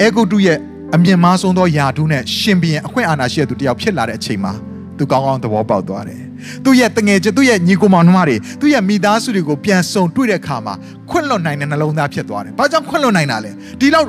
[0.00, 0.58] အေဂုတုရဲ့
[0.94, 4.52] အမြင့်မားဆုံးသောယာဒုနဲ့ရှင်ဘီရင်အခွင့်အာဏာရှိတဲ့သူတယောက်ဖြစ်လာတဲ့အချိန်မှာ
[4.98, 6.22] သူကောင်းကောင်းသဘောပေါက်သွားတယ်။
[6.64, 10.74] သူ့ရဲ့တငယ်ချင်းသူ့ရဲ့ညီကိုမောင်နှမတွေသူ့ရဲ့မိသားစုတွေကိုပြန်ဆုံတွေ့တဲ့အခါမှာ
[11.10, 14.08] ခွင့်လွတ်နိုင်တဲ့နှလုံးသားဖြစ်သွားတယ်။ဘာကြောင့်ခွင့်လွတ်နိုင်တာလဲ။ဒီလောက်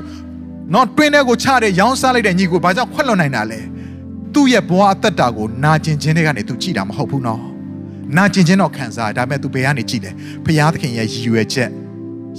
[0.73, 3.59] နော်တွင်းထဲကိုချတဲ့ရောင်းစားလိုက်တဲ့ညီကိုဘာကြောင့်ခွင့်လွတ်နိုင်တာလဲ။
[4.33, 7.41] သူ့ရဲ့ဘဝအသက်တာကိုနာကျင်ခြင်းတွေကနေသူကြည်တာမဟုတ်ဘူးနော်။
[8.17, 10.11] နာကျင်ခြင်းတော့ခံစားဒါပေမဲ့သူဘယ်ကနေကြည်လဲ။
[10.45, 11.69] ဖျားသခင်ရဲ့ရည်ရွယ်ချက်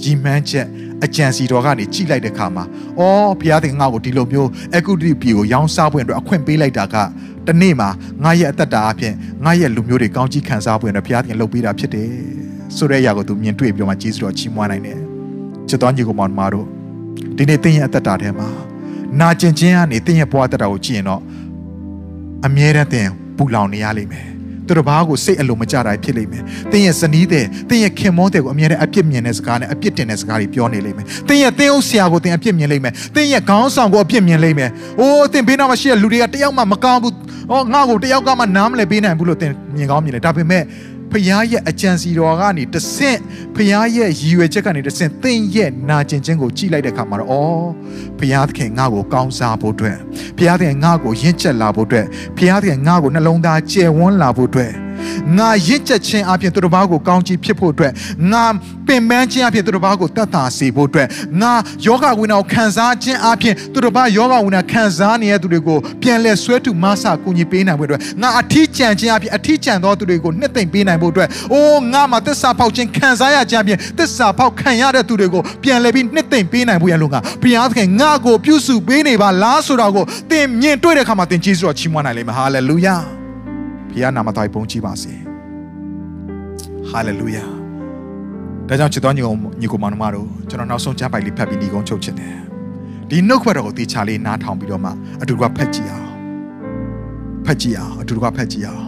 [0.03, 0.67] ရည်မှန်းချက်
[1.05, 2.63] အကြံစီတော်ကနေကြည်လိုက်တဲ့ခါမှာ
[2.99, 6.95] အော်ဘုရားသခင်ငါ့ကိုဒီလိုမျိုးအကုတိပြည်ကိုရောင်းစားပွင့်အတွက်အခွင့်ပေးလိုက်တာက
[7.47, 7.89] တနေ့မှာ
[8.23, 9.13] ငါရဲ့အသက်တာအဖြစ်
[9.45, 12.09] ငါရဲ့လူမျိုးတွေကောင်းကြီးခံစားပွင့်အတွက်ဘုရားသခင်လုပ်ပေးတာဖြစ်တယ်
[12.75, 14.99] ဆိုတဲ့အရာကိုသူမြင်တွေ့ပြီးတော့မှဂျေဇုတော်ချီးမွမ်းနိုင်တယ်
[15.69, 16.67] ချစ်တော်ညီကိုမောင်မတို့
[17.37, 18.47] ဒီနေ့သင်ရဲ့အသက်တာထဲမှာ
[19.19, 21.21] နာကျင်ခြင်းကနေသင်ရဲ့ဘဝအသက်တာကိုကြည့်ရင်တော့
[22.45, 24.27] အမြဲတမ်းသင်ပူလောင်နေရလိမ့်မယ်
[24.71, 34.69] သူတို့ဘာကိုစိတ်အလိုမကြတာဖြစ်လိမ့်မယ်။တင်းရဲ့ဇနီးတဲ့တင်းရဲ့ခင်မောတဲ့ကိုအမြဲတမ်းအပြစ်မြင်တဲ့စကားနဲ့အပြစ်တင်တဲ့စကားတွေပြောနေလိမ့်မယ်။တင်းရဲ့တင်းအုပ်ဆရာကိုတင်းအပြစ်မြင်လိမ့်မယ်။တင်းရဲ့ခေါင်းဆောင်ကိုအပြစ်မြင်လိမ့်မယ်။
[34.99, 37.13] အိုးတင်းဘေးနားမှာရှိတဲ့လူတွေကတယောက်မှမကောင်းဘူး။
[37.51, 40.63] အော်ငါ့ကိုတယောက်ကမှနားမလည်ပေးနိုင်ဘူးလို့တင်းမြင်ကောင်းမြင်တယ်။ဒါပေမဲ့
[41.11, 43.19] ဖခင်ရဲ့အကြံစီတော်ကနေတဆင့်
[43.55, 47.71] ဖခင်ရဲ့ရည်ရွယ်ချက်ကနေတဆင့်သင်ရဲ့နာကျင်ခြင်းကိုကြည့်လိုက်တဲ့အခါမှာတော့ဩ
[48.17, 49.97] ဖခင်သခင်ငါ့ကိုကောင်းစားဖို့အတွက်
[50.37, 52.05] ဖခင်သခင်ငါ့ကိုရင့်ကျက်လာဖို့အတွက်
[52.37, 54.71] ဖခင်သခင်ငါ့ကိုနှလုံးသားကျယ်ဝန်းလာဖို့အတွက်
[55.37, 57.91] ငါရင့်ကျက်ခြင်းအပြင်သူတစ်ပါးကိုကောင်းချီးဖြစ်ဖို့အတွက်
[58.31, 58.45] ငါ
[58.87, 61.07] ပင်ပန်းခြင်းအပြင်သူတစ်ပါးကိုတတ်တာစေဖို့အတွက်
[61.41, 61.53] ငါ
[61.85, 83.20] ယောဂဝိညာဉ်ကိုခံစားခြင်းအပြင်သူတစ်ပါးယောဂဝိညာဉ်ခံစားနေတဲ့သူတွေကိုပြန်လဲဆွဲထုမဆာကူညီပေးနိုင်ဖို့အတွက်ငါအထီးကျန်ခြင်းအပြင်အထီးကျန်သောသူတွေကိုနှစ်သိမ့်ပေးနိုင်ဖို့အတွက်အိုးငါမှာသစ္စာဖောက်ခြင်းခံစားရခြင်းအပြင်သစ္စာဖောက်ခံရတဲ့သူတွေကိုပြန်လဲပြီးနှစ်သိမ့်ပေးနိုင်ဖို့ရလို့ငါဘုရားသခင်ငါကိုပြုစုပေးနေပါလားဆိုတာကိုသင်မြင်တွေ့တဲ့အခါမှာသင်ကျေးဇူးတော်ချီးမွမ်းနိုင်လိမ့်မယ်ဟာလေလုယာ
[83.91, 85.13] ဘုရားနာမတော်ပုံကြည်ပါစေ
[86.89, 87.45] ဟာလေလုယာ
[88.67, 92.35] ဒါကြောင့်ချစ်တော်ညီကောင်ညီကောင်မတို့ကျွန်တော်နောက်ဆုံးကြားပိုက်လေးဖတ်ပြီးညီကုန်းချုပ်ချင်တယ်
[93.09, 96.09] ဒီနှုတ်ခွက်တော်ကိုတေချာလေးနားထောင်ပြီးတော့မှအတူတူကဖတ်ကြည့်အောင်
[97.45, 98.85] ဖတ်ကြည့်အောင်အတူတူကဖတ်ကြည့်အောင်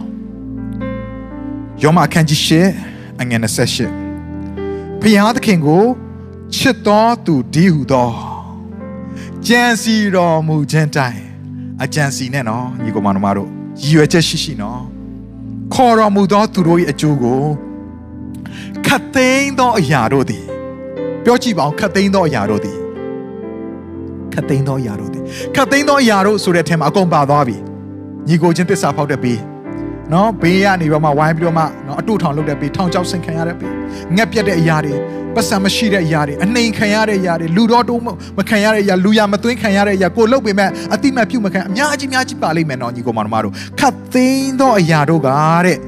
[1.82, 3.40] ယောမအခန်းကြီး၈အငယ်
[4.04, 5.84] 28ဘုရားသခင်ကို
[6.54, 8.10] ချစ်တော်သူဒီဟုသော
[9.46, 11.20] ကြံစီတော်မူခြင်းတိုင်
[11.82, 13.50] အကြံစီနဲ့နော်ညီကောင်မတို့
[13.80, 14.93] ရည်ရွယ်ချက်ရှိရှိနော်
[15.72, 17.42] ခေါ်တော်မူသောသူတို့၏အကျိုးကို
[18.86, 20.44] ခတ်သိမ်းသောအရာတို့သည်
[21.24, 22.78] ပြောကြည့်ပါဦးခတ်သိမ်းသောအရာတို့သည်
[24.32, 25.22] ခတ်သိမ်းသောအရာတို့သည်
[25.54, 27.56] ခတ်သိမ်းသောအရာတို့ဆိုတဲ့အထက်မှာအကုန်ပါသွားပြီ
[28.28, 29.40] ညီကိုချင်းတစ္ဆာဖောက်တဲ့ပြီး
[30.12, 33.72] နော်ဘေးကနေတော့မှဝိုင်းပြီးတော့မှနော်အတူထောင်လုပ်တဲ့ပြီးထောင်ချောက်ဆင်ခံရတဲ့ပြီး
[34.16, 34.94] ငက်ပြက်တဲ့အရာတွေ
[35.34, 38.02] ပတ်စံမရှိတဲ့အရာတွေအနှိမ်ခံရတဲ့အရာတွေလူတော်တိုး
[38.38, 45.28] မခံရတဲ့အရာလူရမသွင်းခံရတဲ့အရာကိုလုတ်ပေမဲ့အတိမတ်ပြုတ်မခံအများကြီးများကြီးပါလိမ့်မယ်နော်ညီကောင်မတို့ခတ်သိမ်းသောအရာတို့က
[45.66, 45.78] တဲ့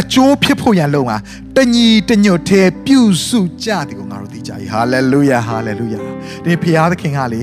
[0.00, 1.16] အကျိုးဖြစ်ဖို့ရန်လုံဟာ
[1.56, 5.98] တညီတညွတ်သေးပြုစုကြတယ်ကိုငါတို့သိကြပြီဟာလေလုယာဟာလေလုယာ
[6.44, 7.40] ဒီဖခင်သခင်ကလေ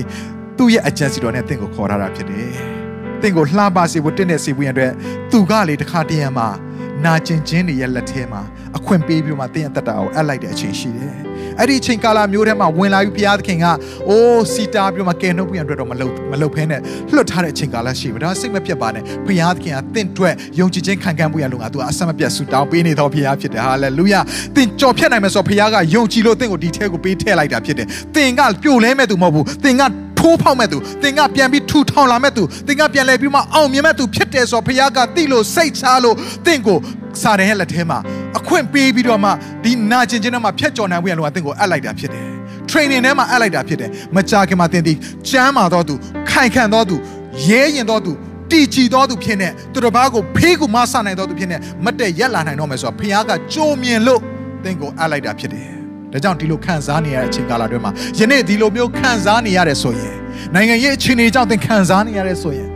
[0.56, 2.71] သူ့ရဲ့အကြံစီတော်နဲ့တင့်ကိုခေါ်ထားတာဖြစ်တယ်
[3.22, 4.92] တင့်ကိုလှပစေဖို့တင့်တဲ့စေဖို့ရန်အတွက်
[5.30, 6.48] သူကလေတခါတည်းရမှာ
[7.04, 8.42] နာကျင်ခြင်းတွေရဲ့လက်ထဲမှာ
[8.76, 11.14] အခွင့်ပေးပြီးမှတင်းရဲ့တက်တာကိုအပ်လိုက်တဲ့အချိန်ရှိတယ်။
[11.58, 13.66] အဲ့ဒီအချိန်ကာလမျိုးထဲမှာဝင်လာပြီးဘုရားသခင်က
[14.08, 16.80] အိုးစီတာပြီးမှကယ်နှုတ်ပြန်အတွက်တော့မလုပ်မလုပ်ဖဲနဲ့
[17.12, 24.20] လွတ်ထားတဲ့အချိန်ကာလရှိပြီ။ဒါစိတ်မပြတ်ပါနဲ့ဘုရားသခင်ကတင့်အတွက်ယုံကြည်ခြင်းခံခံမှုရလို့ငါသူကအဆက်မပြတ်ဆူတောင်းပေးနေတော်ဘုရားဖြစ်တယ်။ဟာလေလုယာ။
[24.56, 29.82] တင့်ကြော်ဖြတ်နိုင်မယ်ဆိုတော့ဘုရားကယုံကြည်လို့တင့်ကိုဒီထဲကိုပေးထည့်လိုက်တာဖြစ်တယ်။တင်ကပြိုလဲမဲ့သူမဟုတ်ဘူး။တင်က
[30.22, 36.16] ထိုးဖောက်မဲ့သူသင်ကပြန်ပြီးထူထောင်လာမဲ့သူသင်ကပြန်လဲပြီးမှအောင်မြင်မဲ့သူဖြစ်တယ်ဆိုတော့ဘုရားကတိလို့စိတ်ချလို့
[36.46, 36.78] သင်ကို
[37.22, 37.98] စာတန်ရဲ့လက်ထဲမှာ
[38.38, 39.30] အခွင့်ပေးပြီးတော့မှ
[39.64, 42.26] ဒီနာကျင်ခြင်းထဲမှာဖြတ်ကျော်နိုင်ဖို့ရလို့အသင်ကိုအပ်လိုက်တာဖြစ်တယ်
[42.70, 44.94] training ထဲမှာအပ်လိုက်တာဖြစ်တယ်မကြာခင်မှာသင်ဒီ
[45.28, 45.94] ကျမ်းမာတော့သူ
[46.30, 46.96] ခိုင်ခံတော့သူ
[47.48, 48.12] ရဲရင်တော့သူ
[48.50, 54.20] တည်ကြည်တော်သူဖြစ်နေသူတစ်ပါးကိုဖေးကူမဆနိုင်တော်သူဖြစ်နေမတ်တက်ရက်လာနိုင်တော့မယ်ဆိုတော့ဘုရားကကြိုးမြင်လို့
[54.64, 55.81] သင်ကိုအပ်လိုက်တာဖြစ်တယ်
[56.12, 60.16] ဒါကြောင့်ဒီလိုခံစားနေရတဲ့အချိန်ကာလအတွင်းမှာယနေ့ဒီလိုမျိုးခံစားနေရတယ်ဆိုရင်
[60.54, 62.68] နိုင်ငံရေးအခြေအနေကြောင့်သင်ခံစားနေရတယ်ဆိုရင်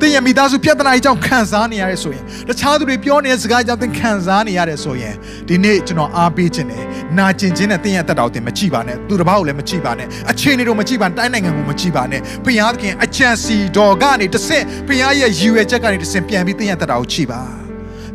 [0.00, 5.14] သင်ရဲ့မိသားစုပြဿနာကြီးကြောင့်ခံစားနေရတယ်ဆိုရင်တခြားသူတွေပြောနေတဲ့စကားကြောင့်သင်ခံစားနေရတယ်ဆိုရင်
[5.48, 6.84] ဒီနေ့ကျွန်တော်အားပေးခြင်းနဲ့
[7.18, 17.42] နာကျင်ခြင်းနဲ့သင်ရဲ့အသက်တာကိုသင်မကြည့်ပါနဲ့သူတစ်ပါးကိုလည်းမကြည့်ပါနဲ့အခြေအနေတို့မကြည့်ပါနဲ့တိုင်းနိုင်ငံကိုမကြည့်ပါနဲ့ဖခင်သခင်အချမ်းစီတော်ကနေတဆင့်ဖခင်ရဲ့ရည်ရွယ်ချက်ကနေတဆင့်ပြန်ပြီးသင်ရဲ့အသက်တာကိုကြည့်ပါ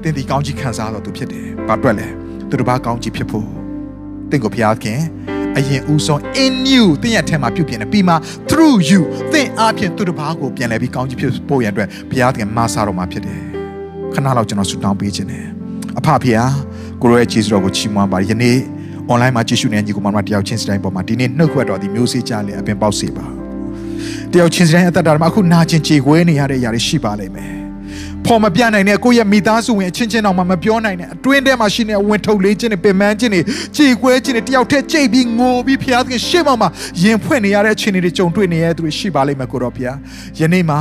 [0.04, 2.08] သင်ဒီကောင်းကြီးခံစားတော်သူဖြစ်တယ်ဘာအတွက်လဲ
[2.50, 3.59] သူတစ်ပါးကောင်းကြီးဖြစ်ဖို့
[4.32, 5.00] သင်ကိုဖခင်
[5.58, 8.16] အရင်ဦးဆုံး in you သင်ရဲ့ထဲမှာပြုပြင်တယ်ပြီးမှ
[8.50, 9.02] through you
[9.34, 13.42] သင်အားဖြင့်သူတစ်ပါးကိုပြန်လဲပြီးကောင်းကြီးဖြစ်ဖို့ရန်အတွက်ဘုရားသခင်မဆာတော်မှာဖြစ်တယ်
[14.14, 15.46] ခဏလောက်ကျွန်တော်ဆုတောင်းပေးခြင်းတယ်
[15.98, 16.44] အဖဖခင်
[17.02, 18.58] ကိုရောရဲ့ကျေးဇူးတော်ကိုချီးမွမ်းပါယနေ့
[19.12, 23.26] online မှာကြည့်ရှုနေတဲ့ညီကောင်မတို့တယောက်ချင်းစတိုင်းပေါ်မှာဒီနေ့နှုတ်ခွက်တော်ဒီမျိုးစေ့ကြလေအပင်ပေါက်စေပါ
[24.32, 27.59] တယောက်ချင်းစတိုင်းအသက်တာမှာအခုနာကျင်ကြေကွဲနေရတဲ့အရာတွေရှိပါလိမ့်မယ်
[28.26, 33.42] ဖဖော်မပြနိုင်တဲ့ကိုယ့်ရဲ့မိသားစုဝင်အချင်းချင်းတောင်မှမပြောနိုင်တဲ့အတွင်းထဲမှာရှိနေတဲ့ဝင်ထုတ်လေးခြင်းတွေပင်ပန်းခြင်းတွေ
[33.78, 36.70] ကြေကွဲခြင်းတွေတယောက်တည်းကြိတ်ပြီးငိုပြီးဖျားသခင်ရှေ့မှာမှာ
[37.04, 39.98] ရင်ဖွင့်နေရတဲ့အခြေအနေတွေကြုံတွေ့နေရတဲ့သူတွေရှိပါလိမ့်မယ်ကိုတော်ဖျား
[40.40, 40.80] ယနေ့မှာ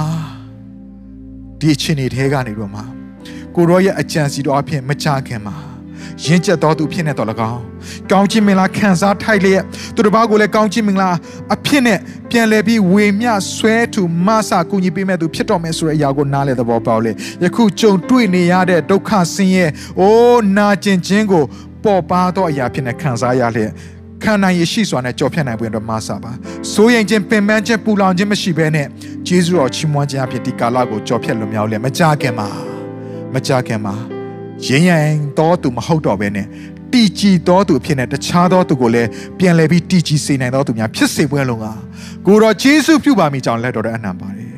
[1.61, 2.81] ဒီအခြေအနေတွေကနေတော့မှ
[3.55, 5.68] ကိုရောရဲ့အကြံစီတော်အဖြစ်မချခင်မှာ
[6.25, 7.63] ရင့်ကျက်တော်သူဖြစ်နေတော်၎င်း
[8.11, 9.63] ကောင်းချီးမင်္ဂလာခံစားထိုက်လျက်
[9.95, 11.11] သူတစ်ပါးကိုလည်းကောင်းချီးမင်္ဂလာ
[11.55, 11.99] အဖြစ်နဲ့
[12.31, 17.13] ပြန်လည်ပြီးဝေမျှဆွဲထူမဆာကူညီပေးမဲ့သူဖြစ်တော်မယ်ဆိုတဲ့အရာကိုနားလည်သဘောပေါက်လေ
[17.45, 19.67] ယခုကြုံတွေ့နေရတဲ့ဒုက္ခဆင်းရဲ
[20.01, 21.45] အိုးနာကျင်ခြင်းကို
[21.85, 23.71] ပေါ်ပါသောအရာဖြစ်နေခံစားရလျက်
[24.23, 26.33] ခံနိုင်ရရှိစွာနဲ့ကြော်ဖြတ်နိုင်ပွင့်တော့မဆာပါ
[26.73, 28.87] စိုးရင်ခြင်းပင်ပန်းခြင်းပူလောင်ခြင်းမရှိဘဲနဲ့
[29.27, 32.49] ဂျေဇုတော်ချီးမွမ်းခြင်းအဖြစ်ဒီကာလကိုကြော်ဖြတ်လွန်မြောက်လျက်မကြခင်မှာ
[33.35, 34.18] မကြခင်မှာ
[34.67, 36.47] ရင်းရင်တော်သူမဟုတ်တော့ဘဲနဲ့
[36.93, 41.67] တီကြည်တော်သူအဖြစ်နဲ့တခြားသောသူကိုလည်းပြန်လည်ပြီးတီကြည်စေနိုင်တော်သူများဖြစ်စေပွဲလုံးက
[42.27, 44.55] ကိုတော်ဂျေဇုပြုပါမိကြောင်းလက်တော်တဲ့အနံပါတယ်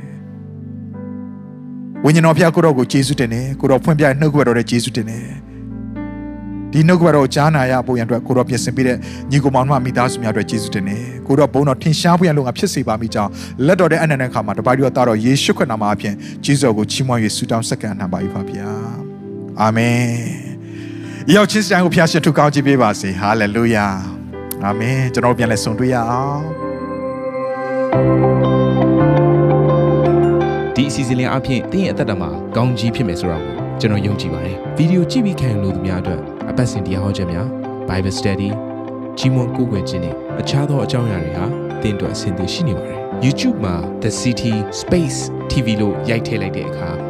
[2.05, 5.25] ဝိညာဉ်တော်ဖျားကိုတော်ကိုဂျေဇုတင်တယ်ကိုတော်ဖွင့်ပြနှုတ်ကပတ်တော်တဲ့ဂျေဇုတင်တယ်
[6.73, 8.97] ဒီနှုတ်ကပတ်တော်ကိုကြားနာရဖို့ရန်အတွက်ကိုတော်ပြင်ဆင်ပေးတဲ့
[9.31, 13.31] ညီကိုမောင်တို့မိသားစုများအတွက်ယေရှုတင်တယ်ကိုတော်ဘုန်းတော်ထင်ရှားဖို့ရန်လုံငါဖြစ်စေပါမိကြောင်း
[13.67, 19.00] လက်တော်တဲ့အနန္တခါမှာတပါးတို့သားတော်ယေရှုခရစ်နာမအပြင်ယေရှုကိုချီးမွမ်း၍ဆုတောင်းဆက်ကန်နှံပါ၏ပါဗျာ
[19.63, 20.01] အာမင်
[21.35, 23.87] ရောက်ချင်းစံကိုဖျားရှင်ထုကောင်းကြည့်ပေးပါစေဟာလေလုယာ
[24.65, 26.43] အာမင်ကျွန်တော်ပြန်လဲဆုံတွေ့ရအောင်
[30.75, 37.47] ဒီအစီအစဉ်လေးအပြင်တင်းရဲ့အသက်တာမှာကောင်းကြီးဖြစ်မယ်ဆိုတာကိုကျွန်တော်ယုံကြည်ပါတယ်ဗီဒီယိုကြည့်ပြီးခံယူလို့သူများအတွက်အပတ်စဉ်တရားဟောခြင်းများ
[37.89, 38.51] Bible Study
[39.19, 41.45] ကြီးမွန်ကိုယ်ွယ်ခြင်းနဲ့အခြားသောအကြောင်းအရာတွေဟာ
[41.83, 45.19] တင်းအတွက်အဆင်သင့်ရှိနေပါတယ် YouTube မှာ The City Space
[45.51, 47.10] TV လို့ရိုက်ထည့်လိုက်တဲ့အခါ